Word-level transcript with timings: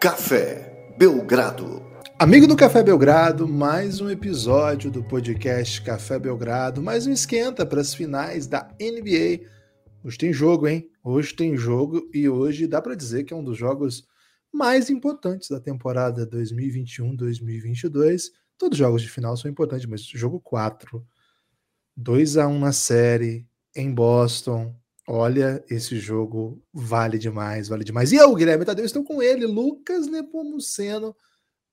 Café 0.00 0.94
Belgrado. 0.96 1.82
Amigo 2.18 2.46
do 2.46 2.56
Café 2.56 2.82
Belgrado, 2.82 3.46
mais 3.46 4.00
um 4.00 4.08
episódio 4.08 4.90
do 4.90 5.04
podcast 5.04 5.82
Café 5.82 6.18
Belgrado, 6.18 6.80
mais 6.80 7.06
um 7.06 7.12
esquenta 7.12 7.66
para 7.66 7.82
as 7.82 7.92
finais 7.92 8.46
da 8.46 8.74
NBA. 8.80 9.46
Hoje 10.02 10.16
tem 10.16 10.32
jogo, 10.32 10.66
hein? 10.66 10.90
Hoje 11.04 11.34
tem 11.34 11.54
jogo 11.54 12.08
e 12.14 12.26
hoje 12.26 12.66
dá 12.66 12.80
para 12.80 12.94
dizer 12.94 13.24
que 13.24 13.34
é 13.34 13.36
um 13.36 13.44
dos 13.44 13.58
jogos 13.58 14.08
mais 14.50 14.88
importantes 14.88 15.50
da 15.50 15.60
temporada 15.60 16.26
2021-2022. 16.26 18.30
Todos 18.56 18.76
os 18.76 18.78
jogos 18.78 19.02
de 19.02 19.10
final 19.10 19.36
são 19.36 19.50
importantes, 19.50 19.84
mas 19.84 20.00
jogo 20.00 20.40
4, 20.40 21.06
2 21.94 22.38
a 22.38 22.48
1 22.48 22.58
na 22.58 22.72
série 22.72 23.46
em 23.76 23.92
Boston, 23.92 24.74
Olha, 25.12 25.60
esse 25.68 25.98
jogo 25.98 26.62
vale 26.72 27.18
demais, 27.18 27.66
vale 27.66 27.82
demais. 27.82 28.12
E 28.12 28.14
eu, 28.14 28.32
Guilherme 28.32 28.64
Tadeu, 28.64 28.84
estou 28.84 29.02
com 29.02 29.20
ele, 29.20 29.44
Lucas 29.44 30.06
Nepomuceno, 30.06 31.16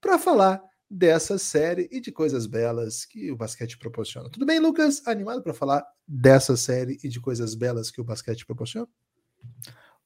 para 0.02 0.18
falar 0.18 0.60
dessa 0.90 1.38
série 1.38 1.88
e 1.92 2.02
de 2.02 2.12
coisas 2.12 2.48
belas 2.48 3.06
que 3.06 3.32
o 3.32 3.36
basquete 3.36 3.78
proporciona. 3.78 4.28
Tudo 4.28 4.44
bem, 4.44 4.60
Lucas? 4.60 5.06
Animado 5.06 5.44
para 5.44 5.54
falar 5.54 5.86
dessa 6.08 6.58
série 6.58 6.98
e 7.04 7.08
de 7.08 7.20
coisas 7.22 7.54
belas 7.54 7.92
que 7.92 8.02
o 8.02 8.04
basquete 8.04 8.44
proporciona? 8.44 8.88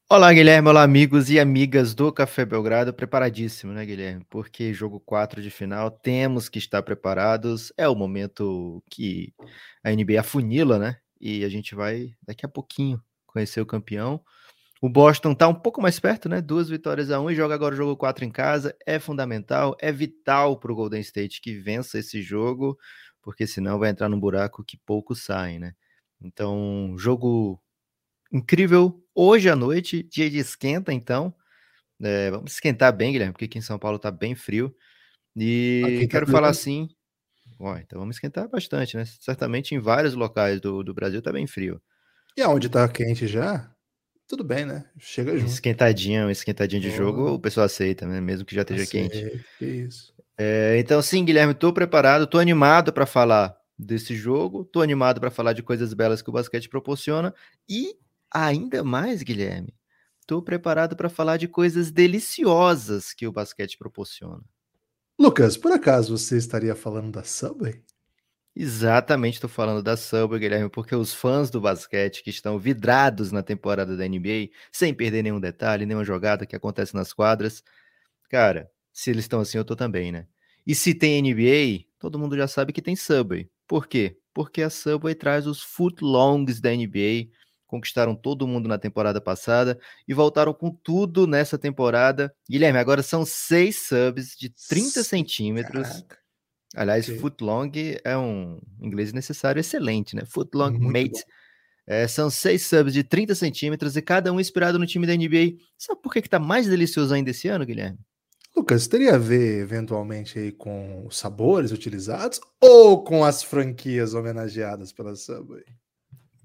Olá, 0.09 0.33
Guilherme. 0.33 0.67
Olá, 0.67 0.83
amigos 0.83 1.29
e 1.29 1.39
amigas 1.39 1.95
do 1.95 2.11
Café 2.11 2.43
Belgrado. 2.43 2.93
Preparadíssimo, 2.93 3.71
né, 3.71 3.85
Guilherme? 3.85 4.25
Porque 4.29 4.73
jogo 4.73 4.99
4 4.99 5.41
de 5.41 5.49
final, 5.49 5.89
temos 5.89 6.49
que 6.49 6.59
estar 6.59 6.83
preparados. 6.83 7.71
É 7.77 7.87
o 7.87 7.95
momento 7.95 8.83
que 8.89 9.33
a 9.81 9.89
NBA 9.89 10.19
afunila, 10.19 10.77
né? 10.77 10.97
E 11.17 11.45
a 11.45 11.49
gente 11.49 11.73
vai 11.73 12.13
daqui 12.21 12.45
a 12.45 12.49
pouquinho 12.49 13.01
conhecer 13.31 13.61
o 13.61 13.65
campeão. 13.65 14.21
O 14.81 14.89
Boston 14.89 15.33
está 15.33 15.47
um 15.47 15.53
pouco 15.53 15.79
mais 15.81 15.99
perto, 15.99 16.27
né? 16.27 16.41
Duas 16.41 16.67
vitórias 16.67 17.11
a 17.11 17.19
um 17.19 17.29
e 17.29 17.35
joga 17.35 17.53
agora 17.53 17.75
o 17.75 17.77
jogo 17.77 17.95
4 17.95 18.25
em 18.25 18.31
casa. 18.31 18.75
É 18.85 18.97
fundamental, 18.97 19.75
é 19.79 19.91
vital 19.91 20.59
para 20.59 20.71
o 20.71 20.75
Golden 20.75 21.01
State 21.01 21.39
que 21.39 21.55
vença 21.55 21.99
esse 21.99 22.21
jogo, 22.21 22.77
porque 23.21 23.45
senão 23.45 23.77
vai 23.77 23.91
entrar 23.91 24.09
num 24.09 24.19
buraco 24.19 24.63
que 24.63 24.77
poucos 24.77 25.23
saem, 25.23 25.59
né? 25.59 25.73
Então, 26.19 26.95
jogo 26.97 27.61
incrível 28.31 29.03
hoje 29.13 29.49
à 29.49 29.55
noite, 29.55 30.01
dia 30.03 30.29
de 30.29 30.37
esquenta, 30.37 30.91
então. 30.91 31.33
É, 32.01 32.31
vamos 32.31 32.53
esquentar 32.53 32.95
bem, 32.95 33.11
Guilherme, 33.11 33.33
porque 33.33 33.45
aqui 33.45 33.59
em 33.59 33.61
São 33.61 33.77
Paulo 33.77 33.97
está 33.97 34.09
bem 34.09 34.33
frio. 34.33 34.75
E 35.35 35.99
tá 36.01 36.07
quero 36.07 36.27
falar 36.27 36.49
assim. 36.49 36.89
Ó, 37.59 37.77
então 37.77 37.99
vamos 37.99 38.15
esquentar 38.15 38.49
bastante, 38.49 38.97
né? 38.97 39.05
Certamente 39.05 39.75
em 39.75 39.79
vários 39.79 40.15
locais 40.15 40.59
do, 40.59 40.83
do 40.83 40.93
Brasil 40.93 41.19
está 41.19 41.31
bem 41.31 41.45
frio. 41.45 41.79
E 42.37 42.41
aonde 42.41 42.69
tá 42.69 42.87
quente 42.87 43.27
já, 43.27 43.71
tudo 44.31 44.45
bem, 44.45 44.65
né? 44.65 44.85
Chega 44.97 45.37
junto. 45.37 45.51
Esquentadinho, 45.51 46.31
esquentadinho 46.31 46.81
de 46.81 46.87
oh. 46.87 46.95
jogo, 46.95 47.33
o 47.33 47.39
pessoal 47.39 47.65
aceita, 47.65 48.07
né? 48.07 48.21
Mesmo 48.21 48.45
que 48.45 48.55
já 48.55 48.61
esteja 48.61 48.85
quente. 48.85 49.45
isso. 49.59 50.13
É, 50.37 50.77
então, 50.79 51.01
sim, 51.01 51.25
Guilherme, 51.25 51.53
tô 51.53 51.73
preparado, 51.73 52.25
tô 52.25 52.39
animado 52.39 52.93
para 52.93 53.05
falar 53.05 53.55
desse 53.77 54.15
jogo, 54.15 54.63
tô 54.63 54.81
animado 54.81 55.19
para 55.19 55.29
falar 55.29 55.51
de 55.51 55.61
coisas 55.61 55.93
belas 55.93 56.21
que 56.21 56.29
o 56.29 56.33
basquete 56.33 56.69
proporciona 56.69 57.33
e 57.67 57.95
ainda 58.33 58.83
mais, 58.85 59.21
Guilherme, 59.21 59.73
tô 60.25 60.41
preparado 60.41 60.95
para 60.95 61.09
falar 61.09 61.35
de 61.35 61.49
coisas 61.49 61.91
deliciosas 61.91 63.13
que 63.13 63.27
o 63.27 63.33
basquete 63.33 63.77
proporciona. 63.77 64.41
Lucas, 65.19 65.57
por 65.57 65.73
acaso 65.73 66.17
você 66.17 66.37
estaria 66.37 66.73
falando 66.73 67.11
da 67.11 67.23
Subway? 67.23 67.83
Exatamente, 68.53 69.35
estou 69.35 69.49
falando 69.49 69.81
da 69.81 69.95
Subway, 69.95 70.39
Guilherme, 70.39 70.69
porque 70.69 70.93
os 70.93 71.13
fãs 71.13 71.49
do 71.49 71.61
basquete 71.61 72.21
que 72.21 72.29
estão 72.29 72.59
vidrados 72.59 73.31
na 73.31 73.41
temporada 73.41 73.95
da 73.95 74.05
NBA, 74.05 74.49
sem 74.71 74.93
perder 74.93 75.23
nenhum 75.23 75.39
detalhe, 75.39 75.85
nenhuma 75.85 76.03
jogada 76.03 76.45
que 76.45 76.55
acontece 76.55 76.93
nas 76.93 77.13
quadras, 77.13 77.63
cara, 78.29 78.69
se 78.91 79.09
eles 79.09 79.23
estão 79.23 79.39
assim, 79.39 79.57
eu 79.57 79.63
tô 79.63 79.73
também, 79.73 80.11
né? 80.11 80.27
E 80.67 80.75
se 80.75 80.93
tem 80.93 81.21
NBA, 81.21 81.85
todo 81.97 82.19
mundo 82.19 82.35
já 82.35 82.47
sabe 82.47 82.73
que 82.73 82.81
tem 82.81 82.95
Subway. 82.95 83.49
Por 83.65 83.87
quê? 83.87 84.17
Porque 84.33 84.61
a 84.61 84.69
Subway 84.69 85.15
traz 85.15 85.47
os 85.47 85.63
footlongs 85.63 86.59
da 86.59 86.71
NBA, 86.71 87.29
conquistaram 87.65 88.13
todo 88.13 88.45
mundo 88.45 88.67
na 88.67 88.77
temporada 88.77 89.21
passada 89.21 89.79
e 90.05 90.13
voltaram 90.13 90.53
com 90.53 90.69
tudo 90.69 91.25
nessa 91.25 91.57
temporada. 91.57 92.33
Guilherme, 92.49 92.79
agora 92.79 93.01
são 93.01 93.25
seis 93.25 93.87
subs 93.87 94.35
de 94.37 94.49
30 94.67 95.03
centímetros. 95.05 95.87
Caraca 95.87 96.20
Aliás, 96.75 97.07
okay. 97.07 97.19
footlong 97.19 97.71
é 98.03 98.17
um 98.17 98.59
inglês 98.81 99.11
necessário 99.11 99.59
excelente, 99.59 100.15
né? 100.15 100.23
Footlong 100.25 100.77
mate. 100.79 101.23
É, 101.85 102.07
são 102.07 102.29
seis 102.29 102.65
subs 102.65 102.93
de 102.93 103.03
30 103.03 103.35
centímetros 103.35 103.97
e 103.97 104.01
cada 104.01 104.31
um 104.31 104.39
inspirado 104.39 104.79
no 104.79 104.85
time 104.85 105.05
da 105.05 105.15
NBA. 105.15 105.57
Sabe 105.77 106.01
por 106.01 106.13
que, 106.13 106.21
que 106.21 106.29
tá 106.29 106.39
mais 106.39 106.67
delicioso 106.67 107.13
ainda 107.13 107.31
esse 107.31 107.47
ano, 107.47 107.65
Guilherme? 107.65 107.99
Lucas, 108.55 108.87
teria 108.87 109.15
a 109.15 109.17
ver 109.17 109.61
eventualmente 109.61 110.37
aí 110.37 110.51
com 110.51 111.05
os 111.05 111.17
sabores 111.17 111.71
utilizados 111.71 112.39
ou 112.59 113.03
com 113.03 113.23
as 113.23 113.41
franquias 113.41 114.13
homenageadas 114.13 114.91
pela 114.91 115.15
Subway? 115.15 115.63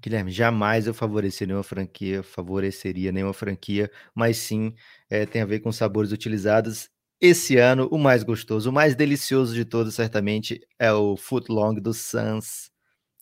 Guilherme, 0.01 0.31
jamais 0.31 0.87
eu 0.87 0.93
favoreceria 0.93 1.47
nenhuma 1.47 1.63
franquia, 1.63 2.23
favoreceria 2.23 3.11
nenhuma 3.11 3.33
franquia, 3.33 3.91
mas 4.15 4.37
sim 4.37 4.73
é, 5.09 5.25
tem 5.25 5.41
a 5.41 5.45
ver 5.45 5.59
com 5.59 5.69
os 5.69 5.75
sabores 5.75 6.11
utilizados 6.11 6.89
esse 7.19 7.57
ano, 7.57 7.87
o 7.91 7.97
mais 7.97 8.23
gostoso, 8.23 8.69
o 8.69 8.73
mais 8.73 8.95
delicioso 8.95 9.53
de 9.53 9.65
todos, 9.65 9.95
certamente, 9.95 10.61
é 10.79 10.91
o 10.91 11.17
Footlong 11.17 11.75
do 11.75 11.93
Suns. 11.93 12.71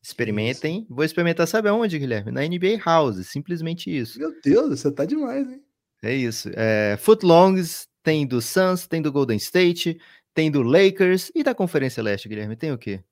Experimentem. 0.04 0.86
Vou 0.88 1.04
experimentar, 1.04 1.48
sabe 1.48 1.68
aonde, 1.68 1.98
Guilherme? 1.98 2.32
Na 2.32 2.42
NBA 2.42 2.80
House, 2.86 3.26
simplesmente 3.28 3.90
isso. 3.90 4.20
Meu 4.20 4.34
Deus, 4.44 4.80
você 4.80 4.92
tá 4.92 5.04
demais, 5.04 5.50
hein? 5.50 5.64
É 6.04 6.14
isso. 6.14 6.50
É, 6.54 6.96
Footlongs 7.00 7.88
tem 8.04 8.28
do 8.28 8.40
Suns, 8.40 8.86
tem 8.86 9.02
do 9.02 9.12
Golden 9.12 9.38
State, 9.38 10.00
tem 10.32 10.52
do 10.52 10.62
Lakers 10.62 11.32
e 11.34 11.42
da 11.42 11.56
Conferência 11.56 12.04
Leste, 12.04 12.30
Guilherme, 12.30 12.56
tem 12.56 12.72
o 12.72 12.78
quê? 12.78 13.04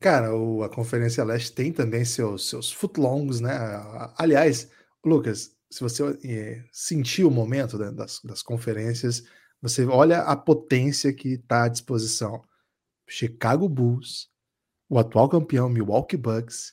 Cara, 0.00 0.32
o, 0.32 0.62
a 0.62 0.68
Conferência 0.68 1.24
Leste 1.24 1.50
tem 1.52 1.72
também 1.72 2.04
seus, 2.04 2.48
seus 2.48 2.70
footlongs, 2.70 3.40
né? 3.40 3.50
Aliás, 4.16 4.70
Lucas, 5.04 5.56
se 5.68 5.80
você 5.80 6.04
é, 6.24 6.62
sentir 6.70 7.24
o 7.24 7.30
momento 7.30 7.76
né, 7.76 7.90
das, 7.90 8.20
das 8.22 8.42
conferências, 8.42 9.24
você 9.60 9.84
olha 9.84 10.20
a 10.20 10.36
potência 10.36 11.12
que 11.12 11.34
está 11.34 11.64
à 11.64 11.68
disposição. 11.68 12.42
Chicago 13.08 13.68
Bulls, 13.68 14.28
o 14.88 14.98
atual 14.98 15.28
campeão 15.28 15.68
Milwaukee 15.68 16.16
Bucks 16.16 16.72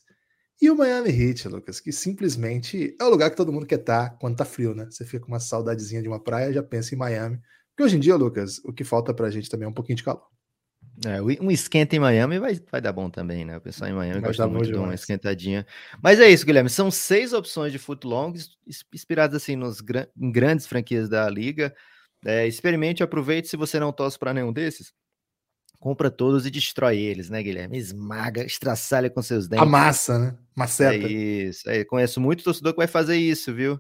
e 0.62 0.70
o 0.70 0.76
Miami 0.76 1.10
Heat, 1.10 1.48
Lucas, 1.48 1.80
que 1.80 1.92
simplesmente 1.92 2.96
é 3.00 3.04
o 3.04 3.10
lugar 3.10 3.30
que 3.30 3.38
todo 3.38 3.52
mundo 3.52 3.66
quer 3.66 3.80
estar 3.80 4.10
tá 4.10 4.16
quando 4.18 4.38
tá 4.38 4.46
frio, 4.46 4.74
né? 4.74 4.86
Você 4.90 5.06
fica 5.06 5.26
com 5.26 5.32
uma 5.32 5.40
saudadezinha 5.40 6.02
de 6.02 6.08
uma 6.08 6.20
praia, 6.20 6.54
já 6.54 6.64
pensa 6.64 6.96
em 6.96 6.98
Miami. 6.98 7.40
Porque 7.70 7.84
hoje 7.84 7.98
em 7.98 8.00
dia, 8.00 8.16
Lucas, 8.16 8.60
o 8.64 8.72
que 8.72 8.84
falta 8.84 9.14
pra 9.14 9.30
gente 9.30 9.50
também 9.50 9.66
é 9.66 9.70
um 9.70 9.74
pouquinho 9.74 9.98
de 9.98 10.04
calor. 10.04 10.28
É, 11.06 11.22
um 11.22 11.52
esquenta 11.52 11.94
em 11.96 12.00
Miami 12.00 12.40
vai, 12.40 12.58
vai 12.72 12.80
dar 12.80 12.94
bom 12.94 13.10
também, 13.10 13.44
né? 13.44 13.58
O 13.58 13.62
pessoal 13.62 13.92
em 13.92 13.94
Miami 13.94 14.22
vai 14.22 14.30
gosta 14.30 14.48
muito 14.48 14.72
de 14.72 14.76
uma 14.76 14.94
esquentadinha. 14.94 15.68
Mas 16.02 16.22
é 16.22 16.30
isso, 16.30 16.46
Guilherme. 16.46 16.70
São 16.70 16.90
seis 16.90 17.34
opções 17.34 17.74
de 17.74 17.78
footlongs 17.78 18.52
inspiradas 18.94 19.42
assim 19.42 19.58
nos, 19.58 19.84
em 20.18 20.32
grandes 20.32 20.66
franquias 20.66 21.10
da 21.10 21.30
liga. 21.30 21.76
É, 22.26 22.48
experimente, 22.48 23.04
aproveite. 23.04 23.48
Se 23.48 23.56
você 23.56 23.80
não 23.80 23.94
torce 23.94 24.18
para 24.18 24.34
nenhum 24.34 24.52
desses, 24.52 24.92
compra 25.80 26.10
todos 26.10 26.46
e 26.46 26.52
destrói 26.52 26.98
eles, 26.98 27.30
né, 27.30 27.44
Guilherme? 27.44 27.78
Esmaga, 27.78 28.44
estraçalha 28.44 29.10
com 29.10 29.22
seus 29.22 29.48
dentes. 29.48 29.64
Amassa, 29.64 30.18
né? 30.18 30.38
Maceta. 30.56 31.06
É 31.06 31.12
isso. 31.12 31.70
É, 31.70 31.86
conheço 31.86 32.20
muito 32.20 32.44
torcedor 32.44 32.74
que 32.74 32.78
vai 32.78 32.88
fazer 32.88 33.18
isso, 33.18 33.54
viu? 33.54 33.80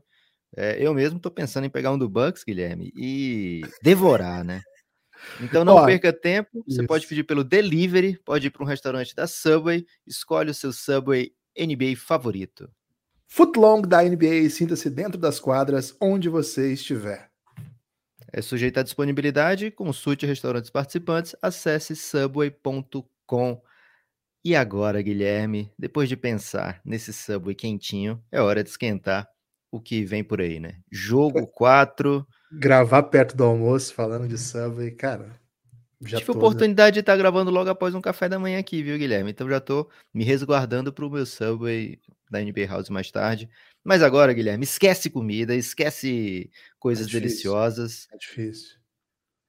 É, 0.55 0.77
eu 0.79 0.93
mesmo 0.93 1.19
tô 1.19 1.31
pensando 1.31 1.65
em 1.65 1.69
pegar 1.69 1.91
um 1.91 1.97
do 1.97 2.07
Bucks, 2.07 2.43
Guilherme, 2.43 2.91
e 2.95 3.61
devorar, 3.81 4.43
né? 4.43 4.61
Então 5.41 5.65
não 5.65 5.75
Ó, 5.75 5.85
perca 5.85 6.13
tempo. 6.13 6.63
Você 6.67 6.81
isso. 6.81 6.87
pode 6.87 7.07
pedir 7.07 7.23
pelo 7.23 7.43
delivery, 7.43 8.19
pode 8.23 8.47
ir 8.47 8.51
para 8.51 8.63
um 8.63 8.67
restaurante 8.67 9.15
da 9.15 9.27
Subway, 9.27 9.85
escolhe 10.05 10.51
o 10.51 10.53
seu 10.53 10.71
Subway 10.71 11.31
NBA 11.57 11.95
favorito. 11.97 12.69
Footlong 13.27 13.81
da 13.81 14.03
NBA 14.03 14.49
sinta-se 14.49 14.89
dentro 14.89 15.19
das 15.19 15.39
quadras 15.39 15.95
onde 15.99 16.29
você 16.29 16.71
estiver. 16.71 17.29
É 18.37 18.41
sujeito 18.41 18.77
à 18.77 18.83
disponibilidade, 18.83 19.71
consulte 19.71 20.25
restaurantes 20.25 20.69
participantes, 20.69 21.33
acesse 21.41 21.95
subway.com. 21.95 23.61
E 24.43 24.53
agora, 24.53 25.01
Guilherme, 25.01 25.71
depois 25.79 26.09
de 26.09 26.17
pensar 26.17 26.81
nesse 26.83 27.13
Subway 27.13 27.55
quentinho, 27.55 28.21
é 28.29 28.41
hora 28.41 28.61
de 28.61 28.69
esquentar 28.69 29.25
o 29.71 29.79
que 29.79 30.03
vem 30.03 30.21
por 30.21 30.41
aí, 30.41 30.59
né? 30.59 30.79
Jogo 30.91 31.47
4. 31.47 32.27
Gravar 32.51 33.03
perto 33.03 33.37
do 33.37 33.45
almoço 33.45 33.93
falando 33.93 34.27
de 34.27 34.37
Subway, 34.37 34.91
cara. 34.91 35.31
Já 36.01 36.17
Tive 36.17 36.33
tô, 36.33 36.37
oportunidade 36.37 36.87
né? 36.87 36.91
de 36.95 36.99
estar 36.99 37.15
gravando 37.15 37.49
logo 37.49 37.69
após 37.69 37.95
um 37.95 38.01
café 38.01 38.27
da 38.27 38.37
manhã 38.37 38.59
aqui, 38.59 38.83
viu, 38.83 38.97
Guilherme? 38.97 39.31
Então 39.31 39.49
já 39.49 39.61
tô 39.61 39.89
me 40.13 40.25
resguardando 40.25 40.91
para 40.91 41.05
o 41.05 41.09
meu 41.09 41.25
Subway 41.25 42.01
da 42.29 42.41
NB 42.41 42.65
House 42.65 42.89
mais 42.89 43.09
tarde. 43.09 43.49
Mas 43.85 44.01
agora, 44.01 44.33
Guilherme, 44.33 44.63
esquece 44.63 45.11
comida, 45.11 45.55
esquece 45.55 46.49
coisas 46.79 47.07
é 47.07 47.11
deliciosas. 47.11 48.07
É 48.11 48.17
difícil. 48.17 48.79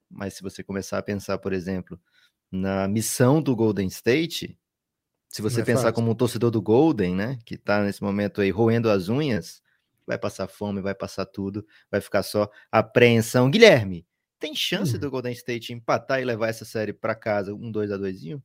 Mas 0.09 0.35
se 0.35 0.43
você 0.43 0.63
começar 0.63 0.99
a 0.99 1.03
pensar, 1.03 1.39
por 1.39 1.51
exemplo, 1.53 1.99
na 2.51 2.87
missão 2.87 3.41
do 3.41 3.55
Golden 3.55 3.87
State, 3.87 4.57
se 5.29 5.41
você 5.41 5.61
é 5.61 5.65
pensar 5.65 5.81
fácil. 5.83 5.95
como 5.95 6.11
um 6.11 6.15
torcedor 6.15 6.51
do 6.51 6.61
Golden, 6.61 7.15
né, 7.15 7.39
que 7.45 7.57
tá 7.57 7.83
nesse 7.83 8.03
momento 8.03 8.41
aí 8.41 8.51
roendo 8.51 8.89
as 8.89 9.09
unhas, 9.09 9.61
vai 10.05 10.17
passar 10.17 10.47
fome, 10.47 10.81
vai 10.81 10.95
passar 10.95 11.25
tudo, 11.25 11.65
vai 11.91 11.99
ficar 11.99 12.23
só 12.23 12.49
apreensão. 12.71 13.49
Guilherme, 13.49 14.05
Tem 14.39 14.53
chance 14.55 14.95
Hum. 14.95 14.99
do 14.99 15.09
Golden 15.09 15.33
State 15.33 15.73
empatar 15.73 16.21
e 16.21 16.25
levar 16.25 16.49
essa 16.49 16.63
série 16.63 16.93
para 16.93 17.15
casa 17.15 17.55
um 17.55 17.71
2 17.71 17.91
a 17.91 17.97
2 17.97 18.39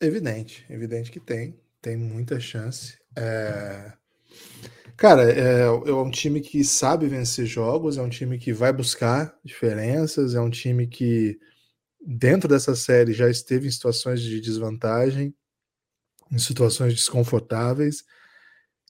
Evidente, 0.00 0.66
evidente 0.68 1.10
que 1.10 1.18
tem, 1.18 1.58
tem 1.80 1.96
muita 1.96 2.38
chance. 2.38 2.98
É... 3.16 3.92
Cara, 4.96 5.30
é, 5.30 5.60
é 5.62 5.92
um 5.92 6.10
time 6.10 6.40
que 6.40 6.64
sabe 6.64 7.06
vencer 7.06 7.46
jogos, 7.46 7.96
é 7.96 8.02
um 8.02 8.08
time 8.08 8.38
que 8.38 8.52
vai 8.52 8.72
buscar 8.72 9.38
diferenças, 9.44 10.34
é 10.34 10.40
um 10.40 10.50
time 10.50 10.88
que, 10.88 11.38
dentro 12.04 12.48
dessa 12.48 12.74
série, 12.76 13.12
já 13.12 13.30
esteve 13.30 13.68
em 13.68 13.70
situações 13.70 14.20
de 14.22 14.40
desvantagem, 14.40 15.34
em 16.30 16.38
situações 16.38 16.94
desconfortáveis. 16.94 18.04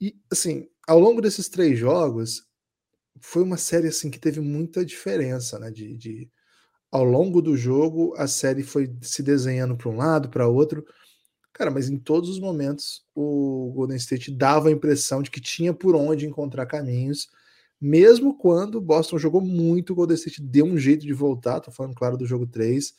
E, 0.01 0.17
assim, 0.33 0.69
ao 0.87 0.99
longo 0.99 1.21
desses 1.21 1.49
três 1.49 1.79
jogos, 1.79 2.45
foi 3.21 3.43
uma 3.43 3.57
série 3.57 3.89
assim 3.89 4.11
que 4.11 4.19
teve 4.19 4.41
muita 4.41 4.85
diferença, 4.85 5.59
né? 5.59 5.71
De, 5.71 5.97
de 5.97 6.31
ao 6.91 7.05
longo 7.05 7.43
do 7.43 7.57
jogo, 7.57 8.15
a 8.17 8.27
série 8.27 8.63
foi 8.63 8.91
se 9.03 9.23
desenhando 9.23 9.77
para 9.77 9.91
um 9.91 9.97
lado, 9.97 10.31
para 10.31 10.49
outro. 10.49 10.85
Cara, 11.59 11.73
mas 11.73 11.91
em 11.91 11.99
todos 11.99 12.31
os 12.31 12.39
momentos 12.39 13.05
o 13.13 13.73
Golden 13.75 13.97
State 13.97 14.31
dava 14.31 14.69
a 14.69 14.71
impressão 14.71 15.21
de 15.21 15.29
que 15.29 15.41
tinha 15.41 15.75
por 15.75 15.97
onde 15.97 16.25
encontrar 16.25 16.67
caminhos, 16.67 17.27
mesmo 17.81 18.39
quando 18.39 18.77
o 18.77 18.81
Boston 18.81 19.19
jogou 19.19 19.41
muito, 19.41 19.93
o 19.93 19.97
Golden 19.97 20.15
State 20.15 20.41
deu 20.41 20.65
um 20.65 20.79
jeito 20.79 21.05
de 21.05 21.13
voltar. 21.13 21.59
Tô 21.59 21.73
falando, 21.73 21.97
claro, 21.97 22.17
do 22.17 22.25
jogo 22.25 22.47
3. 22.47 22.95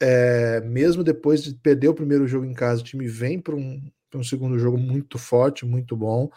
É, 0.00 0.60
mesmo 0.62 1.04
depois 1.04 1.44
de 1.44 1.54
perder 1.54 1.86
o 1.88 1.94
primeiro 1.94 2.26
jogo 2.26 2.44
em 2.44 2.52
casa, 2.52 2.80
o 2.80 2.84
time 2.84 3.06
vem 3.06 3.40
para 3.40 3.54
um, 3.54 3.80
um 4.12 4.24
segundo 4.24 4.58
jogo 4.58 4.76
muito 4.76 5.16
forte, 5.16 5.64
muito 5.64 5.96
bom. 5.96 6.28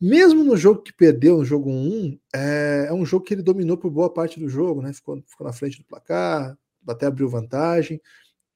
Mesmo 0.00 0.44
no 0.44 0.56
jogo 0.56 0.82
que 0.82 0.92
perdeu, 0.92 1.38
no 1.38 1.44
jogo 1.44 1.70
1, 1.70 2.18
é, 2.32 2.86
é 2.88 2.92
um 2.92 3.04
jogo 3.04 3.24
que 3.24 3.34
ele 3.34 3.42
dominou 3.42 3.76
por 3.76 3.90
boa 3.90 4.12
parte 4.12 4.38
do 4.38 4.48
jogo, 4.48 4.80
né? 4.80 4.92
Ficou, 4.92 5.20
ficou 5.26 5.44
na 5.44 5.52
frente 5.52 5.78
do 5.78 5.84
placar, 5.84 6.56
até 6.86 7.06
abriu 7.06 7.28
vantagem. 7.28 8.00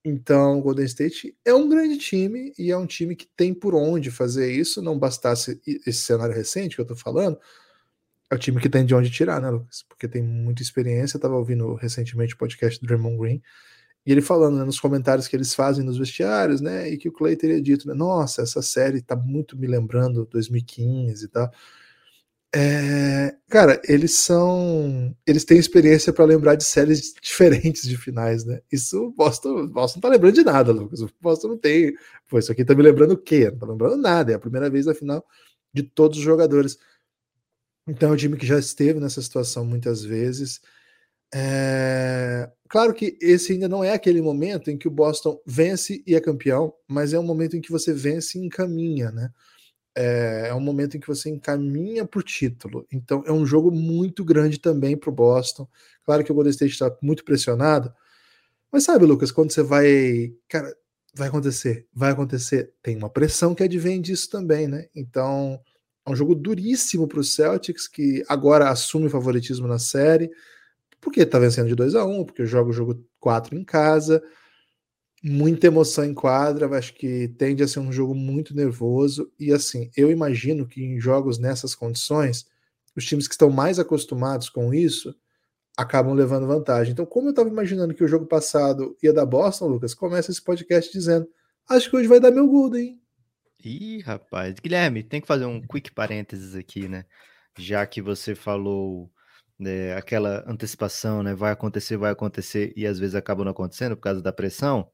Então, 0.05 0.59
o 0.59 0.63
Golden 0.63 0.85
State 0.85 1.37
é 1.45 1.55
um 1.55 1.69
grande 1.69 1.97
time 1.97 2.53
e 2.59 2.73
é 2.73 2.77
um 2.77 2.87
time 2.87 3.15
que 3.15 3.29
tem 3.37 3.55
por 3.55 3.75
onde 3.75 4.11
fazer 4.11 4.53
isso. 4.53 4.83
Não 4.83 4.99
bastasse 4.99 5.61
esse 5.87 6.01
cenário 6.01 6.35
recente 6.35 6.75
que 6.75 6.83
eu 6.83 6.87
tô 6.87 6.97
falando, 6.97 7.39
é 8.31 8.35
o 8.35 8.39
time 8.39 8.61
que 8.61 8.69
tem 8.69 8.85
de 8.85 8.95
onde 8.95 9.11
tirar, 9.11 9.41
né, 9.41 9.51
Lucas? 9.51 9.85
Porque 9.89 10.09
tem 10.09 10.23
muita 10.23 10.63
experiência. 10.63 11.17
Eu 11.17 11.21
tava 11.21 11.37
ouvindo 11.37 11.75
recentemente 11.75 12.35
o 12.35 12.39
podcast 12.39 12.81
do 12.81 12.87
Draymond 12.87 13.19
Green 13.19 13.43
e 14.05 14.11
ele 14.11 14.21
falando 14.23 14.59
né, 14.59 14.65
nos 14.65 14.81
comentários 14.81 15.29
que 15.29 15.37
eles 15.37 15.55
fazem 15.55 15.85
nos 15.85 15.99
vestiários, 15.99 16.61
né? 16.61 16.89
E 16.89 16.99
que 16.99 17.09
o 17.09 17.13
Clay 17.13 17.37
teria 17.37 17.61
dito, 17.63 17.87
né, 17.87 17.95
Nossa, 17.95 18.43
essa 18.43 18.61
série 18.63 19.01
tá 19.01 19.15
muito 19.15 19.57
me 19.57 19.67
lembrando 19.67 20.27
2015 20.27 21.25
e 21.25 21.29
tal. 21.29 21.51
É, 22.55 23.35
cara, 23.49 23.81
eles 23.89 24.19
são. 24.19 25.17
Eles 25.27 25.45
têm 25.45 25.59
experiência 25.59 26.13
para 26.13 26.27
lembrar 26.27 26.55
de 26.55 26.65
séries 26.65 27.15
diferentes 27.23 27.83
de 27.89 27.97
finais, 27.97 28.45
né? 28.45 28.61
Isso 28.71 29.11
Boston, 29.17 29.67
Boston 29.69 29.97
não 29.99 30.03
tá 30.03 30.09
lembrando 30.11 30.35
de 30.35 30.45
nada, 30.45 30.71
Lucas. 30.71 31.01
O 31.01 31.11
Boston 31.21 31.49
não 31.49 31.59
tem. 31.59 31.95
Pô, 32.29 32.39
isso 32.39 32.53
aqui 32.53 32.65
tá 32.65 32.75
me 32.75 32.83
lembrando 32.83 33.13
o 33.13 33.17
quê? 33.19 33.51
Não 33.51 33.59
tá 33.59 33.67
lembrando 33.67 33.97
nada. 33.97 34.33
É 34.33 34.35
a 34.35 34.39
primeira 34.39 34.69
vez 34.69 34.85
na 34.85 34.95
final 34.95 35.25
de 35.73 35.83
todos 35.83 36.19
os 36.19 36.25
jogadores. 36.25 36.79
Então 37.89 38.11
é 38.11 38.13
um 38.13 38.17
time 38.17 38.37
que 38.37 38.47
já 38.47 38.59
esteve 38.59 39.01
nessa 39.01 39.23
situação 39.23 39.65
muitas 39.65 40.05
vezes. 40.05 40.61
É... 41.35 42.51
Claro 42.69 42.95
que 42.95 43.17
esse 43.21 43.53
ainda 43.53 43.69
não 43.69 43.83
é 43.83 43.93
aquele 43.93 44.21
momento 44.23 44.71
em 44.71 44.79
que 44.79 44.89
o 44.89 44.91
Boston 44.91 45.41
vence 45.47 46.03
e 46.07 46.15
é 46.15 46.21
campeão, 46.21 46.75
mas 46.89 47.13
é 47.13 47.19
um 47.19 47.23
momento 47.23 47.57
em 47.57 47.61
que 47.61 47.71
você 47.73 47.93
vence 47.93 48.39
e 48.39 48.45
encaminha, 48.45 49.11
né? 49.11 49.31
É, 49.95 50.49
é 50.49 50.55
um 50.55 50.61
momento 50.61 50.97
em 50.97 51.01
que 51.01 51.07
você 51.07 51.29
encaminha 51.29 52.05
o 52.05 52.23
título. 52.23 52.87
Então 52.91 53.23
é 53.27 53.33
um 53.33 53.45
jogo 53.45 53.71
muito 53.71 54.25
grande 54.25 54.59
também 54.59 54.97
para 54.97 55.11
o 55.11 55.13
Boston. 55.13 55.69
Claro 56.05 56.25
que 56.25 56.33
o 56.33 56.35
Golden 56.35 56.51
State 56.51 56.73
está 56.73 56.95
muito 57.03 57.25
pressionado, 57.25 57.93
mas 58.71 58.85
sabe, 58.85 59.05
Lucas, 59.05 59.31
quando 59.31 59.53
você 59.53 59.63
vai. 59.63 60.33
Cara, 60.49 60.75
vai 61.15 61.29
acontecer, 61.29 61.87
vai 61.95 62.13
acontecer. 62.13 62.73
Tem 62.83 62.97
uma 62.97 63.11
pressão 63.11 63.55
que 63.55 63.63
advém 63.63 64.01
disso 64.01 64.31
também, 64.31 64.67
né? 64.67 64.87
Então 64.95 65.61
é 66.07 66.11
um 66.11 66.17
jogo 66.17 66.35
duríssimo 66.35 67.07
para 67.07 67.21
o 67.21 67.25
Celtics, 67.25 67.87
que 67.87 68.25
agora 68.29 68.71
assume 68.71 69.07
o 69.07 69.11
favoritismo 69.11 69.69
na 69.69 69.79
série 69.79 70.31
porque 71.03 71.27
tá 71.27 71.39
vencendo 71.39 71.67
de 71.67 71.75
2 71.75 71.97
a 71.97 72.07
1 72.07 72.21
um, 72.21 72.25
porque 72.25 72.47
joga 72.47 72.71
o 72.71 72.73
jogo 72.73 73.05
4 73.19 73.59
em 73.59 73.65
casa, 73.65 74.23
muita 75.23 75.69
emoção 75.69 76.05
em 76.05 76.15
quadra, 76.15 76.67
acho 76.77 76.95
que 76.95 77.29
tende 77.39 77.63
a 77.63 77.69
ser 77.69 77.79
um 77.79 77.93
jogo 77.93 78.15
muito 78.15 78.55
nervoso, 78.55 79.31
e 79.39 79.53
assim, 79.53 79.91
eu 79.97 80.11
imagino 80.11 80.67
que 80.67 80.83
em 80.83 80.99
jogos 80.99 81.39
nessas 81.39 81.75
condições, 81.75 82.47
os 82.97 83.05
times 83.05 83.29
que 83.29 83.35
estão 83.35 83.49
mais 83.49 83.79
acostumados 83.79 84.51
com 84.51 84.75
isso 84.75 85.15
acabam 85.77 86.13
levando 86.13 86.47
vantagem. 86.47 86.93
Então, 86.93 87.07
como 87.07 87.29
eu 87.29 87.31
estava 87.31 87.49
imaginando 87.49 87.95
que 87.95 88.05
o 88.05 88.09
jogo 88.09 88.27
passado 88.27 88.97
ia 89.03 89.13
dar 89.13 89.25
Boston, 89.25 89.69
Lucas, 89.69 89.95
começa 89.95 90.31
esse 90.31 90.43
podcast 90.43 90.93
dizendo, 90.93 91.27
acho 91.69 91.89
que 91.89 91.97
hoje 91.97 92.09
vai 92.09 92.21
dar 92.21 92.31
meu 92.31 92.47
Golden. 92.47 93.01
Ih, 93.65 94.01
rapaz. 94.01 94.57
Guilherme, 94.61 95.03
tem 95.03 95.21
que 95.21 95.27
fazer 95.27 95.47
um 95.47 95.63
quick 95.63 95.93
parênteses 95.93 96.55
aqui, 96.55 96.89
né? 96.89 97.05
Já 97.57 97.87
que 97.87 98.03
você 98.03 98.35
falou 98.35 99.11
né, 99.59 99.95
aquela 99.95 100.45
antecipação, 100.51 101.23
né? 101.23 101.35
Vai 101.35 101.53
acontecer, 101.53 101.97
vai 101.97 102.11
acontecer, 102.11 102.73
e 102.77 102.87
às 102.87 102.99
vezes 102.99 103.15
acaba 103.15 103.45
não 103.45 103.53
acontecendo 103.53 103.97
por 103.97 104.03
causa 104.03 104.21
da 104.21 104.33
pressão. 104.33 104.91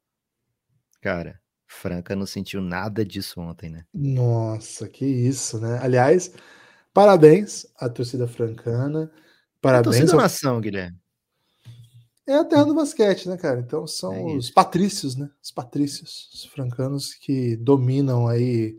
Cara, 1.01 1.41
Franca 1.67 2.17
não 2.17 2.27
sentiu 2.27 2.61
nada 2.61 3.05
disso 3.05 3.41
ontem, 3.41 3.71
né? 3.71 3.85
Nossa, 3.93 4.89
que 4.89 5.05
isso, 5.05 5.61
né? 5.61 5.79
Aliás, 5.83 6.33
parabéns 6.93 7.67
à 7.77 7.89
torcida 7.89 8.27
francana. 8.27 9.11
Parabéns. 9.61 9.97
A 9.97 9.99
torcida 9.99 10.13
ao... 10.13 10.21
nação, 10.23 10.61
Guilherme. 10.61 10.99
É 12.27 12.35
a 12.35 12.45
terra 12.45 12.65
do 12.65 12.75
basquete, 12.75 13.29
né, 13.29 13.37
cara? 13.37 13.61
Então 13.61 13.87
são 13.87 14.13
é 14.13 14.37
os 14.37 14.51
patrícios, 14.51 15.17
né? 15.17 15.31
Os 15.43 15.51
patrícios, 15.51 16.31
os 16.35 16.45
francanos 16.45 17.15
que 17.15 17.57
dominam 17.57 18.29
aí 18.29 18.77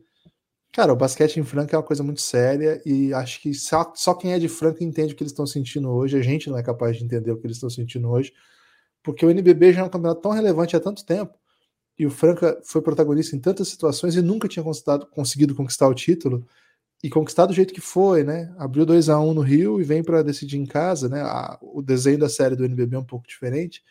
Cara, 0.71 0.93
o 0.93 0.95
basquete 0.95 1.37
em 1.37 1.43
Franca 1.43 1.75
é 1.75 1.77
uma 1.79 1.85
coisa 1.85 2.03
muito 2.03 2.21
séria 2.21 2.79
e 2.85 3.11
acho 3.13 3.41
que 3.41 3.55
só, 3.55 3.91
só 3.95 4.13
quem 4.13 4.33
é 4.33 4.39
de 4.39 4.47
Franca 4.47 4.83
entende 4.83 5.13
o 5.13 5.15
que 5.15 5.23
eles 5.23 5.31
estão 5.31 5.47
sentindo 5.47 5.89
hoje. 5.89 6.15
A 6.15 6.21
gente 6.21 6.47
não 6.47 6.57
é 6.57 6.63
capaz 6.63 6.95
de 6.95 7.03
entender 7.03 7.31
o 7.31 7.37
que 7.37 7.47
eles 7.47 7.57
estão 7.57 7.69
sentindo 7.71 8.07
hoje, 8.07 8.31
porque 9.01 9.25
o 9.25 9.31
NBB 9.31 9.73
já 9.73 9.81
é 9.81 9.83
um 9.83 9.89
campeonato 9.89 10.21
tão 10.21 10.31
relevante 10.31 10.75
há 10.75 10.79
tanto 10.79 11.03
tempo 11.03 11.38
e 11.99 12.05
o 12.05 12.09
Franca 12.09 12.57
foi 12.63 12.81
protagonista 12.81 13.35
em 13.35 13.39
tantas 13.39 13.67
situações 13.67 14.15
e 14.15 14.21
nunca 14.21 14.47
tinha 14.47 14.63
conseguido 15.11 15.53
conquistar 15.53 15.85
o 15.89 15.93
título 15.93 16.47
e 17.03 17.09
conquistar 17.09 17.45
do 17.45 17.53
jeito 17.53 17.73
que 17.73 17.81
foi, 17.81 18.23
né? 18.23 18.55
Abriu 18.57 18.85
2 18.85 19.09
a 19.09 19.19
1 19.19 19.29
um 19.29 19.33
no 19.33 19.41
Rio 19.41 19.81
e 19.81 19.83
vem 19.83 20.01
para 20.01 20.23
decidir 20.23 20.57
em 20.57 20.65
casa, 20.65 21.09
né? 21.09 21.21
A, 21.21 21.59
o 21.61 21.81
desenho 21.81 22.17
da 22.17 22.29
série 22.29 22.55
do 22.55 22.63
NBB 22.63 22.95
é 22.95 22.99
um 22.99 23.03
pouco 23.03 23.27
diferente 23.27 23.83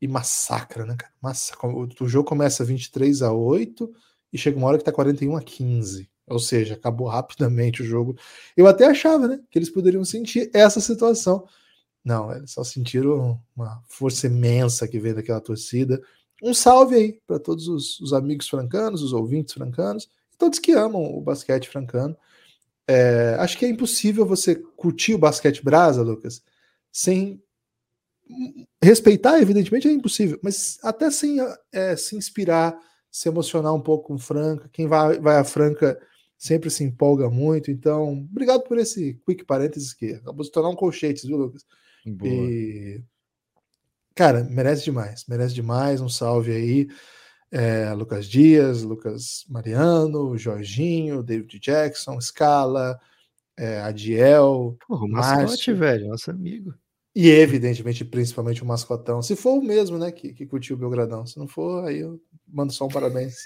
e 0.00 0.06
massacra, 0.06 0.86
né, 0.86 0.94
cara? 0.96 1.12
Massacra. 1.20 1.68
O, 1.68 1.88
o 2.00 2.08
jogo 2.08 2.28
começa 2.28 2.64
23 2.64 3.22
a 3.22 3.32
8 3.32 3.92
e 4.32 4.38
chega 4.38 4.56
uma 4.56 4.68
hora 4.68 4.78
que 4.78 4.84
tá 4.84 4.92
41 4.92 5.36
a 5.36 5.42
15. 5.42 6.08
Ou 6.28 6.38
seja, 6.38 6.74
acabou 6.74 7.08
rapidamente 7.08 7.82
o 7.82 7.84
jogo. 7.84 8.16
Eu 8.56 8.68
até 8.68 8.86
achava, 8.86 9.26
né, 9.26 9.40
que 9.50 9.58
eles 9.58 9.70
poderiam 9.70 10.04
sentir 10.04 10.50
essa 10.54 10.80
situação. 10.80 11.46
Não, 12.04 12.32
eles 12.32 12.52
só 12.52 12.62
sentiram 12.62 13.40
uma 13.56 13.82
força 13.88 14.26
imensa 14.28 14.86
que 14.86 15.00
veio 15.00 15.16
daquela 15.16 15.40
torcida. 15.40 16.00
Um 16.42 16.52
salve 16.52 16.94
aí 16.96 17.20
para 17.26 17.38
todos 17.38 17.68
os, 17.68 18.00
os, 18.00 18.12
amigos 18.12 18.48
francanos, 18.48 19.02
os 19.02 19.12
ouvintes 19.12 19.54
francanos, 19.54 20.08
e 20.32 20.36
todos 20.36 20.58
que 20.58 20.72
amam 20.72 21.02
o 21.02 21.20
basquete 21.20 21.68
francano. 21.68 22.16
É, 22.86 23.36
acho 23.38 23.56
que 23.56 23.64
é 23.64 23.68
impossível 23.68 24.26
você 24.26 24.54
curtir 24.54 25.14
o 25.14 25.18
basquete 25.18 25.64
brasa, 25.64 26.02
Lucas, 26.02 26.42
sem 26.92 27.42
respeitar, 28.82 29.40
evidentemente 29.40 29.88
é 29.88 29.92
impossível, 29.92 30.38
mas 30.42 30.78
até 30.82 31.10
sem 31.10 31.38
é, 31.72 31.96
se 31.96 32.16
inspirar 32.16 32.78
se 33.14 33.28
emocionar 33.28 33.72
um 33.72 33.80
pouco 33.80 34.08
com 34.08 34.18
Franca. 34.18 34.68
Quem 34.72 34.88
vai, 34.88 35.20
vai 35.20 35.36
a 35.36 35.44
Franca 35.44 35.96
sempre 36.36 36.68
se 36.68 36.82
empolga 36.82 37.30
muito. 37.30 37.70
Então, 37.70 38.26
obrigado 38.28 38.64
por 38.64 38.76
esse 38.76 39.14
quick 39.24 39.44
parênteses 39.44 39.94
que 39.94 40.14
acabou 40.14 40.44
de 40.44 40.50
tornar 40.50 40.70
um 40.70 40.74
colchete, 40.74 41.24
viu, 41.24 41.36
Lucas? 41.36 41.64
Boa. 42.04 42.28
E, 42.28 43.00
cara, 44.14 44.44
merece 44.44 44.84
demais, 44.84 45.24
merece 45.28 45.54
demais. 45.54 46.00
Um 46.00 46.08
salve 46.08 46.52
aí. 46.52 46.88
É, 47.50 47.92
Lucas 47.92 48.26
Dias, 48.26 48.82
Lucas 48.82 49.44
Mariano, 49.48 50.36
Jorginho, 50.36 51.22
David 51.22 51.60
Jackson, 51.60 52.20
Scala, 52.20 52.98
é, 53.56 53.80
Adiel. 53.80 54.76
Porra, 54.88 55.04
o 55.04 55.08
mascote, 55.08 55.72
velho, 55.72 56.08
nosso 56.08 56.30
amigo. 56.30 56.74
E 57.14 57.30
evidentemente, 57.30 58.04
principalmente 58.04 58.62
o 58.62 58.66
mascotão. 58.66 59.22
Se 59.22 59.36
for 59.36 59.52
o 59.52 59.62
mesmo, 59.62 59.96
né, 59.98 60.10
que, 60.10 60.32
que 60.32 60.44
curtiu 60.44 60.74
o 60.74 60.78
Belgradão. 60.78 61.24
Se 61.24 61.38
não 61.38 61.46
for, 61.46 61.84
aí 61.84 62.00
eu 62.00 62.20
mando 62.48 62.72
só 62.72 62.86
um 62.86 62.90
parabéns 62.90 63.36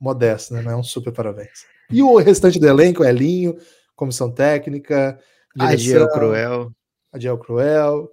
modesto, 0.00 0.52
né? 0.52 0.62
Não 0.62 0.72
é 0.72 0.76
um 0.76 0.82
super 0.82 1.12
parabéns. 1.12 1.64
E 1.88 2.02
o 2.02 2.16
restante 2.16 2.58
do 2.58 2.66
elenco, 2.66 3.04
Elinho, 3.04 3.56
comissão 3.94 4.28
técnica, 4.28 5.20
Adiel 5.56 6.08
Cruel. 6.08 6.72
Adiel 7.12 7.38
Cruel, 7.38 8.10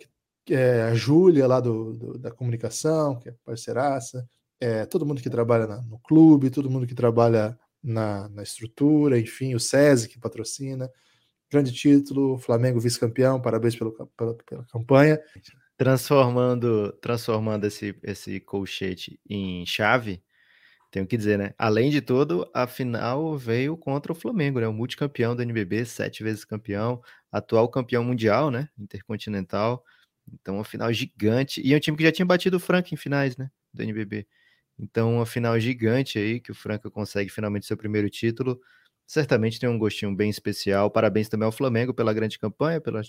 é, 0.54 0.84
a 0.84 0.94
Júlia 0.94 1.48
lá 1.48 1.60
do, 1.60 1.94
do, 1.94 2.18
da 2.18 2.32
comunicação, 2.32 3.18
que 3.20 3.30
é 3.30 3.36
parceiraça, 3.46 4.28
é, 4.60 4.86
todo 4.86 5.06
mundo 5.06 5.22
que 5.22 5.30
trabalha 5.30 5.68
na, 5.68 5.82
no 5.82 6.00
clube, 6.00 6.50
todo 6.50 6.70
mundo 6.70 6.88
que 6.88 6.96
trabalha 6.96 7.58
na, 7.82 8.28
na 8.30 8.44
estrutura, 8.44 9.20
enfim, 9.20 9.56
o 9.56 9.60
SESI 9.60 10.10
que 10.10 10.20
patrocina 10.20 10.90
grande 11.50 11.72
título, 11.72 12.38
Flamengo 12.38 12.80
vice-campeão, 12.80 13.42
parabéns 13.42 13.76
pelo, 13.76 13.92
pela, 13.92 14.36
pela 14.36 14.64
campanha. 14.66 15.20
Transformando, 15.76 16.92
transformando 17.02 17.66
esse, 17.66 17.98
esse 18.04 18.40
colchete 18.40 19.20
em 19.28 19.66
chave, 19.66 20.22
tenho 20.92 21.08
que 21.08 21.18
dizer, 21.18 21.38
né? 21.38 21.54
Além 21.58 21.90
de 21.90 22.02
tudo, 22.02 22.50
a 22.54 22.68
final 22.68 23.38
veio 23.38 23.78
contra 23.78 24.12
o 24.12 24.16
Flamengo, 24.16 24.60
né? 24.60 24.68
O 24.68 24.74
multicampeão 24.74 25.36
do 25.36 25.42
NBB, 25.42 25.86
sete 25.86 26.24
vezes 26.24 26.44
campeão, 26.44 27.02
atual 27.32 27.70
campeão 27.70 28.04
mundial, 28.04 28.52
né? 28.52 28.70
Intercontinental. 28.78 29.84
Então, 30.34 30.56
uma 30.56 30.64
final 30.64 30.92
gigante. 30.94 31.62
E 31.64 31.74
é 31.74 31.78
um 31.78 31.80
time 31.80 31.98
que 31.98 32.04
já 32.04 32.12
tinha 32.12 32.26
batido 32.26 32.58
o 32.58 32.60
Franca 32.60 32.94
em 32.94 32.98
finais, 32.98 33.38
né? 33.38 33.50
Do 33.74 33.84
NBB. 33.84 34.28
Então, 34.80 35.16
uma 35.16 35.26
final 35.26 35.60
gigante 35.60 36.18
aí, 36.18 36.40
que 36.40 36.52
o 36.52 36.56
Franca 36.56 36.90
consegue 36.90 37.30
finalmente 37.30 37.66
seu 37.66 37.78
primeiro 37.78 38.10
título. 38.10 38.60
Certamente 39.06 39.60
tem 39.60 39.68
um 39.68 39.78
gostinho 39.78 40.16
bem 40.16 40.30
especial. 40.30 40.90
Parabéns 40.90 41.28
também 41.28 41.46
ao 41.46 41.52
Flamengo 41.52 41.94
pela 41.94 42.14
grande 42.14 42.40
campanha, 42.40 42.80
pela 42.80 43.02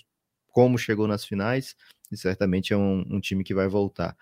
como 0.47 0.77
chegou 0.77 1.07
nas 1.07 1.23
finais. 1.23 1.75
E 2.11 2.17
certamente 2.17 2.73
é 2.73 2.77
um, 2.77 3.05
um 3.09 3.19
time 3.19 3.43
que 3.43 3.53
vai 3.53 3.67
voltar. 3.67 4.17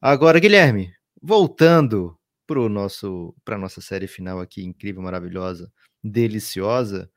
Agora, 0.00 0.38
Guilherme, 0.40 0.92
voltando 1.20 2.18
para 2.46 2.68
nosso 2.68 3.34
para 3.44 3.58
nossa 3.58 3.80
série 3.80 4.06
final 4.06 4.40
aqui 4.40 4.62
incrível, 4.64 5.02
maravilhosa, 5.02 5.72
deliciosa. 6.02 7.10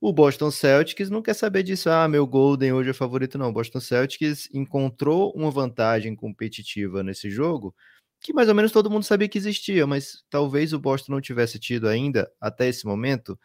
O 0.00 0.12
Boston 0.12 0.50
Celtics 0.50 1.10
não 1.10 1.20
quer 1.22 1.34
saber 1.34 1.62
disso. 1.62 1.90
Ah, 1.90 2.08
meu 2.08 2.26
Golden 2.26 2.72
hoje 2.72 2.90
é 2.90 2.92
favorito 2.94 3.36
não. 3.36 3.50
O 3.50 3.52
Boston 3.52 3.80
Celtics 3.80 4.48
encontrou 4.52 5.32
uma 5.36 5.50
vantagem 5.50 6.14
competitiva 6.16 7.02
nesse 7.02 7.30
jogo 7.30 7.74
que 8.22 8.32
mais 8.34 8.48
ou 8.48 8.54
menos 8.54 8.70
todo 8.72 8.90
mundo 8.90 9.02
sabia 9.04 9.28
que 9.28 9.38
existia, 9.38 9.86
mas 9.86 10.22
talvez 10.28 10.72
o 10.74 10.78
Boston 10.78 11.12
não 11.12 11.20
tivesse 11.22 11.58
tido 11.58 11.88
ainda 11.88 12.30
até 12.40 12.68
esse 12.68 12.84
momento 12.86 13.38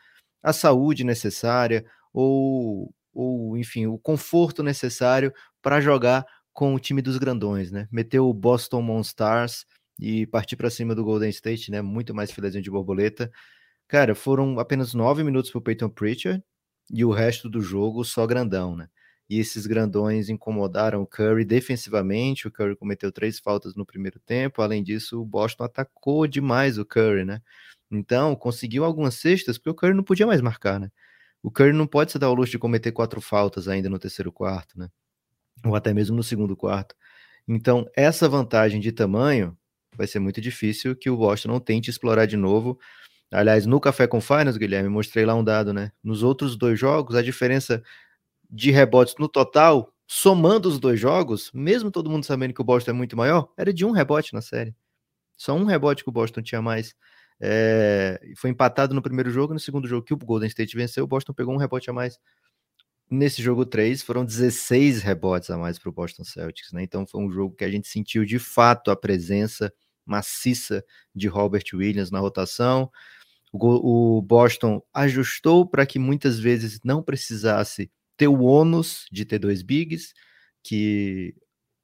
a 0.43 0.51
saúde 0.53 1.03
necessária 1.03 1.85
ou 2.13 2.93
ou 3.13 3.57
enfim, 3.57 3.87
o 3.87 3.97
conforto 3.97 4.61
necessário 4.61 5.33
para 5.61 5.79
jogar 5.79 6.25
com 6.53 6.75
o 6.75 6.79
time 6.79 7.01
dos 7.01 7.17
grandões, 7.17 7.71
né? 7.71 7.87
Meteu 7.91 8.27
o 8.29 8.33
Boston 8.33 8.81
Monstars 8.81 9.65
e 9.97 10.27
partir 10.27 10.57
para 10.57 10.69
cima 10.69 10.93
do 10.93 11.03
Golden 11.03 11.29
State, 11.29 11.71
né? 11.71 11.81
Muito 11.81 12.13
mais 12.13 12.31
filezinho 12.31 12.63
de 12.63 12.69
borboleta. 12.69 13.31
Cara, 13.87 14.15
foram 14.15 14.59
apenas 14.59 14.93
nove 14.93 15.23
minutos 15.23 15.51
para 15.51 15.59
o 15.59 15.61
Peyton 15.61 15.89
Pritchard 15.89 16.43
e 16.91 17.05
o 17.05 17.11
resto 17.11 17.49
do 17.49 17.61
jogo 17.61 18.03
só 18.03 18.25
grandão, 18.25 18.75
né? 18.75 18.89
E 19.29 19.39
esses 19.39 19.65
grandões 19.65 20.29
incomodaram 20.29 21.01
o 21.01 21.07
Curry 21.07 21.45
defensivamente. 21.45 22.47
O 22.47 22.51
Curry 22.51 22.75
cometeu 22.75 23.11
três 23.11 23.39
faltas 23.39 23.75
no 23.75 23.85
primeiro 23.85 24.19
tempo. 24.19 24.61
Além 24.61 24.83
disso, 24.83 25.19
o 25.21 25.25
Boston 25.25 25.63
atacou 25.63 26.27
demais 26.27 26.77
o 26.77 26.85
Curry, 26.85 27.25
né? 27.25 27.41
Então, 27.91 28.35
conseguiu 28.35 28.83
algumas 28.85 29.15
cestas 29.15 29.57
porque 29.57 29.69
o 29.69 29.75
Curry 29.75 29.93
não 29.95 30.03
podia 30.03 30.27
mais 30.27 30.41
marcar, 30.41 30.79
né? 30.79 30.91
O 31.43 31.51
Curry 31.51 31.73
não 31.73 31.87
pode 31.87 32.11
se 32.11 32.19
dar 32.19 32.27
ao 32.27 32.35
luxo 32.35 32.51
de 32.51 32.59
cometer 32.59 32.91
quatro 32.91 33.21
faltas 33.21 33.67
ainda 33.67 33.89
no 33.89 33.99
terceiro 33.99 34.31
quarto, 34.31 34.77
né? 34.79 34.89
Ou 35.65 35.75
até 35.75 35.93
mesmo 35.93 36.15
no 36.15 36.23
segundo 36.23 36.55
quarto. 36.55 36.95
Então, 37.47 37.89
essa 37.95 38.29
vantagem 38.29 38.79
de 38.81 38.91
tamanho 38.91 39.57
vai 39.95 40.07
ser 40.07 40.19
muito 40.19 40.41
difícil 40.41 40.95
que 40.95 41.09
o 41.09 41.17
Boston 41.17 41.49
não 41.49 41.59
tente 41.59 41.89
explorar 41.89 42.25
de 42.25 42.37
novo. 42.37 42.79
Aliás, 43.31 43.65
no 43.65 43.79
Café 43.79 44.07
com 44.07 44.21
Finals, 44.21 44.57
Guilherme, 44.57 44.89
mostrei 44.89 45.25
lá 45.25 45.35
um 45.35 45.43
dado, 45.43 45.73
né? 45.73 45.91
Nos 46.03 46.23
outros 46.23 46.55
dois 46.55 46.79
jogos, 46.79 47.15
a 47.15 47.21
diferença 47.21 47.83
de 48.49 48.71
rebotes 48.71 49.15
no 49.19 49.27
total, 49.27 49.93
somando 50.07 50.69
os 50.69 50.79
dois 50.79 50.99
jogos, 50.99 51.51
mesmo 51.53 51.91
todo 51.91 52.09
mundo 52.09 52.25
sabendo 52.25 52.53
que 52.53 52.61
o 52.61 52.63
Boston 52.65 52.91
é 52.91 52.93
muito 52.93 53.17
maior, 53.17 53.49
era 53.57 53.73
de 53.73 53.85
um 53.85 53.91
rebote 53.91 54.33
na 54.33 54.41
série. 54.41 54.75
Só 55.37 55.55
um 55.55 55.65
rebote 55.65 56.03
que 56.03 56.09
o 56.09 56.13
Boston 56.13 56.41
tinha 56.41 56.61
mais. 56.61 56.95
É, 57.41 58.19
foi 58.37 58.49
empatado 58.51 58.93
no 58.95 59.01
primeiro 59.01 59.29
jogo, 59.31 59.53
no 59.53 59.59
segundo 59.59 59.87
jogo 59.87 60.05
que 60.05 60.13
o 60.13 60.17
Golden 60.17 60.47
State 60.47 60.75
venceu, 60.77 61.03
o 61.03 61.07
Boston 61.07 61.33
pegou 61.33 61.53
um 61.53 61.57
rebote 61.57 61.89
a 61.89 61.93
mais. 61.93 62.19
Nesse 63.09 63.41
jogo 63.41 63.65
3, 63.65 64.01
foram 64.01 64.25
16 64.25 65.03
rebotes 65.03 65.49
a 65.51 65.57
mais 65.57 65.77
para 65.77 65.89
o 65.89 65.91
Boston 65.91 66.23
Celtics, 66.23 66.71
né? 66.73 66.81
Então 66.83 67.05
foi 67.05 67.21
um 67.21 67.31
jogo 67.31 67.55
que 67.55 67.63
a 67.63 67.69
gente 67.69 67.87
sentiu 67.87 68.25
de 68.25 68.39
fato 68.39 68.89
a 68.89 68.95
presença 68.95 69.71
maciça 70.05 70.83
de 71.13 71.27
Robert 71.27 71.63
Williams 71.73 72.11
na 72.11 72.19
rotação. 72.19 72.91
O, 73.57 74.21
Boston 74.21 74.81
ajustou 74.93 75.65
para 75.65 75.85
que 75.85 75.97
muitas 75.97 76.39
vezes 76.39 76.79
não 76.83 77.01
precisasse 77.01 77.89
ter 78.17 78.27
o 78.27 78.41
ônus 78.41 79.05
de 79.11 79.25
ter 79.25 79.39
dois 79.39 79.61
bigs, 79.61 80.13
que 80.63 81.33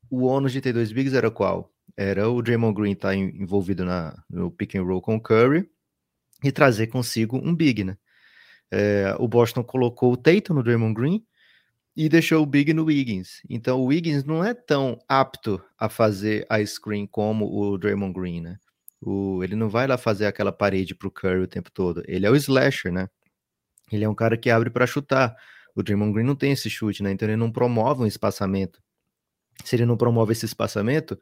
o 0.10 0.24
ônus 0.26 0.52
de 0.52 0.62
ter 0.62 0.74
dois 0.74 0.92
bigs 0.92 1.14
era 1.14 1.32
qual? 1.32 1.74
Era 1.96 2.30
o 2.30 2.42
Draymond 2.42 2.76
Green 2.76 2.94
estar 2.94 3.10
tá 3.10 3.16
envolvido 3.16 3.86
na, 3.86 4.16
no 4.30 4.52
pick 4.52 4.76
and 4.76 4.84
roll 4.84 5.02
com 5.02 5.16
o 5.16 5.22
Curry 5.22 5.70
e 6.44 6.52
trazer 6.52 6.88
consigo 6.88 7.38
um 7.38 7.56
big, 7.56 7.84
né? 7.84 7.98
É, 8.72 9.16
o 9.20 9.28
Boston 9.28 9.64
colocou 9.64 10.14
o 10.14 10.18
Tatum 10.18 10.54
no 10.54 10.64
Draymond 10.64 10.94
Green 10.94 11.26
e 11.96 12.08
deixou 12.08 12.42
o 12.42 12.46
Big 12.46 12.74
no 12.74 12.86
Wiggins. 12.86 13.42
Então 13.50 13.80
o 13.82 13.86
Wiggins 13.86 14.24
não 14.24 14.44
é 14.44 14.54
tão 14.54 14.98
apto 15.08 15.62
a 15.78 15.90
fazer 15.90 16.46
a 16.50 16.66
screen 16.66 17.06
como 17.06 17.46
o 17.46 17.78
Draymond 17.78 18.14
Green, 18.14 18.42
né? 18.42 18.58
O, 19.02 19.44
ele 19.44 19.56
não 19.56 19.70
vai 19.70 19.88
lá 19.88 19.98
fazer 19.98 20.26
aquela 20.28 20.52
parede 20.52 20.94
pro 20.94 21.12
Curry 21.12 21.42
o 21.42 21.48
tempo 21.48 21.72
todo. 21.72 22.04
Ele 22.08 22.26
é 22.26 22.30
o 22.30 22.36
slasher, 22.36 22.92
né? 22.92 23.10
Ele 23.92 24.04
é 24.06 24.10
um 24.10 24.16
cara 24.16 24.38
que 24.38 24.50
abre 24.50 24.70
para 24.70 24.88
chutar. 24.88 25.36
O 25.76 25.84
Draymond 25.84 26.14
Green 26.14 26.26
não 26.26 26.36
tem 26.36 26.52
esse 26.52 26.70
chute, 26.70 27.04
né? 27.04 27.12
Então 27.12 27.28
ele 27.28 27.36
não 27.36 27.52
promove 27.52 28.04
um 28.04 28.06
espaçamento. 28.06 28.82
Se 29.66 29.76
ele 29.76 29.86
não 29.86 29.98
promove 29.98 30.34
esse 30.34 30.46
espaçamento, 30.46 31.20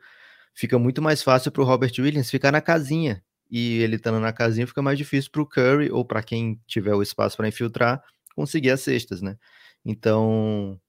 fica 0.54 0.78
muito 0.78 1.02
mais 1.02 1.24
fácil 1.24 1.52
para 1.52 1.62
o 1.62 1.66
Robert 1.66 1.94
Williams 2.00 2.30
ficar 2.30 2.52
na 2.52 2.62
casinha. 2.62 3.24
E 3.50 3.80
ele 3.80 3.96
estando 3.96 4.20
na 4.20 4.32
casinha 4.32 4.68
fica 4.68 4.82
mais 4.82 4.98
difícil 4.98 5.32
para 5.32 5.42
o 5.42 5.46
Curry 5.46 5.92
ou 5.92 6.06
para 6.06 6.22
quem 6.22 6.62
tiver 6.68 6.94
o 6.94 7.02
espaço 7.02 7.38
para 7.38 7.48
infiltrar 7.48 8.04
conseguir 8.36 8.70
as 8.72 8.82
cestas, 8.82 9.22
né? 9.22 9.38
Então, 9.84 10.80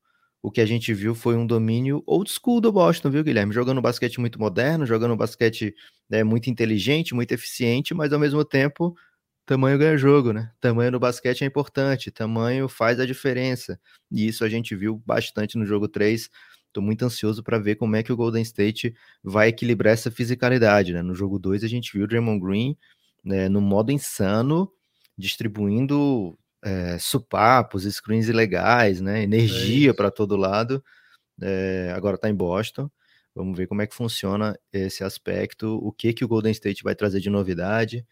o 0.42 0.50
que 0.50 0.60
a 0.60 0.66
gente 0.66 0.92
viu 0.94 1.14
foi 1.14 1.36
um 1.36 1.46
domínio 1.46 2.02
old 2.06 2.30
school 2.30 2.60
do 2.60 2.72
Boston, 2.72 3.10
viu, 3.10 3.22
Guilherme? 3.22 3.52
Jogando 3.52 3.80
basquete 3.82 4.20
muito 4.20 4.38
moderno, 4.38 4.86
jogando 4.86 5.16
basquete 5.16 5.74
né, 6.08 6.24
muito 6.24 6.48
inteligente, 6.48 7.14
muito 7.14 7.32
eficiente, 7.32 7.94
mas 7.94 8.12
ao 8.12 8.18
mesmo 8.18 8.44
tempo, 8.44 8.96
tamanho 9.44 9.78
ganha 9.78 9.98
jogo, 9.98 10.32
né? 10.32 10.50
Tamanho 10.60 10.92
no 10.92 10.98
basquete 10.98 11.42
é 11.42 11.46
importante, 11.46 12.10
tamanho 12.10 12.68
faz 12.68 12.98
a 13.00 13.06
diferença. 13.06 13.78
E 14.10 14.26
isso 14.26 14.44
a 14.44 14.48
gente 14.48 14.74
viu 14.74 15.02
bastante 15.04 15.58
no 15.58 15.66
jogo 15.66 15.88
3. 15.88 16.30
Estou 16.66 16.82
muito 16.82 17.04
ansioso 17.04 17.42
para 17.42 17.58
ver 17.58 17.76
como 17.76 17.96
é 17.96 18.02
que 18.02 18.12
o 18.12 18.16
Golden 18.16 18.42
State 18.42 18.94
vai 19.22 19.48
equilibrar 19.48 19.92
essa 19.92 20.10
fisicalidade, 20.10 20.92
né? 20.92 21.02
No 21.02 21.14
jogo 21.14 21.38
2 21.38 21.64
a 21.64 21.68
gente 21.68 21.92
viu 21.92 22.04
o 22.04 22.06
Draymond 22.06 22.40
Green 22.40 22.76
né, 23.24 23.48
no 23.48 23.60
modo 23.60 23.92
insano, 23.92 24.72
distribuindo 25.18 26.38
é, 26.62 26.98
supapos, 26.98 27.84
screens 27.84 28.28
ilegais, 28.28 29.00
né? 29.00 29.22
Energia 29.22 29.90
é 29.90 29.94
para 29.94 30.10
todo 30.10 30.36
lado. 30.36 30.82
É, 31.40 31.92
agora 31.96 32.16
está 32.16 32.28
em 32.28 32.34
Boston. 32.34 32.90
Vamos 33.34 33.56
ver 33.56 33.66
como 33.66 33.82
é 33.82 33.86
que 33.86 33.94
funciona 33.94 34.58
esse 34.72 35.04
aspecto, 35.04 35.78
o 35.82 35.92
que 35.92 36.12
que 36.12 36.24
o 36.24 36.28
Golden 36.28 36.52
State 36.52 36.82
vai 36.82 36.94
trazer 36.94 37.20
de 37.20 37.30
novidade. 37.30 38.04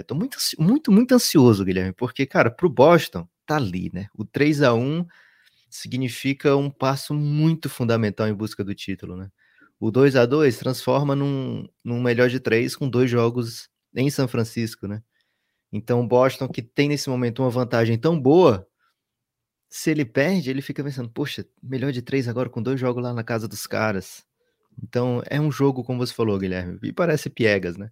Estou 0.00 0.16
muito, 0.16 0.38
muito, 0.58 0.90
muito 0.90 1.14
ansioso, 1.14 1.64
Guilherme, 1.64 1.92
porque, 1.92 2.26
cara, 2.26 2.50
para 2.50 2.66
o 2.66 2.70
Boston, 2.70 3.28
tá 3.46 3.56
ali, 3.56 3.90
né? 3.92 4.08
O 4.14 4.24
3 4.24 4.62
a 4.62 4.74
1 4.74 5.06
significa 5.70 6.56
um 6.56 6.70
passo 6.70 7.14
muito 7.14 7.68
fundamental 7.68 8.26
em 8.26 8.34
busca 8.34 8.64
do 8.64 8.74
título, 8.74 9.16
né? 9.16 9.30
O 9.78 9.90
2 9.90 10.16
a 10.16 10.26
2 10.26 10.58
transforma 10.58 11.14
num, 11.14 11.68
num 11.84 12.00
melhor 12.02 12.28
de 12.28 12.40
três 12.40 12.74
com 12.74 12.88
dois 12.88 13.10
jogos 13.10 13.68
em 13.94 14.10
São 14.10 14.26
Francisco, 14.26 14.86
né? 14.88 15.02
Então, 15.72 16.06
Boston, 16.06 16.48
que 16.48 16.62
tem 16.62 16.88
nesse 16.88 17.08
momento 17.08 17.42
uma 17.42 17.50
vantagem 17.50 17.98
tão 17.98 18.20
boa, 18.20 18.66
se 19.70 19.90
ele 19.90 20.04
perde, 20.04 20.50
ele 20.50 20.60
fica 20.60 20.84
pensando, 20.84 21.08
poxa, 21.08 21.46
melhor 21.62 21.92
de 21.92 22.02
três 22.02 22.28
agora 22.28 22.50
com 22.50 22.62
dois 22.62 22.78
jogos 22.78 23.02
lá 23.02 23.14
na 23.14 23.24
casa 23.24 23.48
dos 23.48 23.66
caras. 23.66 24.22
Então, 24.82 25.22
é 25.30 25.40
um 25.40 25.50
jogo, 25.50 25.82
como 25.82 25.98
você 26.06 26.12
falou, 26.12 26.38
Guilherme, 26.38 26.78
e 26.82 26.92
parece 26.92 27.30
piegas, 27.30 27.76
né? 27.78 27.90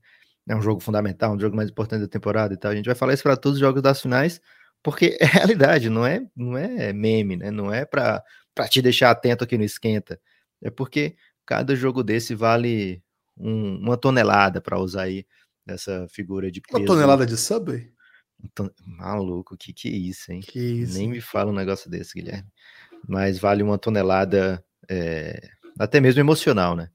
É 0.49 0.55
um 0.57 0.63
jogo 0.63 0.81
fundamental, 0.81 1.35
um 1.35 1.41
jogo 1.41 1.57
mais 1.57 1.71
importante 1.71 2.03
da 2.03 2.09
temporada 2.09 2.53
e 2.55 2.57
tal. 2.57 2.73
A 2.73 2.77
gente 2.77 2.87
vai 2.87 2.95
falar 2.95 3.15
isso 3.15 3.23
para 3.23 3.37
todos 3.37 3.57
os 3.57 3.61
jogos 3.61 3.83
das 3.83 4.01
finais, 4.03 4.41
porque 4.83 5.17
é 5.21 5.25
realidade, 5.27 5.89
não 5.91 6.07
é, 6.07 6.21
não 6.37 6.57
é 6.59 6.93
meme, 6.93 7.37
né? 7.37 7.51
Não 7.51 7.73
é 7.73 7.85
para 7.87 8.23
te 8.69 8.83
deixar 8.83 9.11
atento 9.11 9.45
aqui 9.45 9.57
no 9.57 9.65
esquenta. 9.65 10.21
É 10.63 10.71
porque 10.71 11.17
cada 11.47 11.75
jogo 11.75 12.03
desse 12.03 12.35
vale 12.35 13.03
um, 13.37 13.77
uma 13.79 13.97
tonelada 13.97 14.61
para 14.61 14.79
usar 14.79 15.03
aí 15.05 15.25
essa 15.67 16.07
figura 16.11 16.51
de 16.51 16.61
peso. 16.61 16.79
Uma 16.79 16.87
tonelada 16.87 17.27
de 17.27 17.37
Subway? 17.37 17.93
Então, 18.43 18.71
maluco, 18.85 19.57
que 19.57 19.73
que 19.73 19.89
é 19.89 19.93
isso, 19.93 20.33
hein? 20.33 20.41
Que 20.41 20.59
isso. 20.59 20.97
Nem 20.97 21.09
me 21.09 21.21
fala 21.21 21.51
um 21.51 21.55
negócio 21.55 21.91
desse, 21.91 22.15
Guilherme. 22.15 22.49
Mas 23.07 23.39
vale 23.39 23.63
uma 23.63 23.79
tonelada, 23.79 24.65
é, 24.89 25.41
até 25.79 26.01
mesmo 26.01 26.21
emocional, 26.21 26.75
né? 26.75 26.91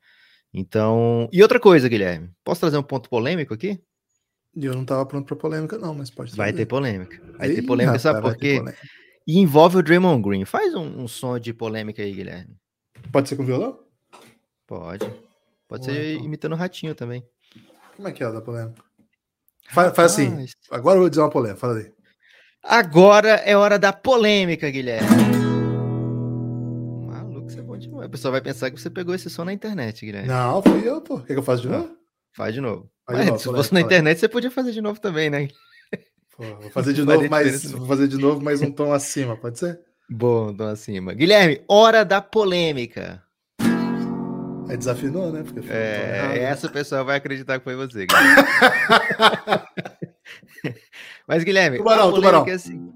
Então, 0.54 1.30
e 1.32 1.42
outra 1.42 1.60
coisa, 1.60 1.90
Guilherme, 1.90 2.32
posso 2.44 2.62
trazer 2.62 2.78
um 2.78 2.84
ponto 2.84 3.10
polêmico 3.10 3.54
aqui? 3.54 3.80
Eu 4.56 4.74
não 4.74 4.84
estava 4.84 5.06
pronto 5.06 5.26
para 5.28 5.36
polêmica, 5.36 5.78
não, 5.78 5.94
mas 5.94 6.10
pode 6.10 6.32
trazer. 6.32 6.38
Vai 6.38 6.54
ter 6.54 6.66
polêmica. 6.66 7.22
Vai 7.38 7.52
Ih, 7.52 7.56
ter 7.56 7.62
polêmica, 7.64 8.00
sabe 8.00 8.22
por 8.22 8.38
quê? 8.38 8.62
E 9.28 9.40
envolve 9.40 9.78
o 9.78 9.84
Draymond 9.84 10.24
Green. 10.24 10.46
Faz 10.46 10.74
um, 10.74 11.02
um, 11.02 11.08
som 11.08 11.38
de 11.38 11.54
polêmica 11.54 12.02
aí, 12.02 12.14
Guilherme. 12.14 12.56
Pode 13.12 13.28
ser 13.28 13.36
com 13.36 13.44
violão? 13.44 13.80
Pode. 14.66 15.12
Pode 15.68 15.86
ser 15.86 16.14
então. 16.14 16.26
imitando 16.26 16.54
o 16.54 16.56
ratinho 16.56 16.96
também. 16.96 17.26
Como 17.96 18.08
é 18.08 18.12
que 18.12 18.24
é 18.24 18.32
da 18.32 18.42
polêmica? 18.42 18.84
Faz, 19.72 19.98
assim. 20.00 20.46
Agora 20.70 20.98
eu 20.98 21.02
vou 21.02 21.10
dizer 21.10 21.22
uma 21.22 21.30
polêmica. 21.30 21.60
Fala 21.60 21.78
aí. 21.78 21.92
Agora 22.64 23.30
é 23.30 23.56
hora 23.56 23.80
da 23.80 23.94
polêmica, 23.94 24.70
Guilherme. 24.70 25.08
Maluco, 27.08 27.50
você 27.50 27.60
é 27.60 27.64
bom 27.64 27.78
demais. 27.78 28.06
A 28.06 28.10
pessoa 28.10 28.32
vai 28.32 28.42
pensar 28.42 28.70
que 28.70 28.80
você 28.80 28.90
pegou 28.90 29.16
esse 29.16 29.30
som 29.30 29.46
na 29.46 29.54
internet, 29.54 30.06
Guilherme. 30.06 30.28
Não, 30.28 30.62
fui 30.62 30.88
eu, 30.88 31.02
pô. 31.02 31.20
Quer 31.20 31.34
que 31.34 31.40
eu 31.40 31.44
faça 31.44 31.62
de 31.62 31.70
novo? 31.70 31.96
Faz 32.34 32.54
de 32.54 32.62
novo. 32.62 32.90
Faz 33.06 33.20
de 33.20 33.26
novo, 33.26 33.40
se 33.40 33.46
fosse 33.46 33.74
na 33.74 33.82
internet, 33.82 34.20
você 34.20 34.28
podia 34.28 34.52
fazer 34.52 34.72
de 34.72 34.82
novo 34.82 35.00
também, 35.00 35.30
né? 35.30 35.48
Pô, 36.36 36.44
vou 36.44 36.72
fazer 36.72 36.94
de 36.94 37.04
novo, 37.06 37.30
mas 37.30 37.72
vou 37.72 37.88
fazer 37.88 38.08
de 38.08 38.18
novo, 38.18 38.44
mais 38.44 38.62
um 38.62 38.72
tom 38.72 38.92
acima, 38.92 39.38
pode 39.38 39.58
ser? 39.60 39.80
Bom, 40.10 40.50
então 40.52 40.68
acima. 40.68 41.14
Guilherme, 41.14 41.64
hora 41.68 42.04
da 42.04 42.20
polêmica. 42.22 43.24
Aí 44.70 44.78
desafinou, 44.78 45.32
né? 45.32 45.44
Porque. 45.44 45.68
É, 45.70 46.40
essa 46.44 46.70
pessoa 46.70 47.04
vai 47.04 47.18
acreditar 47.18 47.60
que 47.60 47.64
foi 47.64 47.76
você, 47.76 48.06
Guilherme. 48.06 48.36
Mas, 51.28 51.44
Guilherme, 51.44 51.78
Tubarão, 51.78 52.14
tubarão. 52.14 52.46
é 52.48 52.52
assim. 52.52 52.94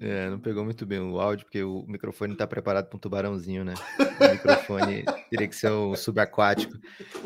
É, 0.00 0.28
não 0.28 0.40
pegou 0.40 0.64
muito 0.64 0.84
bem 0.84 0.98
o 0.98 1.20
áudio, 1.20 1.46
porque 1.46 1.62
o 1.62 1.84
microfone 1.86 2.30
não 2.30 2.36
tá 2.36 2.44
preparado 2.44 2.88
para 2.88 2.96
um 2.96 3.00
tubarãozinho, 3.00 3.64
né? 3.64 3.74
O 4.00 4.32
microfone 4.32 5.04
teria 5.30 5.46
que 5.46 5.54
ser 5.54 5.70
um 5.70 5.94
subaquático. 5.94 6.74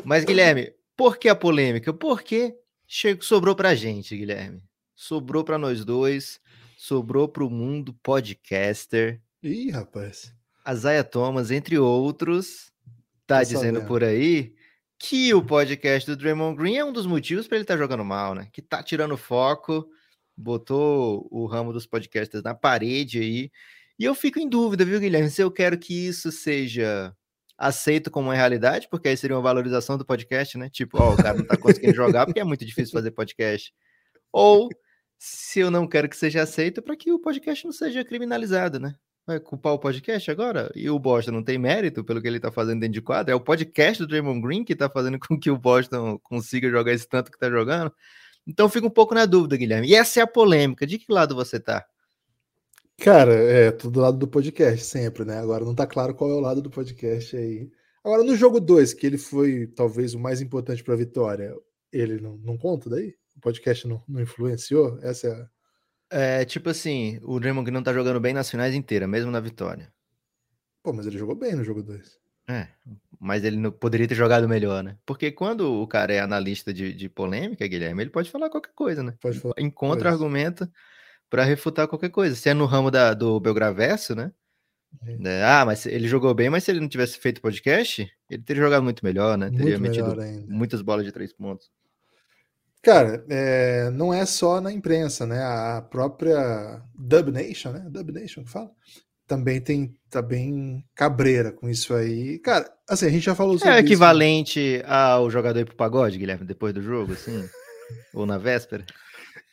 Mas, 0.05 0.23
Guilherme, 0.23 0.71
por 0.95 1.17
que 1.17 1.27
a 1.27 1.35
polêmica? 1.35 1.91
Porque 1.91 2.55
sobrou 3.21 3.55
pra 3.55 3.73
gente, 3.73 4.15
Guilherme. 4.15 4.61
Sobrou 4.95 5.43
pra 5.43 5.57
nós 5.57 5.83
dois, 5.83 6.39
sobrou 6.77 7.27
pro 7.27 7.49
mundo 7.49 7.95
podcaster. 8.03 9.19
Ih, 9.41 9.71
rapaz. 9.71 10.36
A 10.67 10.75
Zaya 10.75 11.01
Thomas, 11.01 11.49
entre 11.49 11.79
outros, 11.79 12.73
tá 13.25 13.37
Tô 13.37 13.45
dizendo 13.45 13.75
sabendo. 13.75 13.87
por 13.87 14.03
aí 14.03 14.53
que 14.99 15.33
o 15.33 15.41
podcast 15.41 16.09
do 16.09 16.17
Draymond 16.17 16.57
Green 16.57 16.75
é 16.75 16.83
um 16.83 16.91
dos 16.91 17.05
motivos 17.05 17.47
para 17.47 17.55
ele 17.55 17.63
estar 17.63 17.77
jogando 17.77 18.03
mal, 18.03 18.35
né? 18.35 18.49
Que 18.51 18.61
tá 18.61 18.83
tirando 18.83 19.15
foco, 19.15 19.87
botou 20.35 21.25
o 21.31 21.45
ramo 21.45 21.71
dos 21.71 21.85
podcasters 21.85 22.43
na 22.43 22.53
parede 22.53 23.17
aí. 23.17 23.49
E 23.97 24.03
eu 24.03 24.13
fico 24.13 24.39
em 24.39 24.49
dúvida, 24.49 24.83
viu, 24.83 24.99
Guilherme, 24.99 25.29
se 25.29 25.41
eu 25.41 25.49
quero 25.49 25.77
que 25.79 26.05
isso 26.05 26.33
seja 26.33 27.15
aceito 27.57 28.11
como 28.11 28.27
uma 28.27 28.35
realidade, 28.35 28.89
porque 28.89 29.07
aí 29.07 29.15
seria 29.15 29.37
uma 29.37 29.41
valorização 29.41 29.97
do 29.97 30.05
podcast, 30.05 30.57
né? 30.57 30.69
Tipo, 30.69 31.01
ó, 31.01 31.13
o 31.13 31.15
cara 31.15 31.37
não 31.37 31.45
tá 31.45 31.55
conseguindo 31.55 31.95
jogar 31.95 32.25
porque 32.25 32.41
é 32.41 32.43
muito 32.43 32.65
difícil 32.65 32.91
fazer 32.91 33.11
podcast. 33.11 33.73
Ou 34.33 34.67
se 35.17 35.61
eu 35.61 35.71
não 35.71 35.87
quero 35.87 36.09
que 36.09 36.17
seja 36.17 36.41
aceito 36.41 36.81
para 36.81 36.97
que 36.97 37.09
o 37.09 37.19
podcast 37.19 37.63
não 37.63 37.71
seja 37.71 38.03
criminalizado, 38.03 38.81
né? 38.81 38.93
Vai 39.27 39.41
culpar 39.41 39.73
o 39.73 39.79
podcast 39.79 40.31
agora? 40.31 40.71
E 40.73 40.89
o 40.89 40.97
Boston 40.97 41.31
não 41.31 41.43
tem 41.43 41.57
mérito 41.57 42.01
pelo 42.01 42.21
que 42.21 42.27
ele 42.29 42.39
tá 42.39 42.49
fazendo 42.49 42.79
dentro 42.79 42.93
de 42.93 43.01
quadra? 43.01 43.33
É 43.33 43.35
o 43.35 43.41
podcast 43.41 44.01
do 44.01 44.07
Draymond 44.07 44.39
Green 44.39 44.63
que 44.63 44.73
tá 44.73 44.89
fazendo 44.89 45.19
com 45.27 45.37
que 45.37 45.51
o 45.51 45.57
Boston 45.57 46.17
consiga 46.19 46.69
jogar 46.69 46.93
esse 46.93 47.05
tanto 47.05 47.29
que 47.29 47.37
tá 47.37 47.49
jogando? 47.49 47.91
Então 48.47 48.69
fica 48.69 48.87
um 48.87 48.89
pouco 48.89 49.13
na 49.13 49.25
dúvida, 49.25 49.57
Guilherme. 49.57 49.89
E 49.89 49.95
essa 49.95 50.21
é 50.21 50.23
a 50.23 50.27
polêmica. 50.27 50.87
De 50.87 50.97
que 50.97 51.11
lado 51.11 51.35
você 51.35 51.59
tá? 51.59 51.85
Cara, 52.97 53.33
é, 53.33 53.69
tô 53.69 53.89
do 53.89 53.99
lado 53.99 54.17
do 54.17 54.29
podcast 54.29 54.85
sempre, 54.85 55.25
né? 55.25 55.39
Agora 55.39 55.65
não 55.65 55.75
tá 55.75 55.85
claro 55.85 56.15
qual 56.15 56.31
é 56.31 56.33
o 56.33 56.39
lado 56.39 56.61
do 56.61 56.69
podcast 56.69 57.35
aí. 57.35 57.69
Agora, 58.05 58.23
no 58.23 58.33
jogo 58.33 58.61
2, 58.61 58.93
que 58.93 59.05
ele 59.05 59.17
foi 59.17 59.67
talvez 59.67 60.13
o 60.13 60.19
mais 60.19 60.39
importante 60.39 60.81
pra 60.81 60.95
vitória, 60.95 61.53
ele 61.91 62.21
não, 62.21 62.37
não 62.37 62.57
conta 62.57 62.89
daí? 62.89 63.13
O 63.35 63.41
podcast 63.41 63.85
não, 63.85 64.01
não 64.07 64.21
influenciou? 64.21 64.97
Essa 65.01 65.27
é 65.27 65.31
a... 65.33 65.49
É 66.09 66.45
tipo 66.45 66.69
assim, 66.69 67.19
o 67.23 67.39
Draymond 67.39 67.65
Green 67.65 67.75
não 67.75 67.83
tá 67.83 67.93
jogando 67.93 68.19
bem 68.19 68.33
nas 68.33 68.49
finais 68.49 68.73
inteiras, 68.73 69.09
mesmo 69.09 69.29
na 69.29 69.39
vitória. 69.39 69.91
Pô, 70.81 70.93
mas 70.93 71.05
ele 71.05 71.17
jogou 71.17 71.35
bem 71.35 71.55
no 71.55 71.63
jogo 71.63 71.83
2. 71.83 72.17
É, 72.49 72.69
mas 73.19 73.43
ele 73.43 73.57
não 73.57 73.71
poderia 73.71 74.07
ter 74.07 74.15
jogado 74.15 74.47
melhor, 74.47 74.81
né? 74.81 74.97
Porque 75.05 75.31
quando 75.31 75.81
o 75.81 75.85
cara 75.85 76.13
é 76.13 76.19
analista 76.19 76.73
de, 76.73 76.93
de 76.93 77.09
polêmica, 77.09 77.67
Guilherme, 77.67 78.03
ele 78.03 78.09
pode 78.09 78.31
falar 78.31 78.49
qualquer 78.49 78.71
coisa, 78.73 79.03
né? 79.03 79.13
Pode 79.19 79.37
falar 79.37 79.55
Encontra 79.57 80.09
argumento 80.09 80.69
pra 81.29 81.43
refutar 81.43 81.89
qualquer 81.89 82.09
coisa. 82.09 82.35
Se 82.35 82.47
é 82.47 82.53
no 82.53 82.65
ramo 82.65 82.89
da, 82.89 83.13
do 83.13 83.37
Belgraverso, 83.37 84.15
né? 84.15 84.31
É. 85.05 85.17
né? 85.17 85.43
Ah, 85.43 85.65
mas 85.65 85.85
ele 85.85 86.07
jogou 86.07 86.33
bem, 86.33 86.49
mas 86.49 86.63
se 86.63 86.71
ele 86.71 86.79
não 86.79 86.87
tivesse 86.87 87.17
feito 87.17 87.41
podcast, 87.41 88.09
ele 88.29 88.43
teria 88.43 88.63
jogado 88.63 88.83
muito 88.83 89.03
melhor, 89.03 89.37
né? 89.37 89.49
Teria 89.49 89.77
Muito 89.77 89.81
metido 89.81 90.07
melhor 90.07 90.23
ainda. 90.23 90.45
muitas 90.47 90.81
bolas 90.81 91.05
de 91.05 91.11
três 91.11 91.33
pontos. 91.33 91.69
Cara, 92.83 93.25
é, 93.29 93.89
não 93.91 94.13
é 94.13 94.25
só 94.25 94.61
na 94.61 94.71
imprensa, 94.71 95.25
né? 95.25 95.41
A 95.43 95.81
própria 95.81 96.81
Dub 96.95 97.29
Nation, 97.31 97.71
né? 97.71 97.85
Dub 97.89 98.11
Nation 98.11 98.43
que 98.43 98.51
fala, 98.51 98.69
também 99.27 99.59
tem 99.59 99.93
tá 100.09 100.21
bem 100.21 100.83
cabreira 100.95 101.51
com 101.51 101.69
isso 101.69 101.93
aí. 101.93 102.39
Cara, 102.39 102.71
assim, 102.89 103.07
a 103.07 103.09
gente 103.09 103.25
já 103.25 103.35
falou 103.35 103.57
sobre 103.59 103.73
É 103.73 103.81
isso. 103.81 103.87
equivalente 103.87 104.81
ao 104.85 105.29
jogador 105.29 105.59
ir 105.59 105.65
pro 105.65 105.75
pagode, 105.75 106.17
Guilherme, 106.17 106.45
depois 106.45 106.73
do 106.73 106.81
jogo, 106.81 107.13
assim? 107.13 107.47
ou 108.13 108.25
na 108.25 108.37
véspera? 108.37 108.85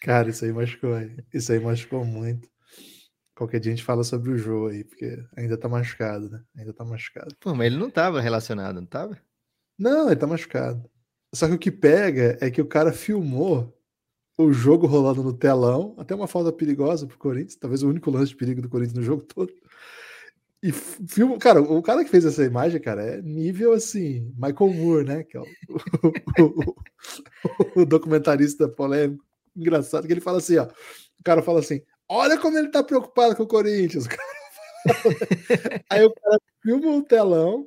Cara, 0.03 0.29
isso 0.31 0.45
aí 0.45 0.53
machucou, 0.53 0.95
aí. 0.95 1.17
isso 1.33 1.53
aí 1.53 1.59
machucou 1.59 2.05
muito. 2.05 2.49
Qualquer 3.37 3.59
dia 3.59 3.73
a 3.73 3.75
gente 3.77 3.85
fala 3.85 4.05
sobre 4.05 4.31
o 4.31 4.39
jogo 4.39 4.69
aí, 4.69 4.85
porque 4.85 5.19
ainda 5.37 5.57
tá 5.59 5.69
machucado, 5.69 6.31
né? 6.31 6.41
Ainda 6.57 6.73
tá 6.73 6.85
machucado. 6.85 7.35
Pô, 7.41 7.53
mas 7.55 7.67
ele 7.67 7.77
não 7.79 7.91
tava 7.91 8.21
relacionado, 8.21 8.77
não 8.77 8.87
tava? 8.87 9.19
Não, 9.77 10.07
ele 10.07 10.17
tá 10.21 10.27
machucado. 10.27 10.89
Só 11.35 11.49
que 11.49 11.55
o 11.55 11.59
que 11.59 11.71
pega 11.71 12.39
é 12.41 12.51
que 12.51 12.61
o 12.61 12.67
cara 12.67 12.93
filmou 12.93 13.77
o 14.39 14.53
jogo 14.53 14.87
rolando 14.87 15.23
no 15.23 15.33
telão, 15.33 15.95
até 15.99 16.15
uma 16.15 16.27
falta 16.27 16.53
perigosa 16.53 17.07
pro 17.07 17.19
Corinthians, 17.19 17.57
talvez 17.57 17.83
o 17.83 17.89
único 17.89 18.11
lance 18.11 18.31
de 18.31 18.37
perigo 18.37 18.63
do 18.63 18.69
Corinthians 18.69 18.99
no 18.99 19.03
jogo 19.05 19.23
todo. 19.33 19.53
E 20.63 20.73
filma, 20.73 21.37
cara, 21.39 21.61
o 21.61 21.83
cara 21.83 22.03
que 22.05 22.11
fez 22.11 22.25
essa 22.25 22.43
imagem, 22.45 22.81
cara, 22.81 23.03
é 23.05 23.23
nível 23.23 23.73
assim, 23.75 24.33
Michael 24.37 24.73
Moore, 24.73 25.05
né? 25.07 25.23
Que 25.25 25.37
é 25.37 25.41
o, 26.41 26.43
o- 26.43 26.75
o 27.83 27.85
documentarista 27.87 28.67
polêmico, 28.69 29.23
engraçado, 29.55 30.07
que 30.07 30.13
ele 30.13 30.21
fala 30.23 30.39
assim, 30.39 30.57
ó. 30.57 30.65
O 30.65 31.23
cara 31.25 31.43
fala 31.43 31.61
assim: 31.61 31.83
olha 32.09 32.39
como 32.39 32.57
ele 32.59 32.69
tá 32.71 32.83
preocupado 32.83 33.37
com 33.37 33.43
o 33.43 33.49
Corinthians. 33.49 34.07
O 34.87 35.85
aí 35.89 36.05
o 36.05 36.13
cara 36.13 36.39
filma 36.63 36.91
o 36.97 37.03
telão, 37.03 37.67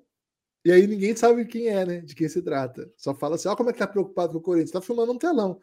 e 0.65 0.71
aí 0.71 0.85
ninguém 0.87 1.15
sabe 1.15 1.45
quem 1.45 1.67
é, 1.67 1.85
né? 1.85 2.01
De 2.01 2.15
quem 2.15 2.27
se 2.27 2.41
trata. 2.41 2.91
Só 2.97 3.15
fala 3.15 3.35
assim: 3.35 3.47
ó, 3.47 3.55
como 3.55 3.69
é 3.69 3.73
que 3.73 3.79
tá 3.79 3.87
preocupado 3.87 4.33
com 4.33 4.39
o 4.39 4.41
Corinthians? 4.41 4.71
Tá 4.71 4.81
filmando 4.81 5.11
um 5.11 5.17
telão. 5.17 5.59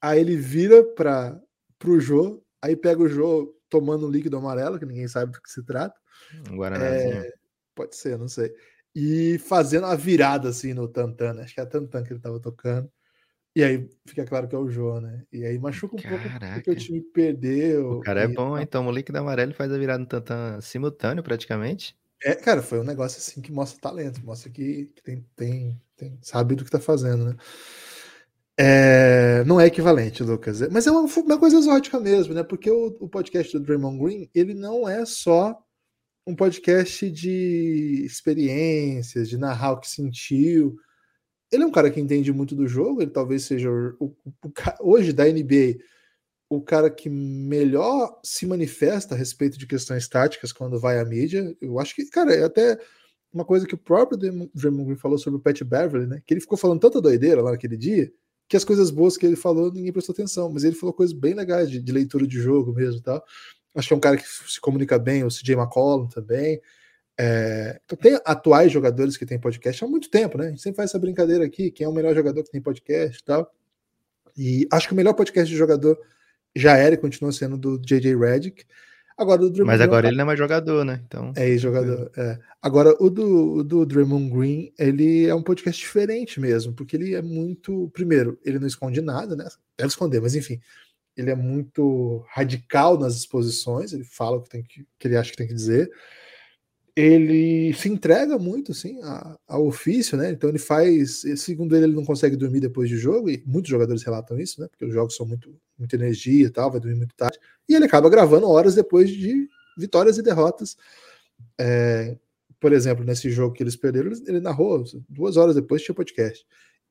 Aí 0.00 0.20
ele 0.20 0.36
vira 0.36 0.82
para 0.94 1.40
pro 1.78 2.00
Jô, 2.00 2.42
aí 2.62 2.76
pega 2.76 3.02
o 3.02 3.08
Jô 3.08 3.54
tomando 3.68 4.06
um 4.06 4.10
líquido 4.10 4.36
amarelo, 4.36 4.78
que 4.78 4.86
ninguém 4.86 5.08
sabe 5.08 5.32
do 5.32 5.40
que 5.40 5.50
se 5.50 5.64
trata. 5.64 5.94
Um 6.50 6.56
Guaranazinho. 6.56 7.24
Pode 7.74 7.96
ser, 7.96 8.18
não 8.18 8.28
sei. 8.28 8.52
E 8.94 9.38
fazendo 9.38 9.86
a 9.86 9.94
virada 9.94 10.48
assim 10.48 10.74
no 10.74 10.88
Tantan, 10.88 11.34
né? 11.34 11.44
acho 11.44 11.54
que 11.54 11.60
é 11.60 11.62
a 11.62 11.66
Tantan 11.66 12.02
que 12.02 12.12
ele 12.12 12.20
tava 12.20 12.40
tocando. 12.40 12.90
E 13.54 13.64
aí 13.64 13.88
fica 14.06 14.24
claro 14.24 14.46
que 14.46 14.54
é 14.54 14.58
o 14.58 14.68
Jô, 14.68 15.00
né? 15.00 15.24
E 15.32 15.44
aí 15.44 15.58
machuca 15.58 15.96
um 15.96 16.00
pouco 16.00 16.22
porque 16.22 16.38
Caraca. 16.38 16.70
o 16.70 16.74
time 16.74 17.00
perdeu. 17.00 17.92
O 17.92 18.00
cara 18.00 18.22
é 18.22 18.28
bom? 18.28 18.64
Toma 18.66 18.90
o 18.90 18.92
líquido 18.92 19.18
amarelo 19.18 19.50
e 19.50 19.54
faz 19.54 19.72
a 19.72 19.78
virada 19.78 19.98
no 19.98 20.06
tantã 20.06 20.60
simultâneo, 20.60 21.22
praticamente. 21.22 21.96
É, 22.22 22.34
cara, 22.34 22.62
foi 22.62 22.78
um 22.80 22.84
negócio 22.84 23.18
assim 23.18 23.40
que 23.40 23.50
mostra 23.52 23.80
talento, 23.80 24.22
mostra 24.24 24.50
que, 24.50 24.86
que 24.94 25.02
tem, 25.02 25.26
tem, 25.36 25.80
tem, 25.96 26.18
sabe 26.22 26.54
do 26.54 26.64
que 26.64 26.70
tá 26.70 26.78
fazendo, 26.80 27.24
né? 27.24 27.36
É, 28.58 29.42
não 29.44 29.58
é 29.60 29.66
equivalente, 29.66 30.22
Lucas, 30.22 30.60
é- 30.60 30.68
mas 30.68 30.86
é 30.86 30.90
uma, 30.90 31.02
uma 31.02 31.38
coisa 31.38 31.56
exótica 31.58 31.98
mesmo, 31.98 32.34
né? 32.34 32.42
Porque 32.42 32.70
o, 32.70 32.88
o 33.00 33.08
podcast 33.08 33.52
do 33.58 33.64
Draymond 33.64 33.98
Green, 34.02 34.30
ele 34.34 34.52
não 34.54 34.86
é 34.88 35.06
só 35.06 35.58
um 36.26 36.36
podcast 36.36 37.10
de 37.10 38.02
experiências, 38.04 39.28
de 39.28 39.38
narrar 39.38 39.72
o 39.72 39.80
que 39.80 39.88
sentiu. 39.90 40.76
Ele 41.52 41.64
é 41.64 41.66
um 41.66 41.72
cara 41.72 41.90
que 41.90 42.00
entende 42.00 42.32
muito 42.32 42.54
do 42.56 42.68
jogo, 42.68 43.02
ele 43.02 43.10
talvez 43.12 43.44
seja 43.44 43.70
o, 43.70 43.94
o- 44.00 44.16
o 44.44 44.52
hoje 44.92 45.12
da 45.12 45.26
NBA 45.28 45.78
o 46.50 46.60
cara 46.60 46.90
que 46.90 47.08
melhor 47.08 48.18
se 48.24 48.44
manifesta 48.44 49.14
a 49.14 49.18
respeito 49.18 49.56
de 49.56 49.68
questões 49.68 50.08
táticas 50.08 50.52
quando 50.52 50.80
vai 50.80 50.98
à 50.98 51.04
mídia. 51.04 51.56
Eu 51.60 51.78
acho 51.78 51.94
que, 51.94 52.04
cara, 52.06 52.34
é 52.34 52.42
até 52.42 52.76
uma 53.32 53.44
coisa 53.44 53.68
que 53.68 53.74
o 53.74 53.78
próprio 53.78 54.18
Draymond 54.18 54.84
Green 54.84 54.96
falou 54.96 55.16
sobre 55.16 55.38
o 55.38 55.40
Pat 55.42 55.62
Beverly, 55.62 56.08
né? 56.08 56.20
Que 56.26 56.34
ele 56.34 56.40
ficou 56.40 56.58
falando 56.58 56.80
tanta 56.80 57.00
doideira 57.00 57.40
lá 57.40 57.52
naquele 57.52 57.76
dia 57.76 58.12
que 58.48 58.56
as 58.56 58.64
coisas 58.64 58.90
boas 58.90 59.16
que 59.16 59.24
ele 59.24 59.36
falou 59.36 59.72
ninguém 59.72 59.92
prestou 59.92 60.12
atenção, 60.12 60.50
mas 60.50 60.64
ele 60.64 60.74
falou 60.74 60.92
coisas 60.92 61.16
bem 61.16 61.34
legais 61.34 61.70
de, 61.70 61.80
de 61.80 61.92
leitura 61.92 62.26
de 62.26 62.40
jogo 62.40 62.74
mesmo 62.74 62.98
e 62.98 63.02
tal. 63.02 63.24
Acho 63.72 63.86
que 63.86 63.94
é 63.94 63.96
um 63.96 64.00
cara 64.00 64.16
que 64.16 64.24
se 64.26 64.60
comunica 64.60 64.98
bem, 64.98 65.22
o 65.22 65.28
CJ 65.28 65.54
McCollum 65.54 66.08
também. 66.08 66.60
É, 67.16 67.80
então 67.84 67.96
tem 67.96 68.18
atuais 68.24 68.72
jogadores 68.72 69.16
que 69.16 69.24
têm 69.24 69.38
podcast 69.38 69.84
há 69.84 69.86
muito 69.86 70.10
tempo, 70.10 70.36
né? 70.36 70.46
A 70.46 70.48
gente 70.48 70.62
sempre 70.62 70.78
faz 70.78 70.90
essa 70.90 70.98
brincadeira 70.98 71.44
aqui, 71.44 71.70
quem 71.70 71.84
é 71.84 71.88
o 71.88 71.92
melhor 71.92 72.12
jogador 72.12 72.42
que 72.42 72.50
tem 72.50 72.60
podcast 72.60 73.20
e 73.20 73.24
tal. 73.24 73.48
E 74.36 74.66
acho 74.72 74.88
que 74.88 74.94
o 74.94 74.96
melhor 74.96 75.14
podcast 75.14 75.48
de 75.48 75.56
jogador 75.56 75.96
já 76.54 76.76
era 76.76 76.94
e 76.94 76.98
continua 76.98 77.32
sendo 77.32 77.56
do 77.56 77.78
JJ 77.78 78.16
Redick. 78.16 78.64
Agora 79.20 79.42
o 79.42 79.50
Draymond 79.50 79.66
Mas 79.66 79.80
agora 79.82 80.08
ele 80.08 80.16
não 80.16 80.22
é 80.22 80.26
mais 80.26 80.38
jogador, 80.38 80.82
né? 80.82 81.02
Então. 81.06 81.32
é 81.36 81.46
ex-jogador. 81.46 82.10
É. 82.16 82.38
Agora, 82.62 82.96
o 82.98 83.10
do, 83.10 83.56
o 83.56 83.62
do 83.62 83.84
Draymond 83.84 84.30
Green, 84.30 84.72
ele 84.78 85.26
é 85.26 85.34
um 85.34 85.42
podcast 85.42 85.78
diferente 85.78 86.40
mesmo, 86.40 86.72
porque 86.72 86.96
ele 86.96 87.14
é 87.14 87.20
muito. 87.20 87.90
Primeiro, 87.92 88.38
ele 88.42 88.58
não 88.58 88.66
esconde 88.66 89.02
nada, 89.02 89.36
né? 89.36 89.46
Deve 89.76 89.88
esconder, 89.88 90.22
mas 90.22 90.34
enfim. 90.34 90.58
Ele 91.14 91.30
é 91.30 91.34
muito 91.34 92.24
radical 92.30 92.98
nas 92.98 93.14
exposições, 93.14 93.92
ele 93.92 94.04
fala 94.04 94.38
o 94.38 94.42
que, 94.42 94.48
tem 94.48 94.62
que, 94.62 94.86
que 94.98 95.08
ele 95.08 95.16
acha 95.18 95.30
que 95.30 95.36
tem 95.36 95.46
que 95.46 95.52
dizer. 95.52 95.90
Ele 96.96 97.72
se 97.74 97.88
entrega 97.88 98.38
muito, 98.38 98.72
assim, 98.72 98.98
ao 99.46 99.66
ofício, 99.66 100.16
né? 100.18 100.30
Então 100.30 100.50
ele 100.50 100.58
faz. 100.58 101.22
Segundo 101.36 101.76
ele, 101.76 101.86
ele 101.86 101.94
não 101.94 102.04
consegue 102.04 102.36
dormir 102.36 102.60
depois 102.60 102.88
de 102.88 102.96
jogo, 102.96 103.30
e 103.30 103.42
muitos 103.46 103.70
jogadores 103.70 104.02
relatam 104.02 104.38
isso, 104.38 104.60
né? 104.60 104.68
Porque 104.68 104.84
os 104.84 104.92
jogos 104.92 105.16
são 105.16 105.26
muito, 105.26 105.54
muita 105.78 105.96
energia 105.96 106.46
e 106.46 106.50
tal, 106.50 106.70
vai 106.70 106.80
dormir 106.80 106.96
muito 106.96 107.14
tarde. 107.14 107.38
E 107.68 107.74
ele 107.74 107.84
acaba 107.86 108.10
gravando 108.10 108.48
horas 108.48 108.74
depois 108.74 109.10
de 109.10 109.48
vitórias 109.78 110.18
e 110.18 110.22
derrotas 110.22 110.76
É, 111.58 112.16
por 112.60 112.72
exemplo, 112.72 113.04
nesse 113.04 113.30
jogo 113.30 113.54
que 113.54 113.62
eles 113.62 113.76
perderam, 113.76 114.12
ele 114.26 114.40
narrou 114.40 114.84
duas 115.08 115.36
horas 115.36 115.54
depois 115.54 115.82
tinha 115.82 115.94
podcast. 115.94 116.44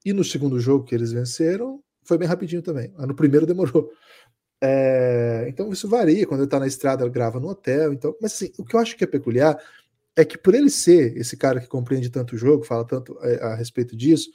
E 0.05 0.13
no 0.13 0.23
segundo 0.23 0.59
jogo 0.59 0.85
que 0.85 0.95
eles 0.95 1.11
venceram, 1.11 1.83
foi 2.03 2.17
bem 2.17 2.27
rapidinho 2.27 2.61
também. 2.61 2.93
No 2.97 3.15
primeiro 3.15 3.45
demorou. 3.45 3.91
É, 4.61 5.45
então 5.49 5.71
isso 5.71 5.87
varia. 5.87 6.25
Quando 6.27 6.41
ele 6.41 6.47
está 6.47 6.59
na 6.59 6.67
estrada, 6.67 7.03
ele 7.03 7.11
grava 7.11 7.39
no 7.39 7.49
hotel. 7.49 7.93
Então, 7.93 8.15
mas 8.21 8.33
assim, 8.33 8.51
o 8.57 8.65
que 8.65 8.75
eu 8.75 8.79
acho 8.79 8.97
que 8.97 9.03
é 9.03 9.07
peculiar 9.07 9.57
é 10.19 10.25
que 10.25 10.37
por 10.37 10.53
ele 10.53 10.69
ser 10.69 11.15
esse 11.15 11.37
cara 11.37 11.61
que 11.61 11.67
compreende 11.67 12.09
tanto 12.09 12.35
o 12.35 12.37
jogo, 12.37 12.65
fala 12.65 12.85
tanto 12.85 13.17
a, 13.19 13.27
é, 13.29 13.41
a 13.41 13.55
respeito 13.55 13.95
disso, 13.95 14.29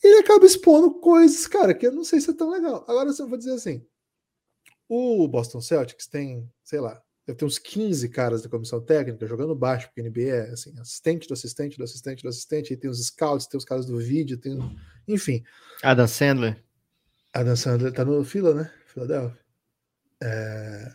ele 0.00 0.18
acaba 0.20 0.46
expondo 0.46 0.94
coisas, 1.00 1.44
cara, 1.48 1.74
que 1.74 1.84
eu 1.84 1.92
não 1.92 2.04
sei 2.04 2.20
se 2.20 2.30
é 2.30 2.32
tão 2.32 2.50
legal. 2.50 2.84
Agora 2.86 3.10
eu 3.10 3.28
vou 3.28 3.36
dizer 3.36 3.52
assim: 3.52 3.84
o 4.88 5.26
Boston 5.26 5.60
Celtics 5.60 6.06
tem, 6.06 6.48
sei 6.62 6.78
lá, 6.78 7.02
deve 7.26 7.36
ter 7.36 7.44
uns 7.44 7.58
15 7.58 8.08
caras 8.10 8.42
da 8.42 8.48
comissão 8.48 8.80
técnica 8.80 9.26
jogando 9.26 9.56
baixo, 9.56 9.88
porque 9.88 10.08
NBA 10.08 10.20
é 10.20 10.50
assim, 10.50 10.72
assistente 10.78 11.26
do 11.26 11.34
assistente 11.34 11.76
do 11.76 11.82
assistente 11.82 12.22
do 12.22 12.28
assistente, 12.28 12.72
aí 12.72 12.76
tem 12.76 12.88
os 12.88 13.04
scouts, 13.04 13.48
tem 13.48 13.58
os 13.58 13.64
caras 13.64 13.86
do 13.86 13.98
vídeo, 13.98 14.38
tem. 14.38 14.56
Enfim. 15.08 15.42
Adam 15.82 16.06
Sandler. 16.06 16.62
Adam 17.32 17.56
Sandler 17.56 17.92
tá 17.92 18.04
no 18.04 18.24
fila, 18.24 18.54
né? 18.54 18.72
Philadelphia. 18.86 19.36
É... 20.22 20.92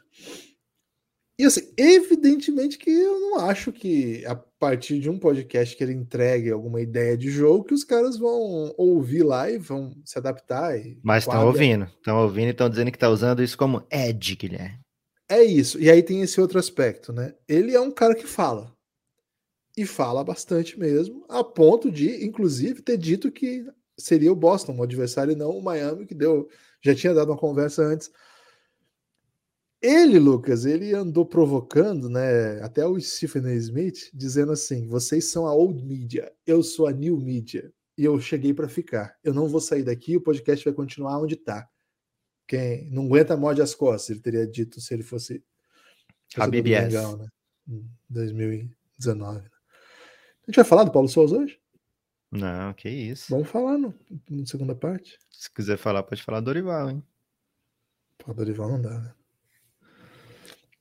E 1.41 1.45
assim, 1.45 1.73
evidentemente 1.75 2.77
que 2.77 2.91
eu 2.91 3.19
não 3.19 3.39
acho 3.39 3.71
que 3.71 4.23
a 4.27 4.35
partir 4.35 4.99
de 4.99 5.09
um 5.09 5.17
podcast 5.17 5.75
que 5.75 5.83
ele 5.83 5.91
entregue 5.91 6.51
alguma 6.51 6.79
ideia 6.79 7.17
de 7.17 7.31
jogo, 7.31 7.63
que 7.63 7.73
os 7.73 7.83
caras 7.83 8.15
vão 8.15 8.71
ouvir 8.77 9.23
lá 9.23 9.49
e 9.49 9.57
vão 9.57 9.91
se 10.05 10.19
adaptar. 10.19 10.75
Mas 11.01 11.23
estão 11.23 11.47
ouvindo, 11.47 11.85
estão 11.85 12.21
ouvindo 12.21 12.49
e 12.49 12.51
estão 12.51 12.69
dizendo 12.69 12.91
que 12.91 12.97
está 12.97 13.09
usando 13.09 13.41
isso 13.41 13.57
como 13.57 13.83
edge, 13.89 14.35
Guilherme. 14.35 14.81
É 15.27 15.41
isso. 15.43 15.81
E 15.81 15.89
aí 15.89 16.03
tem 16.03 16.21
esse 16.21 16.39
outro 16.39 16.59
aspecto, 16.59 17.11
né? 17.11 17.33
Ele 17.47 17.73
é 17.73 17.81
um 17.81 17.89
cara 17.89 18.13
que 18.13 18.27
fala. 18.27 18.71
E 19.75 19.83
fala 19.83 20.23
bastante 20.23 20.77
mesmo, 20.79 21.25
a 21.27 21.43
ponto 21.43 21.89
de, 21.89 22.23
inclusive, 22.23 22.83
ter 22.83 22.99
dito 22.99 23.31
que 23.31 23.65
seria 23.97 24.31
o 24.31 24.35
Boston, 24.35 24.75
o 24.77 24.83
adversário, 24.83 25.31
e 25.33 25.35
não 25.35 25.57
o 25.57 25.63
Miami, 25.63 26.05
que 26.05 26.13
deu. 26.13 26.47
Já 26.85 26.93
tinha 26.93 27.15
dado 27.15 27.31
uma 27.31 27.37
conversa 27.37 27.81
antes 27.81 28.11
ele, 29.81 30.19
Lucas, 30.19 30.65
ele 30.65 30.93
andou 30.93 31.25
provocando, 31.25 32.07
né? 32.07 32.61
Até 32.61 32.85
o 32.85 32.99
Stephen. 32.99 33.51
Smith, 33.55 34.11
dizendo 34.13 34.51
assim: 34.51 34.87
vocês 34.87 35.25
são 35.25 35.47
a 35.47 35.53
old 35.53 35.83
media, 35.83 36.31
eu 36.45 36.61
sou 36.61 36.85
a 36.85 36.91
new 36.91 37.17
media. 37.17 37.73
E 37.97 38.05
eu 38.05 38.19
cheguei 38.19 38.53
para 38.53 38.69
ficar. 38.69 39.17
Eu 39.23 39.33
não 39.33 39.47
vou 39.47 39.59
sair 39.59 39.83
daqui, 39.83 40.15
o 40.15 40.21
podcast 40.21 40.63
vai 40.63 40.73
continuar 40.73 41.19
onde 41.19 41.33
está. 41.33 41.67
Quem 42.47 42.89
não 42.91 43.05
aguenta 43.05 43.35
morde 43.35 43.61
as 43.61 43.73
costas, 43.73 44.11
ele 44.11 44.19
teria 44.19 44.47
dito 44.47 44.79
se 44.79 44.93
ele 44.93 45.03
fosse. 45.03 45.43
A 46.37 46.47
BBS. 46.47 46.93
Legal, 46.93 47.17
né? 47.17 47.27
2019. 48.09 49.39
Né? 49.39 49.45
A 49.45 50.51
gente 50.51 50.55
vai 50.55 50.65
falar 50.65 50.83
do 50.83 50.91
Paulo 50.91 51.07
Souza 51.07 51.37
hoje? 51.37 51.59
Não, 52.31 52.73
que 52.73 52.87
isso. 52.87 53.27
Vamos 53.29 53.49
falar 53.49 53.77
no, 53.77 53.93
na 54.29 54.45
segunda 54.45 54.73
parte. 54.73 55.17
Se 55.29 55.51
quiser 55.51 55.77
falar, 55.77 56.03
pode 56.03 56.23
falar 56.23 56.39
do 56.39 56.45
Dorival, 56.45 56.89
hein? 56.89 57.03
Pô, 58.17 58.33
Dorival 58.33 58.69
não 58.69 58.81
dá, 58.81 58.99
né? 58.99 59.13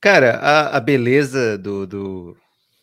Cara, 0.01 0.37
a, 0.37 0.77
a 0.77 0.79
beleza 0.79 1.59
do, 1.59 1.85
do, 1.85 2.37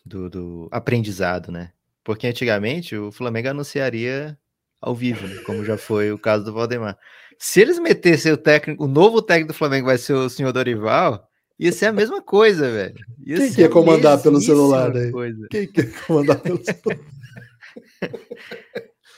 do, 0.05 0.29
do, 0.29 0.69
aprendizado, 0.71 1.51
né? 1.51 1.71
Porque 2.01 2.25
antigamente 2.25 2.95
o 2.95 3.11
Flamengo 3.11 3.49
anunciaria 3.49 4.37
ao 4.81 4.95
vivo, 4.95 5.27
né? 5.27 5.35
como 5.45 5.65
já 5.65 5.77
foi 5.77 6.13
o 6.13 6.17
caso 6.17 6.45
do 6.45 6.53
Valdemar. 6.53 6.97
Se 7.37 7.59
eles 7.59 7.77
metessem 7.77 8.31
o 8.31 8.37
técnico, 8.37 8.85
o 8.85 8.87
novo 8.87 9.21
técnico 9.21 9.51
do 9.51 9.57
Flamengo 9.57 9.87
vai 9.87 9.97
ser 9.97 10.13
o 10.13 10.29
senhor 10.29 10.53
Dorival, 10.53 11.27
ia 11.59 11.73
ser 11.73 11.87
a 11.87 11.91
mesma 11.91 12.21
coisa, 12.21 12.71
velho. 12.71 12.95
Ia 13.25 13.37
Quem 13.37 13.53
quer 13.53 13.69
comandar 13.69 14.21
pelo 14.21 14.39
celular 14.39 14.95
aí? 14.95 15.11
Coisa. 15.11 15.45
Quem 15.51 15.67
quer 15.67 15.91
comandar 16.07 16.39
pelo 16.39 16.59
celular? 16.63 16.99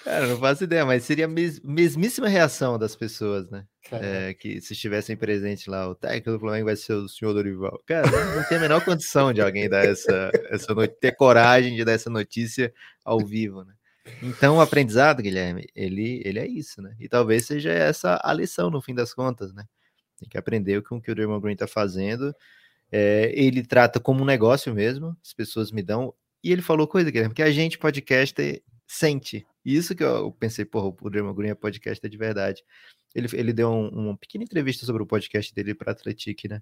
Cara, 0.03 0.27
não 0.27 0.37
faço 0.37 0.63
ideia, 0.63 0.85
mas 0.85 1.03
seria 1.03 1.25
a 1.25 1.27
mes 1.27 1.59
mesmíssima 1.59 2.27
reação 2.27 2.77
das 2.77 2.95
pessoas, 2.95 3.49
né? 3.49 3.65
É, 3.91 4.33
que 4.33 4.59
se 4.61 4.73
estivessem 4.73 5.15
presentes 5.15 5.67
lá, 5.67 5.87
o 5.87 5.95
técnico 5.95 6.31
do 6.31 6.39
Flamengo 6.39 6.65
vai 6.65 6.75
ser 6.75 6.93
o 6.93 7.07
senhor 7.07 7.33
Dorival. 7.33 7.81
Cara, 7.85 8.09
não 8.35 8.43
tem 8.47 8.57
a 8.57 8.61
menor 8.61 8.83
condição 8.83 9.31
de 9.33 9.41
alguém 9.41 9.69
dar 9.69 9.85
essa, 9.85 10.31
essa 10.49 10.73
ter 10.87 11.15
coragem 11.15 11.75
de 11.75 11.83
dar 11.83 11.91
essa 11.91 12.09
notícia 12.09 12.73
ao 13.03 13.19
vivo, 13.19 13.63
né? 13.63 13.73
Então, 14.23 14.57
o 14.57 14.61
aprendizado, 14.61 15.21
Guilherme, 15.21 15.67
ele, 15.75 16.21
ele 16.25 16.39
é 16.39 16.47
isso, 16.47 16.81
né? 16.81 16.95
E 16.99 17.07
talvez 17.07 17.45
seja 17.45 17.71
essa 17.71 18.19
a 18.23 18.33
lição, 18.33 18.69
no 18.69 18.81
fim 18.81 18.95
das 18.95 19.13
contas, 19.13 19.53
né? 19.53 19.65
Tem 20.17 20.27
que 20.27 20.37
aprender 20.37 20.81
com 20.83 20.97
o 20.97 21.01
que 21.01 21.11
o 21.11 21.15
Draymond 21.15 21.41
Green 21.41 21.55
tá 21.55 21.67
fazendo. 21.67 22.33
É, 22.91 23.31
ele 23.35 23.63
trata 23.63 23.99
como 23.99 24.21
um 24.21 24.25
negócio 24.25 24.73
mesmo, 24.73 25.15
as 25.23 25.33
pessoas 25.33 25.71
me 25.71 25.83
dão. 25.83 26.13
E 26.43 26.51
ele 26.51 26.61
falou 26.61 26.87
coisa, 26.87 27.11
Guilherme, 27.11 27.33
que 27.33 27.43
a 27.43 27.51
gente, 27.51 27.77
podcast, 27.77 28.35
sente. 28.91 29.47
Isso 29.63 29.95
que 29.95 30.03
eu 30.03 30.31
pensei, 30.33 30.65
porra, 30.65 30.93
o 31.01 31.09
Draymond 31.09 31.37
Green 31.37 31.49
é 31.49 31.55
podcast 31.55 32.07
de 32.07 32.17
verdade. 32.17 32.63
Ele, 33.15 33.27
ele 33.33 33.53
deu 33.53 33.69
um, 33.69 33.87
uma 33.87 34.17
pequena 34.17 34.43
entrevista 34.43 34.85
sobre 34.85 35.01
o 35.01 35.05
podcast 35.05 35.53
dele 35.53 35.73
para 35.73 35.91
Atletic, 35.93 36.45
né? 36.49 36.61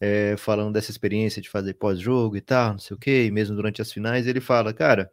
É, 0.00 0.36
falando 0.36 0.72
dessa 0.72 0.92
experiência 0.92 1.42
de 1.42 1.48
fazer 1.48 1.74
pós-jogo 1.74 2.36
e 2.36 2.40
tal, 2.40 2.72
não 2.72 2.78
sei 2.78 2.96
o 2.96 2.98
que, 3.00 3.24
e 3.24 3.30
mesmo 3.32 3.56
durante 3.56 3.82
as 3.82 3.92
finais, 3.92 4.28
ele 4.28 4.40
fala, 4.40 4.72
cara, 4.72 5.10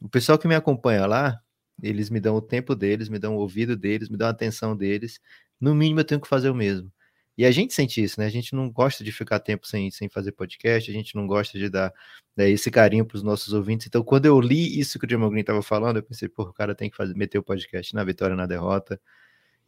o 0.00 0.08
pessoal 0.08 0.38
que 0.38 0.46
me 0.46 0.54
acompanha 0.54 1.06
lá, 1.06 1.40
eles 1.82 2.10
me 2.10 2.20
dão 2.20 2.36
o 2.36 2.42
tempo 2.42 2.74
deles, 2.74 3.08
me 3.08 3.18
dão 3.18 3.36
o 3.36 3.40
ouvido 3.40 3.74
deles, 3.74 4.10
me 4.10 4.18
dão 4.18 4.28
a 4.28 4.30
atenção 4.30 4.76
deles, 4.76 5.18
no 5.58 5.74
mínimo 5.74 6.00
eu 6.00 6.04
tenho 6.04 6.20
que 6.20 6.28
fazer 6.28 6.50
o 6.50 6.54
mesmo. 6.54 6.92
E 7.38 7.46
a 7.46 7.52
gente 7.52 7.72
sente 7.72 8.02
isso, 8.02 8.18
né? 8.18 8.26
A 8.26 8.30
gente 8.30 8.52
não 8.52 8.68
gosta 8.68 9.04
de 9.04 9.12
ficar 9.12 9.38
tempo 9.38 9.64
sem, 9.64 9.92
sem 9.92 10.08
fazer 10.08 10.32
podcast, 10.32 10.90
a 10.90 10.92
gente 10.92 11.14
não 11.14 11.24
gosta 11.24 11.56
de 11.56 11.70
dar 11.70 11.94
né, 12.36 12.50
esse 12.50 12.68
carinho 12.68 13.06
para 13.06 13.16
os 13.16 13.22
nossos 13.22 13.52
ouvintes. 13.52 13.86
Então, 13.86 14.02
quando 14.02 14.26
eu 14.26 14.40
li 14.40 14.76
isso 14.80 14.98
que 14.98 15.06
o 15.06 15.08
Jamal 15.08 15.30
Green 15.30 15.42
estava 15.42 15.62
falando, 15.62 15.98
eu 15.98 16.02
pensei, 16.02 16.28
pô, 16.28 16.42
o 16.42 16.52
cara 16.52 16.74
tem 16.74 16.90
que 16.90 16.96
fazer, 16.96 17.14
meter 17.14 17.38
o 17.38 17.42
podcast 17.42 17.94
na 17.94 18.02
vitória, 18.02 18.34
na 18.34 18.44
derrota. 18.44 19.00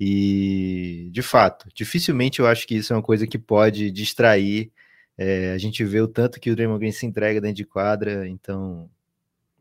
E, 0.01 1.11
de 1.13 1.23
fato, 1.23 1.69
dificilmente 1.73 2.41
eu 2.41 2.47
acho 2.49 2.67
que 2.67 2.75
isso 2.75 2.93
é 2.93 2.97
uma 2.97 3.03
coisa 3.03 3.25
que 3.25 3.39
pode 3.39 3.93
distrair. 3.93 4.73
É, 5.17 5.53
a 5.53 5.59
gente 5.59 5.85
vê 5.85 6.01
o 6.01 6.09
tanto 6.09 6.41
que 6.41 6.51
o 6.51 6.57
Draymond 6.57 6.81
Green 6.81 6.93
se 6.93 7.07
entrega 7.07 7.41
dentro 7.41 7.57
de 7.57 7.65
quadra, 7.65 8.27
então. 8.27 8.91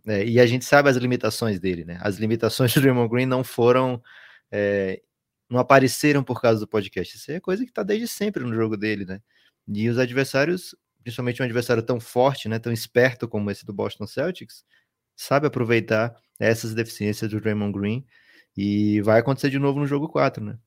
É, 0.08 0.26
e 0.26 0.39
a 0.39 0.48
gente 0.48 0.65
sabe 0.65 0.89
as 0.89 0.98
limitações 0.98 1.60
dele, 1.60 1.86
né? 1.86 2.00
As 2.02 2.17
limitações 2.17 2.74
do 2.74 2.82
Draymond 2.82 3.10
Green 3.10 3.28
não 3.28 3.43
foram 3.43 4.02
é, 4.52 5.00
não 5.49 5.59
apareceram 5.59 6.23
por 6.23 6.41
causa 6.41 6.59
do 6.59 6.67
podcast. 6.67 7.17
Isso 7.17 7.31
é 7.31 7.39
coisa 7.39 7.63
que 7.63 7.71
está 7.71 7.83
desde 7.83 8.07
sempre 8.07 8.43
no 8.43 8.53
jogo 8.53 8.77
dele, 8.77 9.05
né? 9.05 9.21
E 9.67 9.89
os 9.89 9.97
adversários, 9.97 10.75
principalmente 11.03 11.41
um 11.41 11.45
adversário 11.45 11.83
tão 11.83 11.99
forte, 11.99 12.47
né, 12.47 12.59
tão 12.59 12.71
esperto 12.71 13.27
como 13.27 13.49
esse 13.51 13.65
do 13.65 13.73
Boston 13.73 14.07
Celtics, 14.07 14.63
sabe 15.15 15.47
aproveitar 15.47 16.15
essas 16.39 16.73
deficiências 16.73 17.29
do 17.29 17.39
Draymond 17.39 17.77
Green 17.77 18.05
e 18.55 19.01
vai 19.01 19.19
acontecer 19.19 19.49
de 19.49 19.59
novo 19.59 19.79
no 19.79 19.88
jogo 19.88 20.07
4, 20.07 20.43
né? 20.43 20.57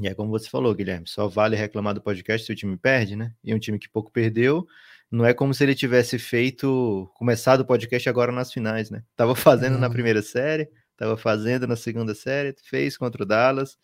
E 0.00 0.08
é 0.08 0.14
como 0.14 0.30
você 0.30 0.48
falou, 0.48 0.74
Guilherme, 0.74 1.06
só 1.06 1.28
vale 1.28 1.54
reclamar 1.56 1.94
do 1.94 2.02
podcast 2.02 2.46
se 2.46 2.52
o 2.52 2.56
time 2.56 2.76
perde, 2.76 3.14
né? 3.14 3.32
E 3.44 3.54
um 3.54 3.58
time 3.58 3.78
que 3.78 3.88
pouco 3.88 4.10
perdeu, 4.10 4.66
não 5.10 5.24
é 5.24 5.32
como 5.32 5.54
se 5.54 5.62
ele 5.62 5.74
tivesse 5.74 6.18
feito, 6.18 7.08
começado 7.14 7.60
o 7.60 7.64
podcast 7.64 8.08
agora 8.08 8.32
nas 8.32 8.52
finais, 8.52 8.90
né? 8.90 9.04
Tava 9.14 9.34
fazendo 9.36 9.78
na 9.78 9.88
primeira 9.88 10.22
série, 10.22 10.68
tava 10.96 11.16
fazendo 11.16 11.66
na 11.66 11.76
segunda 11.76 12.14
série, 12.14 12.54
fez 12.64 12.96
contra 12.96 13.22
o 13.22 13.26
Dallas, 13.26 13.78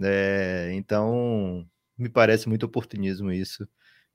é, 0.00 0.70
então, 0.72 1.66
me 1.98 2.08
parece 2.08 2.48
muito 2.48 2.64
oportunismo 2.64 3.32
isso 3.32 3.66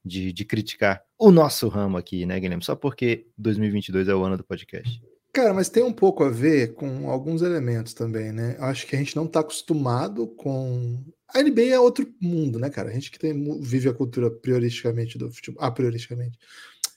de, 0.03 0.31
de 0.31 0.45
criticar 0.45 1.03
o 1.17 1.31
nosso 1.31 1.67
ramo 1.67 1.97
aqui, 1.97 2.25
né, 2.25 2.39
Guilherme? 2.39 2.63
Só 2.63 2.75
porque 2.75 3.27
2022 3.37 4.07
é 4.07 4.15
o 4.15 4.23
ano 4.23 4.37
do 4.37 4.43
podcast. 4.43 5.01
Cara, 5.33 5.53
mas 5.53 5.69
tem 5.69 5.83
um 5.83 5.93
pouco 5.93 6.23
a 6.23 6.29
ver 6.29 6.73
com 6.73 7.11
alguns 7.11 7.43
elementos 7.43 7.93
também, 7.93 8.31
né? 8.31 8.57
Acho 8.59 8.87
que 8.87 8.95
a 8.95 8.99
gente 8.99 9.15
não 9.15 9.25
está 9.25 9.41
acostumado 9.41 10.27
com. 10.29 11.03
A 11.27 11.43
NBA 11.43 11.73
é 11.73 11.79
outro 11.79 12.11
mundo, 12.19 12.57
né, 12.57 12.69
cara? 12.69 12.89
A 12.89 12.93
gente 12.93 13.11
que 13.11 13.19
tem, 13.19 13.61
vive 13.61 13.87
a 13.87 13.93
cultura 13.93 14.31
prioristicamente 14.31 15.17
do 15.17 15.31
futebol. 15.31 15.63
Ah, 15.63 15.69
prioristicamente. 15.69 16.39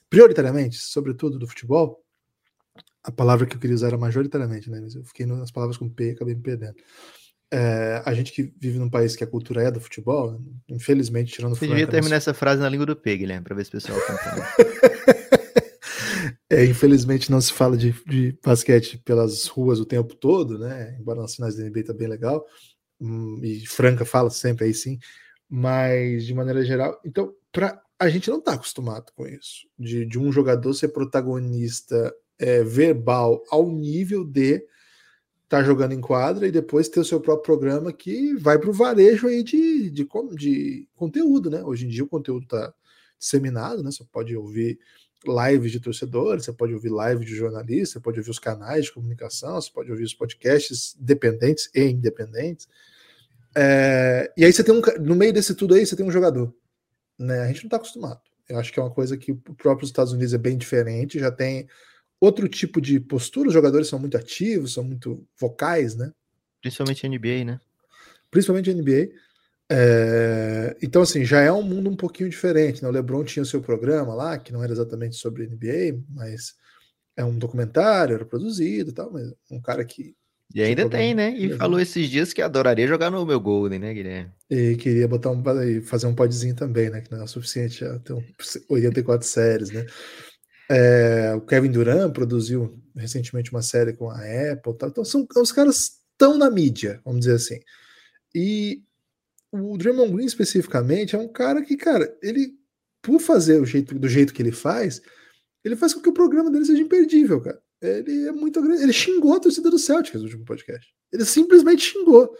Prioritariamente, 0.09 0.77
sobretudo 0.77 1.37
do 1.37 1.47
futebol. 1.47 2.03
A 3.03 3.11
palavra 3.11 3.45
que 3.45 3.55
eu 3.55 3.59
queria 3.59 3.75
usar 3.75 3.87
era 3.87 3.97
majoritariamente, 3.97 4.71
né? 4.71 4.79
Mas 4.81 4.95
eu 4.95 5.03
fiquei 5.03 5.25
nas 5.25 5.51
palavras 5.51 5.77
com 5.77 5.89
P 5.89 6.05
e 6.05 6.11
acabei 6.11 6.33
me 6.33 6.41
perdendo. 6.41 6.75
É, 7.53 8.01
a 8.05 8.13
gente 8.13 8.31
que 8.31 8.43
vive 8.57 8.79
num 8.79 8.89
país 8.89 9.13
que 9.13 9.25
a 9.25 9.27
cultura 9.27 9.61
é 9.61 9.69
do 9.69 9.81
futebol, 9.81 10.39
infelizmente, 10.69 11.33
tirando 11.33 11.53
Você 11.53 11.67
devia 11.67 11.85
terminar 11.85 12.15
essa 12.15 12.33
frase 12.33 12.61
na 12.61 12.69
língua 12.69 12.85
do 12.85 12.95
P, 12.95 13.17
Guilherme, 13.17 13.43
para 13.43 13.55
ver 13.55 13.65
se 13.65 13.69
o 13.69 13.73
pessoal 13.73 13.99
é, 16.49 16.63
infelizmente 16.63 17.29
não 17.29 17.41
se 17.41 17.51
fala 17.51 17.75
de, 17.75 17.93
de, 18.07 18.39
basquete 18.41 18.97
pelas 18.99 19.47
ruas 19.47 19.81
o 19.81 19.85
tempo 19.85 20.15
todo, 20.15 20.57
né? 20.57 20.95
Embora 20.97 21.19
nas 21.19 21.35
finais 21.35 21.57
da 21.57 21.63
NBA 21.63 21.83
tá 21.83 21.93
bem 21.93 22.07
legal. 22.07 22.45
Hum, 23.01 23.41
e 23.43 23.67
Franca 23.67 24.05
fala 24.05 24.29
sempre 24.29 24.65
aí 24.65 24.73
sim, 24.73 24.97
mas 25.49 26.25
de 26.25 26.33
maneira 26.33 26.63
geral, 26.63 27.01
então, 27.03 27.33
pra, 27.51 27.81
a 27.99 28.07
gente 28.07 28.29
não 28.29 28.37
está 28.37 28.53
acostumado 28.53 29.11
com 29.13 29.27
isso, 29.27 29.67
de, 29.77 30.05
de 30.05 30.17
um 30.17 30.31
jogador 30.31 30.73
ser 30.73 30.89
protagonista 30.89 32.13
é, 32.39 32.63
verbal 32.63 33.43
ao 33.49 33.69
nível 33.69 34.23
de 34.23 34.65
tá 35.51 35.61
jogando 35.61 35.91
em 35.91 35.99
quadra 35.99 36.47
e 36.47 36.51
depois 36.51 36.87
ter 36.87 37.01
o 37.01 37.05
seu 37.05 37.19
próprio 37.19 37.43
programa 37.43 37.91
que 37.91 38.33
vai 38.35 38.57
para 38.57 38.69
o 38.69 38.73
varejo 38.73 39.27
aí 39.27 39.43
de, 39.43 39.89
de, 39.89 40.07
de, 40.37 40.87
conteúdo, 40.95 41.49
né? 41.49 41.61
Hoje 41.61 41.85
em 41.85 41.89
dia 41.89 42.05
o 42.05 42.07
conteúdo 42.07 42.43
está 42.43 42.73
disseminado, 43.19 43.83
né? 43.83 43.91
Você 43.91 44.05
pode 44.05 44.33
ouvir 44.33 44.79
lives 45.27 45.73
de 45.73 45.81
torcedores, 45.81 46.45
você 46.45 46.53
pode 46.53 46.73
ouvir 46.73 46.87
live 46.87 47.25
de 47.25 47.35
jornalista, 47.35 47.95
você 47.95 47.99
pode 47.99 48.19
ouvir 48.19 48.31
os 48.31 48.39
canais 48.39 48.85
de 48.85 48.93
comunicação, 48.93 49.59
você 49.59 49.69
pode 49.69 49.91
ouvir 49.91 50.05
os 50.05 50.13
podcasts 50.13 50.95
dependentes 50.97 51.69
e 51.75 51.83
independentes. 51.83 52.69
É, 53.53 54.31
e 54.37 54.45
aí 54.45 54.53
você 54.53 54.63
tem 54.63 54.73
um. 54.73 54.81
No 55.01 55.15
meio 55.17 55.33
desse 55.33 55.53
tudo 55.53 55.73
aí, 55.73 55.85
você 55.85 55.97
tem 55.97 56.05
um 56.05 56.11
jogador. 56.11 56.55
Né? 57.19 57.41
A 57.41 57.47
gente 57.47 57.63
não 57.63 57.67
está 57.67 57.75
acostumado. 57.75 58.21
Eu 58.47 58.57
acho 58.57 58.71
que 58.71 58.79
é 58.79 58.83
uma 58.83 58.89
coisa 58.89 59.17
que 59.17 59.33
o 59.33 59.35
próprio 59.57 59.85
Estados 59.85 60.13
Unidos 60.13 60.33
é 60.33 60.37
bem 60.37 60.57
diferente, 60.57 61.19
já 61.19 61.29
tem 61.29 61.67
outro 62.21 62.47
tipo 62.47 62.79
de 62.79 62.99
postura, 62.99 63.47
os 63.47 63.53
jogadores 63.53 63.87
são 63.87 63.99
muito 63.99 64.15
ativos, 64.15 64.73
são 64.73 64.83
muito 64.83 65.27
vocais, 65.37 65.95
né? 65.95 66.11
Principalmente 66.61 67.09
NBA, 67.09 67.43
né? 67.43 67.59
Principalmente 68.29 68.71
NBA. 68.71 69.09
É, 69.73 70.77
então, 70.81 71.01
assim, 71.01 71.25
já 71.25 71.41
é 71.41 71.51
um 71.51 71.63
mundo 71.63 71.89
um 71.89 71.95
pouquinho 71.95 72.29
diferente. 72.29 72.83
Né? 72.83 72.87
O 72.87 72.91
LeBron 72.91 73.23
tinha 73.23 73.41
o 73.41 73.45
seu 73.45 73.61
programa 73.61 74.13
lá, 74.13 74.37
que 74.37 74.53
não 74.53 74.63
era 74.63 74.71
exatamente 74.71 75.15
sobre 75.15 75.47
NBA, 75.47 75.99
mas 76.09 76.53
é 77.17 77.25
um 77.25 77.37
documentário, 77.37 78.15
era 78.15 78.25
produzido 78.25 78.91
e 78.91 78.93
tal, 78.93 79.11
mas 79.11 79.33
um 79.49 79.59
cara 79.59 79.83
que. 79.83 80.15
E 80.53 80.61
ainda 80.61 80.89
tem, 80.89 81.15
né? 81.15 81.31
E 81.31 81.53
falou 81.53 81.79
esses 81.79 82.09
dias 82.09 82.33
que 82.33 82.41
adoraria 82.41 82.85
jogar 82.85 83.09
no 83.09 83.25
meu 83.25 83.39
Golden, 83.39 83.79
né, 83.79 83.93
Guilherme? 83.93 84.31
E 84.49 84.75
queria 84.75 85.07
botar 85.07 85.31
um, 85.31 85.41
fazer 85.81 86.07
um 86.07 86.13
podzinho 86.13 86.53
também, 86.53 86.89
né? 86.89 86.99
Que 86.99 87.09
não 87.09 87.21
é 87.21 87.23
o 87.23 87.27
suficiente 87.27 87.79
já 87.79 87.97
ter 87.99 88.11
um 88.11 88.23
84 88.69 89.25
séries, 89.25 89.71
né? 89.71 89.85
É, 90.73 91.35
o 91.35 91.41
Kevin 91.41 91.69
Durant 91.69 92.13
produziu 92.13 92.73
recentemente 92.95 93.51
uma 93.51 93.61
série 93.61 93.91
com 93.91 94.09
a 94.09 94.19
Apple, 94.53 94.73
então 94.83 95.03
são 95.03 95.27
os 95.35 95.51
caras 95.51 95.99
estão 96.11 96.37
na 96.37 96.49
mídia, 96.49 97.01
vamos 97.03 97.21
dizer 97.21 97.35
assim. 97.35 97.59
E 98.33 98.81
o 99.51 99.77
Draymond 99.77 100.13
Green 100.13 100.25
especificamente 100.25 101.13
é 101.13 101.19
um 101.19 101.27
cara 101.27 101.61
que, 101.61 101.75
cara, 101.75 102.17
ele, 102.21 102.57
por 103.01 103.19
fazer 103.19 103.59
o 103.59 103.65
jeito, 103.65 103.99
do 103.99 104.07
jeito 104.07 104.33
que 104.33 104.41
ele 104.41 104.53
faz, 104.53 105.01
ele 105.61 105.75
faz 105.75 105.93
com 105.93 105.99
que 105.99 106.09
o 106.09 106.13
programa 106.13 106.49
dele 106.49 106.65
seja 106.65 106.81
imperdível, 106.81 107.41
cara. 107.41 107.61
Ele 107.81 108.27
é 108.27 108.31
muito 108.31 108.59
Ele 108.59 108.93
xingou 108.93 109.33
a 109.33 109.39
torcida 109.39 109.69
do 109.69 109.77
Celtics 109.77 110.21
no 110.21 110.27
último 110.27 110.45
podcast. 110.45 110.87
Ele 111.11 111.25
simplesmente 111.25 111.81
xingou. 111.81 112.33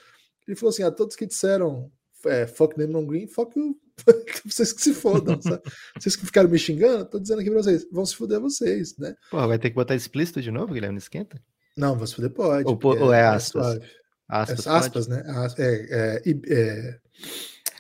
Ele 0.47 0.55
falou 0.55 0.69
assim: 0.69 0.83
a 0.83 0.91
todos 0.91 1.15
que 1.15 1.25
disseram 1.25 1.91
é, 2.25 2.47
fuck 2.47 2.75
Draymond 2.77 3.07
Green, 3.07 3.27
fuck 3.27 3.57
you. 3.59 3.77
vocês 4.45 4.73
que 4.73 4.81
se 4.81 4.93
fodam, 4.93 5.41
sabe? 5.41 5.61
Vocês 5.97 6.15
que 6.15 6.25
ficaram 6.25 6.49
me 6.49 6.57
xingando, 6.57 7.05
tô 7.05 7.19
dizendo 7.19 7.41
aqui 7.41 7.49
pra 7.49 7.61
vocês, 7.61 7.87
vão 7.91 8.05
se 8.05 8.15
fuder 8.15 8.39
vocês, 8.39 8.97
né? 8.97 9.15
Pô, 9.29 9.47
vai 9.47 9.59
ter 9.59 9.69
que 9.69 9.75
botar 9.75 9.95
explícito 9.95 10.41
de 10.41 10.51
novo, 10.51 10.73
Guilherme, 10.73 10.93
não 10.93 10.99
esquenta? 10.99 11.41
Não, 11.77 11.95
vão 11.95 12.05
se 12.05 12.15
fuder 12.15 12.31
pode. 12.31 12.67
Ou, 12.67 12.79
ou 12.83 13.13
é, 13.13 13.19
é 13.19 13.25
aspas? 13.25 13.79
Aspas, 14.27 14.67
aspas 14.67 15.07
né? 15.07 15.23
É, 15.57 16.21
é, 16.25 16.35
é, 16.47 16.99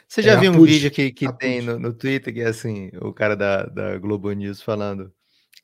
Você 0.07 0.21
já 0.21 0.33
é 0.33 0.37
viu 0.37 0.51
um 0.51 0.63
vídeo 0.63 0.91
que, 0.91 1.11
que 1.11 1.31
tem 1.37 1.61
no, 1.61 1.79
no, 1.79 1.93
Twitter 1.93 2.33
que 2.33 2.41
é 2.41 2.47
assim, 2.47 2.91
o 3.01 3.13
cara 3.13 3.35
da, 3.35 3.63
da 3.63 3.97
Globo 3.97 4.31
News 4.31 4.61
falando 4.61 5.11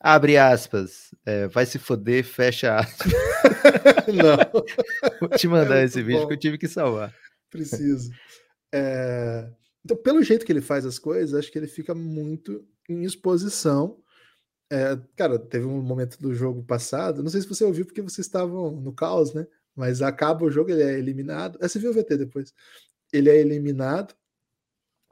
abre 0.00 0.38
aspas, 0.38 1.12
é, 1.26 1.48
vai 1.48 1.66
se 1.66 1.78
foder, 1.78 2.24
fecha 2.24 2.76
aspas. 2.76 3.12
Não. 4.12 5.18
Vou 5.20 5.28
te 5.30 5.48
mandar 5.48 5.82
esse 5.82 6.02
vídeo 6.02 6.22
bom. 6.22 6.28
que 6.28 6.34
eu 6.34 6.38
tive 6.38 6.58
que 6.58 6.68
salvar. 6.68 7.14
Preciso. 7.50 8.10
É... 8.72 9.48
Então, 9.88 9.96
pelo 9.96 10.22
jeito 10.22 10.44
que 10.44 10.52
ele 10.52 10.60
faz 10.60 10.84
as 10.84 10.98
coisas, 10.98 11.32
acho 11.32 11.50
que 11.50 11.58
ele 11.58 11.66
fica 11.66 11.94
muito 11.94 12.62
em 12.86 13.04
exposição. 13.04 13.98
É, 14.70 14.98
cara, 15.16 15.38
teve 15.38 15.64
um 15.64 15.80
momento 15.80 16.20
do 16.20 16.34
jogo 16.34 16.62
passado, 16.62 17.22
não 17.22 17.30
sei 17.30 17.40
se 17.40 17.48
você 17.48 17.64
ouviu 17.64 17.86
porque 17.86 18.02
vocês 18.02 18.26
estavam 18.26 18.70
no 18.70 18.92
caos, 18.92 19.32
né? 19.32 19.46
mas 19.74 20.02
acaba 20.02 20.44
o 20.44 20.50
jogo, 20.50 20.70
ele 20.70 20.82
é 20.82 20.98
eliminado. 20.98 21.58
É, 21.62 21.66
você 21.68 21.78
viu 21.78 21.90
o 21.90 21.94
VT 21.94 22.18
depois. 22.18 22.52
Ele 23.10 23.30
é 23.30 23.40
eliminado, 23.40 24.14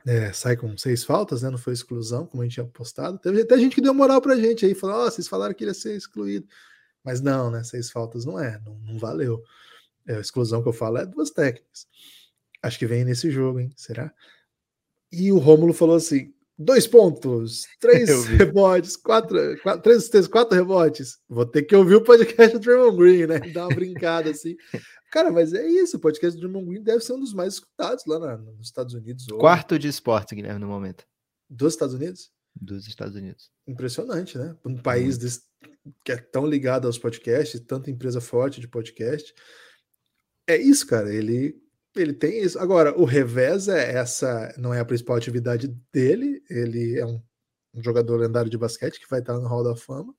é, 0.07 0.31
sai 0.33 0.57
com 0.57 0.77
seis 0.77 1.05
faltas, 1.05 1.41
né? 1.41 1.49
Não 1.49 1.57
foi 1.57 1.73
exclusão, 1.73 2.27
como 2.27 2.43
a 2.43 2.47
gente 2.47 2.55
tinha 2.55 2.67
postado. 2.67 3.19
Teve 3.19 3.43
até 3.43 3.57
gente 3.59 3.75
que 3.75 3.81
deu 3.81 3.95
moral 3.95 4.21
pra 4.21 4.37
gente 4.37 4.67
aí, 4.67 4.75
falou: 4.75 4.97
Ó, 4.97 5.07
oh, 5.07 5.11
vocês 5.11 5.27
falaram 5.27 5.55
que 5.55 5.65
ele 5.65 5.71
ia 5.71 5.75
ser 5.75 5.97
excluído. 5.97 6.47
Mas 7.03 7.23
não, 7.23 7.51
né? 7.51 7.65
Seis 7.65 7.91
faltas 7.91 8.25
não 8.27 8.39
é, 8.39 8.61
não, 8.65 8.75
não 8.81 8.99
valeu. 8.99 9.43
É, 10.07 10.17
a 10.17 10.21
exclusão 10.21 10.63
que 10.63 10.69
eu 10.69 10.73
falo 10.73 10.99
é 10.99 11.07
duas 11.07 11.31
técnicas. 11.31 11.87
Acho 12.63 12.79
que 12.79 12.87
vem 12.87 13.05
nesse 13.05 13.31
jogo, 13.31 13.61
hein? 13.61 13.73
Será? 13.77 14.13
E 15.13 15.33
o 15.33 15.39
Rômulo 15.39 15.73
falou 15.73 15.97
assim: 15.97 16.33
dois 16.59 16.87
pontos, 16.87 17.67
três 17.79 18.09
rebotes, 18.27 18.97
quatro, 18.97 19.39
quatro, 19.63 19.83
três, 19.83 20.09
três, 20.09 20.27
quatro 20.27 20.57
rebotes. 20.57 21.19
Vou 21.29 21.47
ter 21.47 21.63
que 21.63 21.77
ouvir 21.77 21.97
o 21.97 22.05
podcast 22.05 22.57
do 22.57 22.61
Draymond 22.61 22.97
Green, 22.97 23.27
né? 23.27 23.39
Dar 23.53 23.67
uma 23.67 23.75
brincada 23.75 24.31
assim. 24.31 24.57
Cara, 25.13 25.31
mas 25.31 25.53
é 25.53 25.67
isso, 25.67 25.97
o 25.97 26.01
podcast 26.01 26.39
do 26.39 26.49
Draymond 26.49 26.69
Green 26.69 26.83
deve 26.83 27.01
ser 27.01 27.13
um 27.13 27.21
dos 27.21 27.33
mais 27.33 27.55
escutados 27.55 28.05
lá 28.07 28.19
na, 28.19 28.37
nos 28.37 28.67
Estados 28.67 28.95
Unidos. 28.95 29.27
Quarto 29.39 29.79
de 29.79 29.89
esporte, 29.89 30.35
Guilherme, 30.35 30.61
no 30.61 30.67
momento. 30.67 31.05
Dos 31.49 31.75
Estados 31.75 31.95
Unidos? 31.95 32.31
Dos 32.55 32.87
Estados 32.89 33.15
Unidos. 33.15 33.51
Impressionante, 33.67 34.37
né? 34.39 34.57
Um 34.65 34.77
país 34.77 35.19
desse, 35.19 35.43
que 36.03 36.13
é 36.13 36.17
tão 36.17 36.47
ligado 36.47 36.87
aos 36.87 36.99
podcasts, 36.99 37.61
tanta 37.61 37.91
empresa 37.91 38.21
forte 38.21 38.61
de 38.61 38.67
podcast. 38.67 39.33
É 40.47 40.57
isso, 40.57 40.87
cara. 40.87 41.13
Ele 41.15 41.55
ele 42.03 42.13
tem 42.13 42.43
isso. 42.43 42.59
Agora, 42.59 42.99
o 42.99 43.05
revés 43.05 43.69
é 43.69 43.95
essa, 43.95 44.55
não 44.59 44.73
é 44.73 44.81
a 44.81 44.85
principal 44.85 45.17
atividade 45.17 45.69
dele. 45.93 46.43
Ele 46.49 46.99
é 46.99 47.07
um, 47.07 47.21
um 47.75 47.83
jogador 47.83 48.17
lendário 48.17 48.51
de 48.51 48.59
basquete 48.59 49.01
que 49.01 49.09
vai 49.09 49.21
estar 49.21 49.35
no 49.39 49.49
Hall 49.49 49.65
da 49.65 49.77
Fama 49.77 50.15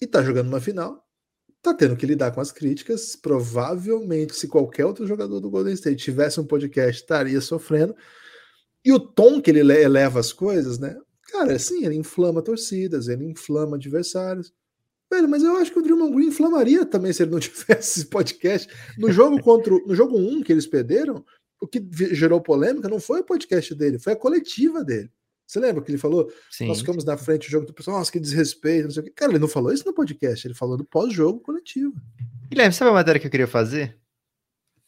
e 0.00 0.04
está 0.04 0.22
jogando 0.22 0.48
uma 0.48 0.60
final. 0.60 1.06
Tá 1.62 1.72
tendo 1.72 1.96
que 1.96 2.06
lidar 2.06 2.32
com 2.32 2.40
as 2.40 2.50
críticas. 2.50 3.14
Provavelmente, 3.14 4.34
se 4.34 4.48
qualquer 4.48 4.84
outro 4.84 5.06
jogador 5.06 5.38
do 5.38 5.50
Golden 5.50 5.74
State 5.74 6.02
tivesse 6.02 6.40
um 6.40 6.46
podcast, 6.46 7.02
estaria 7.02 7.40
sofrendo. 7.40 7.94
E 8.84 8.92
o 8.92 8.98
tom 8.98 9.40
que 9.40 9.50
ele 9.50 9.60
eleva 9.60 10.18
as 10.18 10.32
coisas, 10.32 10.78
né? 10.78 10.96
Cara, 11.30 11.56
sim, 11.58 11.86
ele 11.86 11.94
inflama 11.94 12.42
torcidas, 12.42 13.06
ele 13.06 13.24
inflama 13.24 13.76
adversários. 13.76 14.52
Velho, 15.12 15.28
mas 15.28 15.42
eu 15.42 15.56
acho 15.58 15.70
que 15.70 15.78
o 15.78 15.82
Draymond 15.82 16.14
Green 16.14 16.28
inflamaria 16.28 16.86
também 16.86 17.12
se 17.12 17.22
ele 17.22 17.32
não 17.32 17.38
tivesse 17.40 18.00
esse 18.00 18.06
podcast. 18.06 18.72
No 18.96 19.12
jogo 19.12 19.38
contra 19.42 19.70
no 19.70 19.94
jogo 19.94 20.16
1 20.16 20.32
um 20.32 20.42
que 20.42 20.50
eles 20.50 20.66
perderam, 20.66 21.22
o 21.60 21.66
que 21.66 21.86
gerou 22.14 22.40
polêmica 22.40 22.88
não 22.88 22.98
foi 22.98 23.20
o 23.20 23.24
podcast 23.24 23.74
dele, 23.74 23.98
foi 23.98 24.14
a 24.14 24.16
coletiva 24.16 24.82
dele. 24.82 25.10
Você 25.46 25.60
lembra 25.60 25.82
que 25.82 25.90
ele 25.90 25.98
falou? 25.98 26.32
Sim. 26.50 26.68
Nós 26.68 26.78
ficamos 26.78 27.04
na 27.04 27.18
frente 27.18 27.46
do 27.46 27.50
jogo 27.50 27.66
do 27.66 27.74
pessoal, 27.74 27.98
nossa, 27.98 28.10
que 28.10 28.18
desrespeito, 28.18 28.84
não 28.84 28.90
sei 28.90 29.02
o 29.02 29.04
quê. 29.04 29.12
Cara, 29.14 29.32
ele 29.32 29.38
não 29.38 29.48
falou 29.48 29.70
isso 29.70 29.84
no 29.84 29.92
podcast, 29.92 30.46
ele 30.46 30.54
falou 30.54 30.78
do 30.78 30.84
pós-jogo 30.84 31.40
coletivo. 31.40 31.92
Guilherme, 32.48 32.72
sabe 32.72 32.90
a 32.90 32.94
matéria 32.94 33.20
que 33.20 33.26
eu 33.26 33.30
queria 33.30 33.46
fazer? 33.46 33.98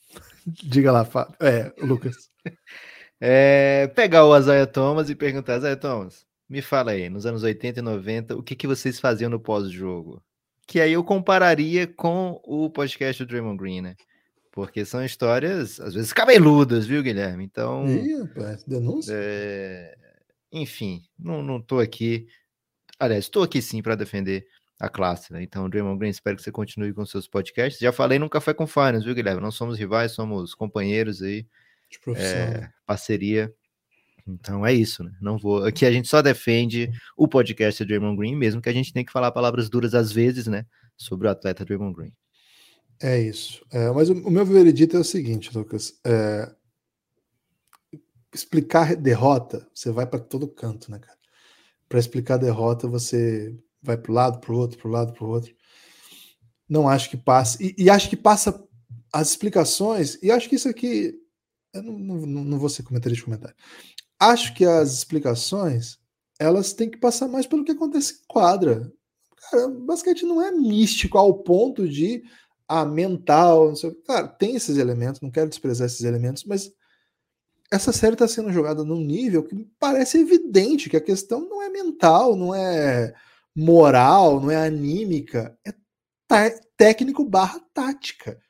Diga 0.47 0.91
lá, 0.91 1.05
Fábio. 1.05 1.37
É, 1.39 1.71
Lucas. 1.85 2.31
é, 3.21 3.89
pegar 3.89 4.25
o 4.25 4.33
Azaia 4.33 4.67
Thomas 4.67 5.11
e 5.11 5.15
perguntar, 5.15 5.57
Azaia 5.57 5.77
Thomas, 5.77 6.25
me 6.49 6.61
fala 6.61 6.93
aí, 6.93 7.09
nos 7.09 7.27
anos 7.27 7.43
80 7.43 7.81
e 7.81 7.83
90, 7.83 8.37
o 8.37 8.43
que, 8.43 8.55
que 8.55 8.67
vocês 8.67 9.01
faziam 9.01 9.31
no 9.31 9.41
pós-jogo? 9.41 10.23
Que 10.67 10.81
aí 10.81 10.93
eu 10.93 11.05
compararia 11.05 11.87
com 11.87 12.41
o 12.45 12.71
podcast 12.71 13.23
do 13.23 13.29
Draymond 13.29 13.59
Green, 13.59 13.81
né? 13.81 13.97
Porque 14.53 14.85
são 14.85 15.05
histórias, 15.05 15.81
às 15.81 15.95
vezes, 15.95 16.13
cabeludas, 16.13 16.87
viu, 16.87 17.03
Guilherme? 17.03 17.45
Então. 17.45 17.87
Ih, 17.89 18.21
rapaz, 18.21 18.63
denúncia. 18.65 19.13
É... 19.15 19.95
Enfim, 20.53 21.03
não, 21.19 21.43
não 21.43 21.61
tô 21.61 21.81
aqui. 21.81 22.27
Aliás, 22.99 23.25
estou 23.25 23.43
aqui 23.43 23.61
sim 23.61 23.83
para 23.83 23.97
defender 23.97 24.47
a 24.79 24.89
classe, 24.89 25.33
né? 25.33 25.43
Então, 25.43 25.69
Draymond 25.69 25.99
Green, 25.99 26.11
espero 26.11 26.37
que 26.37 26.43
você 26.43 26.53
continue 26.53 26.95
com 26.95 27.05
seus 27.05 27.27
podcasts. 27.27 27.81
Já 27.81 27.93
falei 27.93 28.19
no 28.19 28.31
Café 28.31 28.55
com 28.55 28.67
Finance, 28.67 29.05
viu, 29.05 29.15
Guilherme? 29.15 29.41
Não 29.41 29.51
somos 29.51 29.79
rivais, 29.79 30.13
somos 30.13 30.55
companheiros 30.55 31.21
aí. 31.21 31.47
De 31.91 31.99
profissão. 32.01 32.39
É, 32.39 32.71
parceria 32.87 33.53
então 34.27 34.65
é 34.65 34.73
isso, 34.73 35.05
né? 35.05 35.13
Não 35.21 35.37
vou. 35.37 35.65
Aqui 35.65 35.85
a 35.85 35.93
gente 35.93 36.09
só 36.09 36.23
defende 36.23 36.91
o 37.17 37.29
podcast 37.29 37.85
Draymond 37.85 38.17
Green, 38.17 38.37
mesmo 38.37 38.61
que 38.61 38.69
a 38.69 38.73
gente 38.73 38.93
tenha 38.93 39.05
que 39.05 39.13
falar 39.13 39.31
palavras 39.31 39.69
duras 39.69 39.95
às 39.95 40.11
vezes, 40.11 40.47
né? 40.47 40.65
Sobre 40.97 41.29
o 41.29 41.31
atleta 41.31 41.65
Draymond 41.65 41.95
Green. 41.95 42.13
É 43.03 43.21
isso. 43.21 43.65
É, 43.71 43.91
mas 43.91 44.09
o, 44.09 44.15
o, 44.15 44.31
meu 44.31 44.47
veredito 44.47 44.97
é 44.97 45.01
o 45.01 45.05
seguinte, 45.05 45.57
Lucas. 45.57 46.01
É, 46.07 46.51
explicar 48.33 48.97
derrota, 48.97 49.69
você 49.75 49.91
vai 49.91 50.07
para 50.07 50.21
todo 50.21 50.49
canto, 50.49 50.91
né, 50.91 50.99
cara? 50.99 51.19
Para 51.89 51.99
explicar 51.99 52.39
derrota, 52.39 52.89
você 52.89 53.55
vai 53.83 53.99
para 53.99 54.11
o 54.11 54.15
lado, 54.15 54.41
para 54.41 54.53
o 54.53 54.57
outro, 54.57 54.79
para 54.79 54.89
o 54.89 54.91
lado, 54.91 55.13
para 55.13 55.25
o 55.25 55.29
outro. 55.29 55.55
Não 56.67 56.89
acho 56.89 57.11
que 57.11 57.17
passe. 57.17 57.63
E, 57.63 57.85
e, 57.85 57.91
acho 57.91 58.09
que 58.09 58.17
passa 58.17 58.59
as 59.13 59.31
explicações, 59.31 60.19
e 60.23 60.31
acho 60.31 60.49
que 60.49 60.57
isso 60.57 60.69
aqui. 60.69 61.15
Eu 61.75 61.83
não, 61.83 61.99
não, 61.99 62.45
não 62.45 62.59
vou 62.59 62.69
ser 62.69 62.85
comentarista 62.85 63.21
de 63.21 63.25
comentário 63.25 63.57
acho 64.31 64.55
que 64.55 64.65
as 64.65 64.93
explicações 64.93 65.99
elas 66.39 66.73
têm 66.73 66.91
que 66.91 66.99
passar 66.99 67.29
mais 67.29 67.47
pelo 67.47 67.65
que 67.65 67.73
acontece 67.73 68.15
em 68.15 68.27
quadra. 68.27 68.93
Cara, 69.51 69.69
basquete 69.69 70.25
não 70.25 70.43
é 70.43 70.51
místico 70.51 71.17
ao 71.17 71.43
ponto 71.43 71.89
de 71.89 72.23
a 72.67 72.85
mental, 72.85 73.69
não 73.69 73.77
sei, 73.77 73.93
cara, 74.07 74.27
tem 74.27 74.57
esses 74.57 74.79
elementos, 74.79 75.21
não 75.21 75.31
quero 75.31 75.49
desprezar 75.49 75.87
esses 75.87 76.03
elementos, 76.03 76.45
mas 76.45 76.73
essa 77.71 77.93
série 77.93 78.15
está 78.15 78.27
sendo 78.27 78.53
jogada 78.53 78.85
num 78.85 79.01
nível 79.01 79.43
que 79.43 79.69
parece 79.79 80.19
evidente 80.19 80.89
que 80.89 80.97
a 80.97 81.01
questão 81.01 81.41
não 81.41 81.63
é 81.63 81.69
mental, 81.69 82.35
não 82.37 82.55
é 82.55 83.15
moral, 83.55 84.41
não 84.41 84.51
é 84.51 84.67
anímica, 84.67 85.57
é 85.65 85.75
técnico 86.77 87.25
barra 87.25 87.61
tática. 87.73 88.41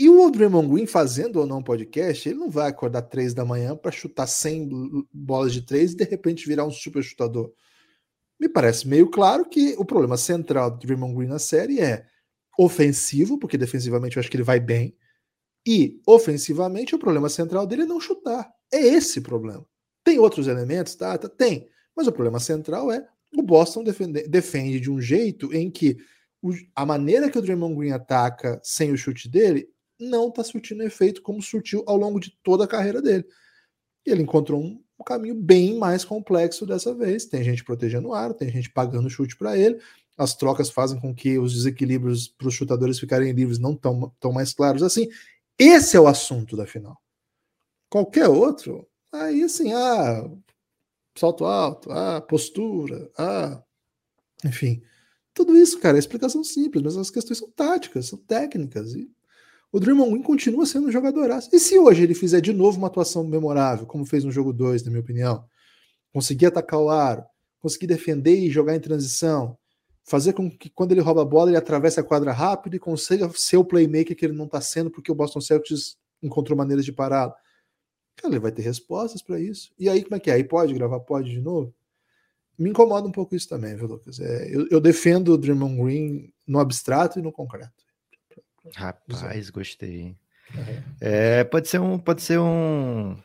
E 0.00 0.08
o 0.08 0.30
Draymond 0.30 0.66
Green 0.66 0.86
fazendo 0.86 1.40
ou 1.40 1.46
não 1.46 1.62
podcast, 1.62 2.26
ele 2.26 2.38
não 2.38 2.48
vai 2.48 2.70
acordar 2.70 3.02
três 3.02 3.34
da 3.34 3.44
manhã 3.44 3.76
para 3.76 3.90
chutar 3.90 4.26
100 4.26 5.06
bolas 5.12 5.52
de 5.52 5.60
três 5.60 5.92
e 5.92 5.96
de 5.96 6.04
repente 6.04 6.48
virar 6.48 6.64
um 6.64 6.70
super 6.70 7.02
chutador. 7.02 7.52
Me 8.40 8.48
parece 8.48 8.88
meio 8.88 9.10
claro 9.10 9.46
que 9.46 9.74
o 9.76 9.84
problema 9.84 10.16
central 10.16 10.70
do 10.70 10.78
Draymond 10.78 11.14
Green 11.14 11.28
na 11.28 11.38
série 11.38 11.80
é 11.80 12.06
ofensivo, 12.58 13.38
porque 13.38 13.58
defensivamente 13.58 14.16
eu 14.16 14.20
acho 14.20 14.30
que 14.30 14.38
ele 14.38 14.42
vai 14.42 14.58
bem, 14.58 14.96
e 15.66 16.00
ofensivamente 16.06 16.94
o 16.94 16.98
problema 16.98 17.28
central 17.28 17.66
dele 17.66 17.82
é 17.82 17.86
não 17.86 18.00
chutar. 18.00 18.50
É 18.72 18.80
esse 18.80 19.20
problema. 19.20 19.66
Tem 20.02 20.18
outros 20.18 20.46
elementos, 20.48 20.94
tá? 20.94 21.18
tá 21.18 21.28
tem. 21.28 21.68
Mas 21.94 22.06
o 22.06 22.12
problema 22.12 22.40
central 22.40 22.90
é 22.90 23.06
o 23.36 23.42
Boston 23.42 23.84
defende, 23.84 24.26
defende 24.26 24.80
de 24.80 24.90
um 24.90 24.98
jeito 24.98 25.54
em 25.54 25.70
que 25.70 25.98
o, 26.40 26.52
a 26.74 26.86
maneira 26.86 27.30
que 27.30 27.38
o 27.38 27.42
Draymond 27.42 27.76
Green 27.76 27.92
ataca 27.92 28.58
sem 28.64 28.92
o 28.92 28.96
chute 28.96 29.28
dele 29.28 29.68
não 30.00 30.28
está 30.28 30.42
surtindo 30.42 30.82
efeito 30.82 31.22
como 31.22 31.42
surtiu 31.42 31.84
ao 31.86 31.96
longo 31.96 32.18
de 32.18 32.30
toda 32.42 32.64
a 32.64 32.68
carreira 32.68 33.00
dele. 33.02 33.24
E 34.06 34.10
ele 34.10 34.22
encontrou 34.22 34.62
um, 34.62 34.82
caminho 35.04 35.34
bem 35.34 35.78
mais 35.78 36.04
complexo 36.04 36.66
dessa 36.66 36.94
vez. 36.94 37.24
Tem 37.24 37.42
gente 37.42 37.64
protegendo 37.64 38.08
o 38.08 38.14
ar, 38.14 38.34
tem 38.34 38.50
gente 38.50 38.70
pagando 38.70 39.08
chute 39.10 39.36
para 39.36 39.56
ele. 39.56 39.80
As 40.16 40.34
trocas 40.34 40.70
fazem 40.70 41.00
com 41.00 41.14
que 41.14 41.38
os 41.38 41.54
desequilíbrios 41.54 42.28
para 42.28 42.48
os 42.48 42.54
chutadores 42.54 42.98
ficarem 42.98 43.32
livres 43.32 43.58
não 43.58 43.74
tão, 43.74 44.12
tão 44.20 44.32
mais 44.32 44.52
claros 44.52 44.82
assim. 44.82 45.08
Esse 45.58 45.96
é 45.96 46.00
o 46.00 46.06
assunto 46.06 46.56
da 46.56 46.66
final. 46.66 47.00
Qualquer 47.88 48.28
outro, 48.28 48.86
aí 49.12 49.42
assim, 49.42 49.72
ah, 49.72 50.30
salto 51.16 51.44
alto, 51.44 51.90
ah, 51.90 52.20
postura, 52.20 53.10
ah, 53.16 53.62
enfim. 54.44 54.82
Tudo 55.32 55.56
isso, 55.56 55.78
cara, 55.78 55.96
é 55.96 56.00
explicação 56.00 56.44
simples, 56.44 56.82
mas 56.82 56.96
as 56.96 57.10
questões 57.10 57.38
são 57.38 57.50
táticas, 57.50 58.06
são 58.06 58.18
técnicas. 58.18 58.94
E 58.94 59.10
o 59.72 59.78
Draymond 59.78 60.10
Green 60.10 60.22
continua 60.22 60.66
sendo 60.66 60.88
um 60.88 60.92
jogador. 60.92 61.30
E 61.52 61.58
se 61.60 61.78
hoje 61.78 62.02
ele 62.02 62.14
fizer 62.14 62.40
de 62.40 62.52
novo 62.52 62.78
uma 62.78 62.88
atuação 62.88 63.24
memorável, 63.24 63.86
como 63.86 64.04
fez 64.04 64.24
no 64.24 64.32
jogo 64.32 64.52
2, 64.52 64.84
na 64.84 64.90
minha 64.90 65.00
opinião, 65.00 65.44
conseguir 66.12 66.46
atacar 66.46 66.80
o 66.80 66.90
aro, 66.90 67.24
conseguir 67.60 67.86
defender 67.86 68.36
e 68.36 68.50
jogar 68.50 68.74
em 68.74 68.80
transição, 68.80 69.56
fazer 70.02 70.32
com 70.32 70.50
que 70.50 70.68
quando 70.70 70.92
ele 70.92 71.00
rouba 71.00 71.22
a 71.22 71.24
bola 71.24 71.50
ele 71.50 71.56
atravesse 71.56 72.00
a 72.00 72.02
quadra 72.02 72.32
rápido 72.32 72.74
e 72.74 72.80
consiga 72.80 73.30
ser 73.34 73.58
o 73.58 73.64
playmaker 73.64 74.16
que 74.16 74.24
ele 74.24 74.34
não 74.34 74.46
está 74.46 74.60
sendo 74.60 74.90
porque 74.90 75.12
o 75.12 75.14
Boston 75.14 75.40
Celtics 75.40 75.96
encontrou 76.22 76.56
maneiras 76.56 76.84
de 76.84 76.92
pará-lo. 76.92 77.32
Cara, 78.16 78.34
ele 78.34 78.40
vai 78.40 78.50
ter 78.50 78.62
respostas 78.62 79.22
para 79.22 79.38
isso. 79.38 79.72
E 79.78 79.88
aí, 79.88 80.02
como 80.02 80.16
é 80.16 80.20
que 80.20 80.30
é? 80.30 80.34
Aí 80.34 80.44
pode 80.44 80.74
gravar? 80.74 81.00
Pode 81.00 81.30
de 81.30 81.40
novo? 81.40 81.72
Me 82.58 82.68
incomoda 82.68 83.06
um 83.06 83.12
pouco 83.12 83.34
isso 83.34 83.48
também, 83.48 83.74
viu, 83.74 83.86
Lucas? 83.86 84.20
É, 84.20 84.54
eu, 84.54 84.66
eu 84.70 84.80
defendo 84.80 85.32
o 85.32 85.38
Draymond 85.38 85.82
Green 85.82 86.32
no 86.46 86.58
abstrato 86.58 87.18
e 87.18 87.22
no 87.22 87.32
concreto. 87.32 87.72
Rapaz, 88.74 89.50
gostei. 89.50 90.16
Uhum. 90.54 90.82
É, 91.00 91.44
pode 91.44 91.68
ser 91.68 91.80
um, 91.80 91.98
pode 91.98 92.22
ser 92.22 92.38
um. 92.38 93.16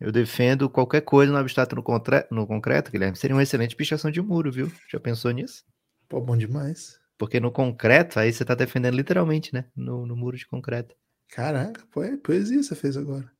Eu 0.00 0.12
defendo 0.12 0.70
qualquer 0.70 1.00
coisa 1.00 1.32
no 1.32 1.38
abstrato 1.38 1.74
no, 1.74 1.82
contra... 1.82 2.26
no 2.30 2.46
concreto, 2.46 2.90
Guilherme. 2.90 3.16
Seria 3.16 3.34
uma 3.34 3.42
excelente 3.42 3.74
pichação 3.74 4.10
de 4.10 4.20
muro, 4.20 4.52
viu? 4.52 4.70
Já 4.90 5.00
pensou 5.00 5.30
nisso? 5.32 5.64
Pô, 6.08 6.20
bom 6.20 6.36
demais. 6.36 6.98
Porque 7.16 7.40
no 7.40 7.50
concreto, 7.50 8.20
aí 8.20 8.32
você 8.32 8.44
tá 8.44 8.54
defendendo 8.54 8.94
literalmente, 8.94 9.52
né? 9.52 9.64
No, 9.74 10.06
no 10.06 10.16
muro 10.16 10.36
de 10.36 10.46
concreto. 10.46 10.94
Caraca, 11.30 11.82
é 12.02 12.16
poesia 12.16 12.62
você 12.62 12.74
fez 12.74 12.96
agora. 12.96 13.30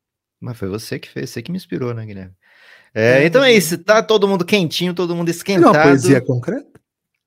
Mas 0.41 0.59
foi 0.59 0.69
você 0.69 0.99
que 0.99 1.09
fez, 1.09 1.31
você 1.31 1.43
que 1.43 1.51
me 1.51 1.57
inspirou, 1.57 1.95
né, 1.95 2.05
Guilherme? 2.05 2.35
É, 2.95 3.23
é 3.23 3.25
então 3.25 3.43
é 3.43 3.53
isso, 3.53 3.79
tá 3.79 4.03
todo 4.03 4.29
mundo 4.29 4.45
quentinho, 4.45 4.95
todo 4.95 5.15
mundo 5.15 5.29
esquentado. 5.29 5.75
Não, 5.75 5.83
poesia 5.83 6.21
concreta? 6.21 6.81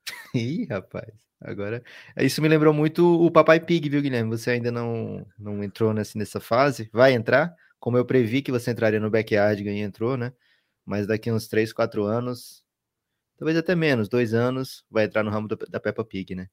Ih, 0.34 0.66
rapaz. 0.66 1.21
Agora, 1.44 1.82
isso 2.18 2.40
me 2.40 2.48
lembrou 2.48 2.72
muito 2.72 3.20
o 3.20 3.30
Papai 3.30 3.58
Pig, 3.58 3.88
viu, 3.88 4.00
Guilherme? 4.00 4.30
Você 4.30 4.50
ainda 4.50 4.70
não, 4.70 5.26
não 5.38 5.62
entrou 5.62 5.92
nessa, 5.92 6.16
nessa 6.16 6.40
fase, 6.40 6.88
vai 6.92 7.12
entrar, 7.12 7.54
como 7.80 7.96
eu 7.96 8.04
previ 8.04 8.42
que 8.42 8.52
você 8.52 8.70
entraria 8.70 9.00
no 9.00 9.10
backyard 9.10 9.62
e 9.62 9.80
entrou, 9.80 10.16
né? 10.16 10.32
Mas 10.84 11.06
daqui 11.06 11.30
uns 11.32 11.48
3, 11.48 11.72
4 11.72 12.04
anos, 12.04 12.62
talvez 13.36 13.58
até 13.58 13.74
menos, 13.74 14.08
dois 14.08 14.32
anos, 14.34 14.84
vai 14.90 15.04
entrar 15.04 15.24
no 15.24 15.30
ramo 15.30 15.48
do, 15.48 15.56
da 15.56 15.80
Peppa 15.80 16.04
Pig, 16.04 16.34
né? 16.34 16.48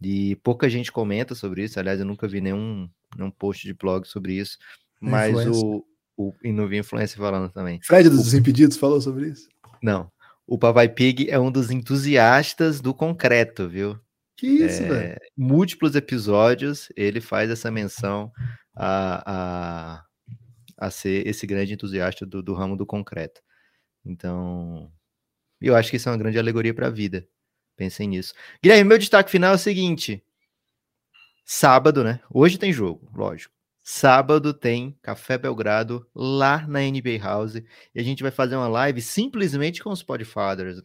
E 0.00 0.36
pouca 0.36 0.68
gente 0.68 0.92
comenta 0.92 1.34
sobre 1.34 1.64
isso, 1.64 1.78
aliás, 1.78 1.98
eu 1.98 2.06
nunca 2.06 2.28
vi 2.28 2.40
nenhum, 2.40 2.88
nenhum 3.16 3.30
post 3.30 3.66
de 3.66 3.74
blog 3.74 4.06
sobre 4.06 4.34
isso, 4.34 4.56
mas 5.00 5.34
o, 5.48 5.84
o, 6.16 6.32
e 6.42 6.52
não 6.52 6.68
vi 6.68 6.78
influência 6.78 7.16
falando 7.16 7.50
também. 7.50 7.80
Fred 7.82 8.08
dos 8.08 8.32
o, 8.32 8.36
Impedidos 8.36 8.76
falou 8.76 9.00
sobre 9.00 9.28
isso? 9.28 9.48
Não. 9.82 10.10
O 10.46 10.56
Papai 10.56 10.88
Pig 10.88 11.28
é 11.28 11.38
um 11.38 11.50
dos 11.50 11.70
entusiastas 11.70 12.80
do 12.80 12.94
concreto, 12.94 13.68
viu? 13.68 13.98
Que 14.38 14.46
isso, 14.46 14.84
é, 14.84 14.88
velho? 14.88 15.20
Múltiplos 15.36 15.96
episódios 15.96 16.92
ele 16.96 17.20
faz 17.20 17.50
essa 17.50 17.72
menção 17.72 18.32
a, 18.72 19.96
a, 19.98 20.04
a 20.78 20.90
ser 20.92 21.26
esse 21.26 21.44
grande 21.44 21.74
entusiasta 21.74 22.24
do, 22.24 22.40
do 22.40 22.54
ramo 22.54 22.76
do 22.76 22.86
concreto. 22.86 23.42
Então, 24.04 24.92
eu 25.60 25.74
acho 25.74 25.90
que 25.90 25.96
isso 25.96 26.08
é 26.08 26.12
uma 26.12 26.18
grande 26.18 26.38
alegoria 26.38 26.72
para 26.72 26.86
a 26.86 26.90
vida. 26.90 27.26
Pensem 27.76 28.06
nisso. 28.06 28.32
Guilherme, 28.62 28.88
meu 28.88 28.96
destaque 28.96 29.28
final 29.28 29.52
é 29.52 29.56
o 29.56 29.58
seguinte: 29.58 30.24
sábado, 31.44 32.04
né? 32.04 32.20
Hoje 32.30 32.58
tem 32.58 32.72
jogo, 32.72 33.10
lógico. 33.12 33.52
Sábado 33.82 34.54
tem 34.54 34.96
Café 35.02 35.36
Belgrado 35.36 36.06
lá 36.14 36.64
na 36.68 36.78
NBA 36.80 37.18
House 37.20 37.56
e 37.56 37.64
a 37.96 38.02
gente 38.04 38.22
vai 38.22 38.30
fazer 38.30 38.54
uma 38.54 38.68
live 38.68 39.02
simplesmente 39.02 39.82
com 39.82 39.90
os 39.90 40.02
Podfathers, 40.02 40.80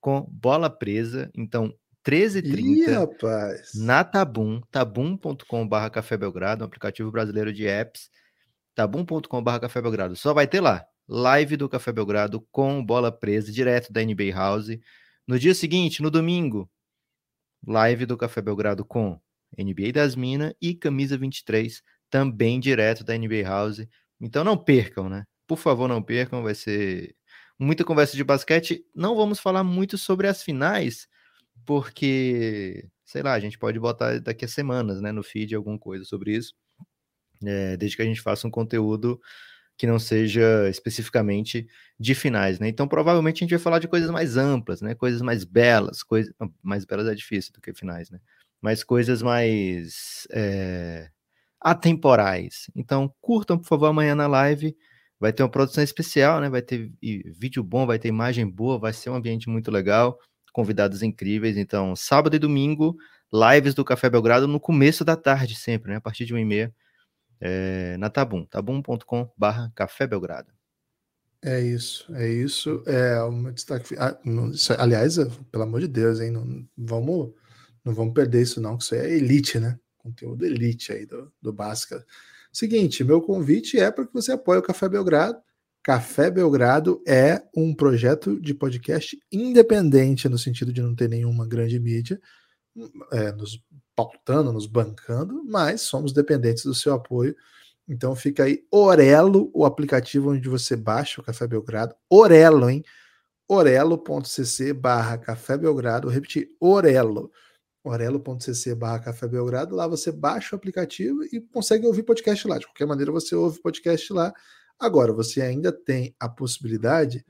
com 0.00 0.20
bola 0.30 0.70
presa. 0.70 1.30
Então, 1.34 1.74
13h30 2.06 3.74
na 3.74 4.04
Tabum, 4.04 4.60
tabum.com.br 4.70 5.90
Café 5.92 6.16
Belgrado, 6.16 6.62
um 6.62 6.66
aplicativo 6.66 7.10
brasileiro 7.10 7.52
de 7.52 7.66
apps, 7.66 8.08
tabum.com.br 8.76 9.58
Café 9.60 9.82
Belgrado. 9.82 10.14
Só 10.14 10.32
vai 10.32 10.46
ter 10.46 10.60
lá, 10.60 10.86
live 11.08 11.56
do 11.56 11.68
Café 11.68 11.90
Belgrado 11.90 12.46
com 12.52 12.84
bola 12.84 13.10
presa, 13.10 13.50
direto 13.50 13.92
da 13.92 14.04
NBA 14.04 14.30
House. 14.32 14.68
No 15.26 15.36
dia 15.36 15.52
seguinte, 15.52 16.00
no 16.00 16.08
domingo, 16.08 16.70
live 17.66 18.06
do 18.06 18.16
Café 18.16 18.40
Belgrado 18.40 18.84
com 18.84 19.20
NBA 19.58 19.90
das 19.92 20.14
Minas 20.14 20.54
e 20.62 20.76
Camisa 20.76 21.18
23, 21.18 21.82
também 22.08 22.60
direto 22.60 23.02
da 23.02 23.18
NBA 23.18 23.42
House. 23.42 23.84
Então 24.20 24.44
não 24.44 24.56
percam, 24.56 25.08
né? 25.08 25.24
Por 25.44 25.58
favor, 25.58 25.88
não 25.88 26.00
percam, 26.00 26.40
vai 26.40 26.54
ser 26.54 27.16
muita 27.58 27.84
conversa 27.84 28.16
de 28.16 28.22
basquete. 28.22 28.84
Não 28.94 29.16
vamos 29.16 29.40
falar 29.40 29.64
muito 29.64 29.98
sobre 29.98 30.28
as 30.28 30.40
finais, 30.40 31.08
porque, 31.66 32.88
sei 33.04 33.22
lá, 33.22 33.34
a 33.34 33.40
gente 33.40 33.58
pode 33.58 33.78
botar 33.78 34.20
daqui 34.20 34.44
a 34.44 34.48
semanas, 34.48 35.00
né, 35.02 35.12
no 35.12 35.22
feed 35.22 35.54
alguma 35.54 35.78
coisa 35.78 36.04
sobre 36.04 36.34
isso, 36.36 36.54
é, 37.44 37.76
desde 37.76 37.96
que 37.96 38.02
a 38.02 38.06
gente 38.06 38.22
faça 38.22 38.46
um 38.46 38.50
conteúdo 38.50 39.20
que 39.76 39.86
não 39.86 39.98
seja 39.98 40.68
especificamente 40.70 41.66
de 42.00 42.14
finais, 42.14 42.58
né? 42.58 42.68
Então, 42.68 42.88
provavelmente 42.88 43.38
a 43.38 43.40
gente 43.44 43.50
vai 43.50 43.58
falar 43.58 43.78
de 43.78 43.88
coisas 43.88 44.10
mais 44.10 44.36
amplas, 44.36 44.80
né? 44.80 44.94
Coisas 44.94 45.20
mais 45.20 45.44
belas, 45.44 46.02
coisas 46.02 46.32
mais 46.62 46.84
belas 46.86 47.08
é 47.08 47.14
difícil 47.14 47.52
do 47.52 47.60
que 47.60 47.74
finais, 47.74 48.10
né? 48.10 48.18
Mas 48.60 48.82
coisas 48.82 49.20
mais 49.22 50.26
é, 50.32 51.10
atemporais. 51.60 52.70
Então, 52.74 53.12
curtam, 53.20 53.58
por 53.58 53.66
favor, 53.68 53.86
amanhã 53.86 54.14
na 54.14 54.26
live. 54.26 54.76
Vai 55.20 55.32
ter 55.32 55.42
uma 55.42 55.50
produção 55.50 55.84
especial, 55.84 56.40
né? 56.40 56.48
Vai 56.48 56.62
ter 56.62 56.90
vídeo 57.38 57.62
bom, 57.62 57.86
vai 57.86 57.98
ter 57.98 58.08
imagem 58.08 58.48
boa, 58.48 58.78
vai 58.78 58.92
ser 58.92 59.10
um 59.10 59.14
ambiente 59.14 59.48
muito 59.48 59.70
legal 59.70 60.18
convidados 60.56 61.02
incríveis. 61.02 61.58
Então, 61.58 61.94
sábado 61.94 62.34
e 62.34 62.38
domingo, 62.38 62.96
lives 63.30 63.74
do 63.74 63.84
Café 63.84 64.08
Belgrado 64.08 64.48
no 64.48 64.58
começo 64.58 65.04
da 65.04 65.14
tarde, 65.14 65.54
sempre, 65.54 65.90
né? 65.90 65.98
A 65.98 66.00
partir 66.00 66.24
de 66.24 66.32
1 66.32 66.38
e 66.38 66.44
meia, 66.46 66.74
é, 67.38 67.94
na 67.98 68.08
Tabum, 68.08 68.46
tabum.com 68.46 69.30
barra 69.36 69.70
Café 69.74 70.06
Belgrado. 70.06 70.50
É 71.42 71.60
isso, 71.60 72.10
é 72.14 72.26
isso. 72.26 72.82
É 72.86 73.22
um 73.22 73.52
destaque. 73.52 73.94
Ah, 73.98 74.18
não, 74.24 74.50
isso, 74.50 74.72
aliás, 74.78 75.18
pelo 75.52 75.64
amor 75.64 75.82
de 75.82 75.88
Deus, 75.88 76.20
hein? 76.20 76.30
Não 76.30 76.66
vamos, 76.74 77.34
não 77.84 77.92
vamos 77.92 78.14
perder 78.14 78.40
isso, 78.40 78.58
não, 78.58 78.78
que 78.78 78.84
isso 78.84 78.94
é 78.94 79.12
elite, 79.12 79.60
né? 79.60 79.78
Conteúdo 79.98 80.46
elite 80.46 80.90
aí 80.90 81.04
do, 81.04 81.30
do 81.42 81.52
Basca. 81.52 82.02
Seguinte, 82.50 83.04
meu 83.04 83.20
convite 83.20 83.78
é 83.78 83.90
para 83.90 84.06
que 84.06 84.14
você 84.14 84.32
apoie 84.32 84.58
o 84.58 84.62
Café 84.62 84.88
Belgrado. 84.88 85.38
Café 85.86 86.32
Belgrado 86.32 87.00
é 87.06 87.40
um 87.56 87.72
projeto 87.72 88.40
de 88.40 88.52
podcast 88.52 89.16
independente, 89.30 90.28
no 90.28 90.36
sentido 90.36 90.72
de 90.72 90.82
não 90.82 90.96
ter 90.96 91.08
nenhuma 91.08 91.46
grande 91.46 91.78
mídia 91.78 92.20
é, 93.12 93.30
nos 93.30 93.62
pautando, 93.94 94.52
nos 94.52 94.66
bancando, 94.66 95.44
mas 95.44 95.82
somos 95.82 96.12
dependentes 96.12 96.64
do 96.64 96.74
seu 96.74 96.92
apoio. 96.92 97.36
Então 97.86 98.16
fica 98.16 98.42
aí 98.42 98.64
Orelo, 98.68 99.48
o 99.54 99.64
aplicativo 99.64 100.32
onde 100.32 100.48
você 100.48 100.74
baixa 100.74 101.20
o 101.20 101.24
Café 101.24 101.46
Belgrado. 101.46 101.94
Orelo, 102.10 102.68
hein? 102.68 102.82
orelo.cc 103.48 104.72
barra 104.72 105.16
Café 105.16 105.56
Belgrado. 105.56 106.08
Vou 106.08 106.12
repetir, 106.12 106.48
Orelo. 106.58 107.30
orelo.cc 107.84 108.74
barra 108.74 108.98
Café 108.98 109.28
Belgrado. 109.28 109.76
Lá 109.76 109.86
você 109.86 110.10
baixa 110.10 110.56
o 110.56 110.58
aplicativo 110.58 111.22
e 111.22 111.40
consegue 111.40 111.86
ouvir 111.86 112.02
podcast 112.02 112.48
lá. 112.48 112.58
De 112.58 112.66
qualquer 112.66 112.86
maneira, 112.86 113.12
você 113.12 113.36
ouve 113.36 113.62
podcast 113.62 114.12
lá 114.12 114.34
Agora, 114.78 115.12
você 115.12 115.40
ainda 115.40 115.72
tem 115.72 116.14
a 116.20 116.28
possibilidade 116.28 117.24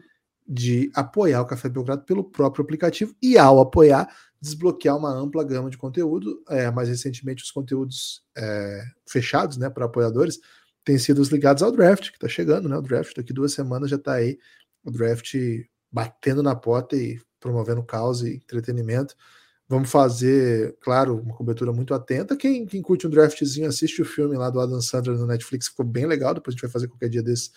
de 0.46 0.90
apoiar 0.94 1.42
o 1.42 1.46
Café 1.46 1.68
Belgrado 1.68 2.04
pelo 2.04 2.24
próprio 2.24 2.64
aplicativo 2.64 3.14
e, 3.20 3.36
ao 3.36 3.60
apoiar, 3.60 4.08
desbloquear 4.40 4.96
uma 4.96 5.12
ampla 5.12 5.42
gama 5.42 5.70
de 5.70 5.78
conteúdo. 5.78 6.42
É, 6.48 6.70
mais 6.70 6.88
recentemente, 6.88 7.42
os 7.42 7.50
conteúdos 7.50 8.22
é, 8.36 8.82
fechados 9.08 9.56
né, 9.56 9.68
para 9.68 9.86
apoiadores 9.86 10.38
têm 10.84 10.98
sido 10.98 11.20
ligados 11.24 11.62
ao 11.62 11.72
draft, 11.72 12.10
que 12.10 12.16
está 12.16 12.28
chegando, 12.28 12.68
né? 12.68 12.76
O 12.76 12.82
draft 12.82 13.16
daqui 13.16 13.32
duas 13.32 13.52
semanas 13.52 13.90
já 13.90 13.96
está 13.96 14.14
aí, 14.14 14.38
o 14.84 14.90
draft 14.90 15.34
batendo 15.90 16.42
na 16.42 16.54
porta 16.54 16.96
e 16.96 17.20
promovendo 17.40 17.82
caos 17.82 18.22
e 18.22 18.34
entretenimento. 18.34 19.16
Vamos 19.68 19.90
fazer, 19.90 20.76
claro, 20.80 21.20
uma 21.20 21.34
cobertura 21.34 21.72
muito 21.72 21.92
atenta. 21.92 22.36
Quem, 22.36 22.66
quem 22.66 22.80
curte 22.80 23.06
um 23.06 23.10
draftzinho, 23.10 23.68
assiste 23.68 24.00
o 24.00 24.04
filme 24.04 24.36
lá 24.36 24.48
do 24.48 24.60
Adam 24.60 24.80
Sandler 24.80 25.18
no 25.18 25.26
Netflix, 25.26 25.66
ficou 25.66 25.84
bem 25.84 26.06
legal. 26.06 26.34
Depois 26.34 26.52
a 26.52 26.54
gente 26.54 26.62
vai 26.62 26.70
fazer 26.70 26.86
qualquer 26.86 27.08
dia 27.08 27.22
desse 27.22 27.50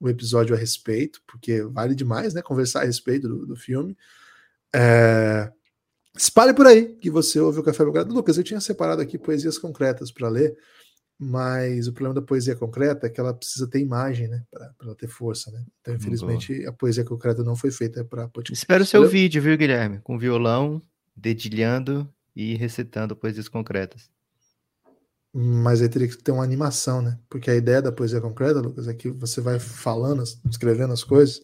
um 0.00 0.08
episódio 0.08 0.54
a 0.54 0.58
respeito, 0.58 1.20
porque 1.26 1.62
vale 1.62 1.94
demais, 1.94 2.32
né? 2.32 2.42
Conversar 2.42 2.82
a 2.82 2.84
respeito 2.84 3.28
do, 3.28 3.46
do 3.46 3.56
filme. 3.56 3.96
É... 4.74 5.50
Espalhe 6.16 6.54
por 6.54 6.66
aí 6.66 6.94
que 6.96 7.10
você 7.10 7.38
ouve 7.40 7.60
o 7.60 7.62
Café 7.62 7.84
Belgrado. 7.84 8.12
Lucas, 8.12 8.38
eu 8.38 8.44
tinha 8.44 8.60
separado 8.60 9.02
aqui 9.02 9.18
poesias 9.18 9.58
concretas 9.58 10.10
para 10.10 10.28
ler, 10.28 10.56
mas 11.18 11.86
o 11.86 11.92
problema 11.92 12.14
da 12.14 12.26
poesia 12.26 12.56
concreta 12.56 13.06
é 13.06 13.10
que 13.10 13.20
ela 13.20 13.34
precisa 13.34 13.68
ter 13.68 13.80
imagem, 13.80 14.28
né? 14.28 14.42
Para 14.50 14.72
ela 14.82 14.94
ter 14.94 15.08
força, 15.08 15.50
né? 15.50 15.64
Então, 15.80 15.94
infelizmente, 15.94 16.56
Boa. 16.56 16.70
a 16.70 16.72
poesia 16.72 17.04
concreta 17.04 17.42
não 17.42 17.56
foi 17.56 17.70
feita 17.70 18.04
para 18.04 18.28
podcast. 18.28 18.64
Espero 18.64 18.84
o 18.84 18.86
seu 18.86 19.00
Valeu? 19.00 19.12
vídeo, 19.12 19.42
viu, 19.42 19.56
Guilherme? 19.56 20.00
Com 20.00 20.18
violão, 20.18 20.82
dedilhando 21.18 22.08
e 22.34 22.54
recitando 22.54 23.16
poesias 23.16 23.48
concretas. 23.48 24.10
Mas 25.34 25.82
aí 25.82 25.88
teria 25.88 26.08
que 26.08 26.16
ter 26.16 26.32
uma 26.32 26.42
animação, 26.42 27.02
né? 27.02 27.18
Porque 27.28 27.50
a 27.50 27.54
ideia 27.54 27.82
da 27.82 27.92
poesia 27.92 28.20
concreta, 28.20 28.60
Lucas, 28.60 28.88
é 28.88 28.94
que 28.94 29.10
você 29.10 29.40
vai 29.40 29.58
falando, 29.58 30.22
escrevendo 30.50 30.92
as 30.92 31.04
coisas, 31.04 31.42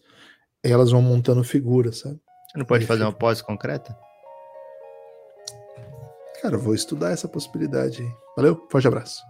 e 0.63 0.71
elas 0.71 0.91
vão 0.91 1.01
montando 1.01 1.43
figuras, 1.43 1.99
sabe? 1.99 2.19
Você 2.49 2.57
não 2.57 2.65
pode 2.65 2.83
aí 2.83 2.87
fazer 2.87 2.99
fica... 2.99 3.09
uma 3.09 3.17
pós 3.17 3.41
concreta? 3.41 3.95
Cara, 6.41 6.55
eu 6.55 6.59
vou 6.59 6.73
estudar 6.73 7.11
essa 7.11 7.27
possibilidade 7.27 8.01
aí. 8.01 8.09
Valeu, 8.35 8.67
forte 8.69 8.87
abraço. 8.87 9.21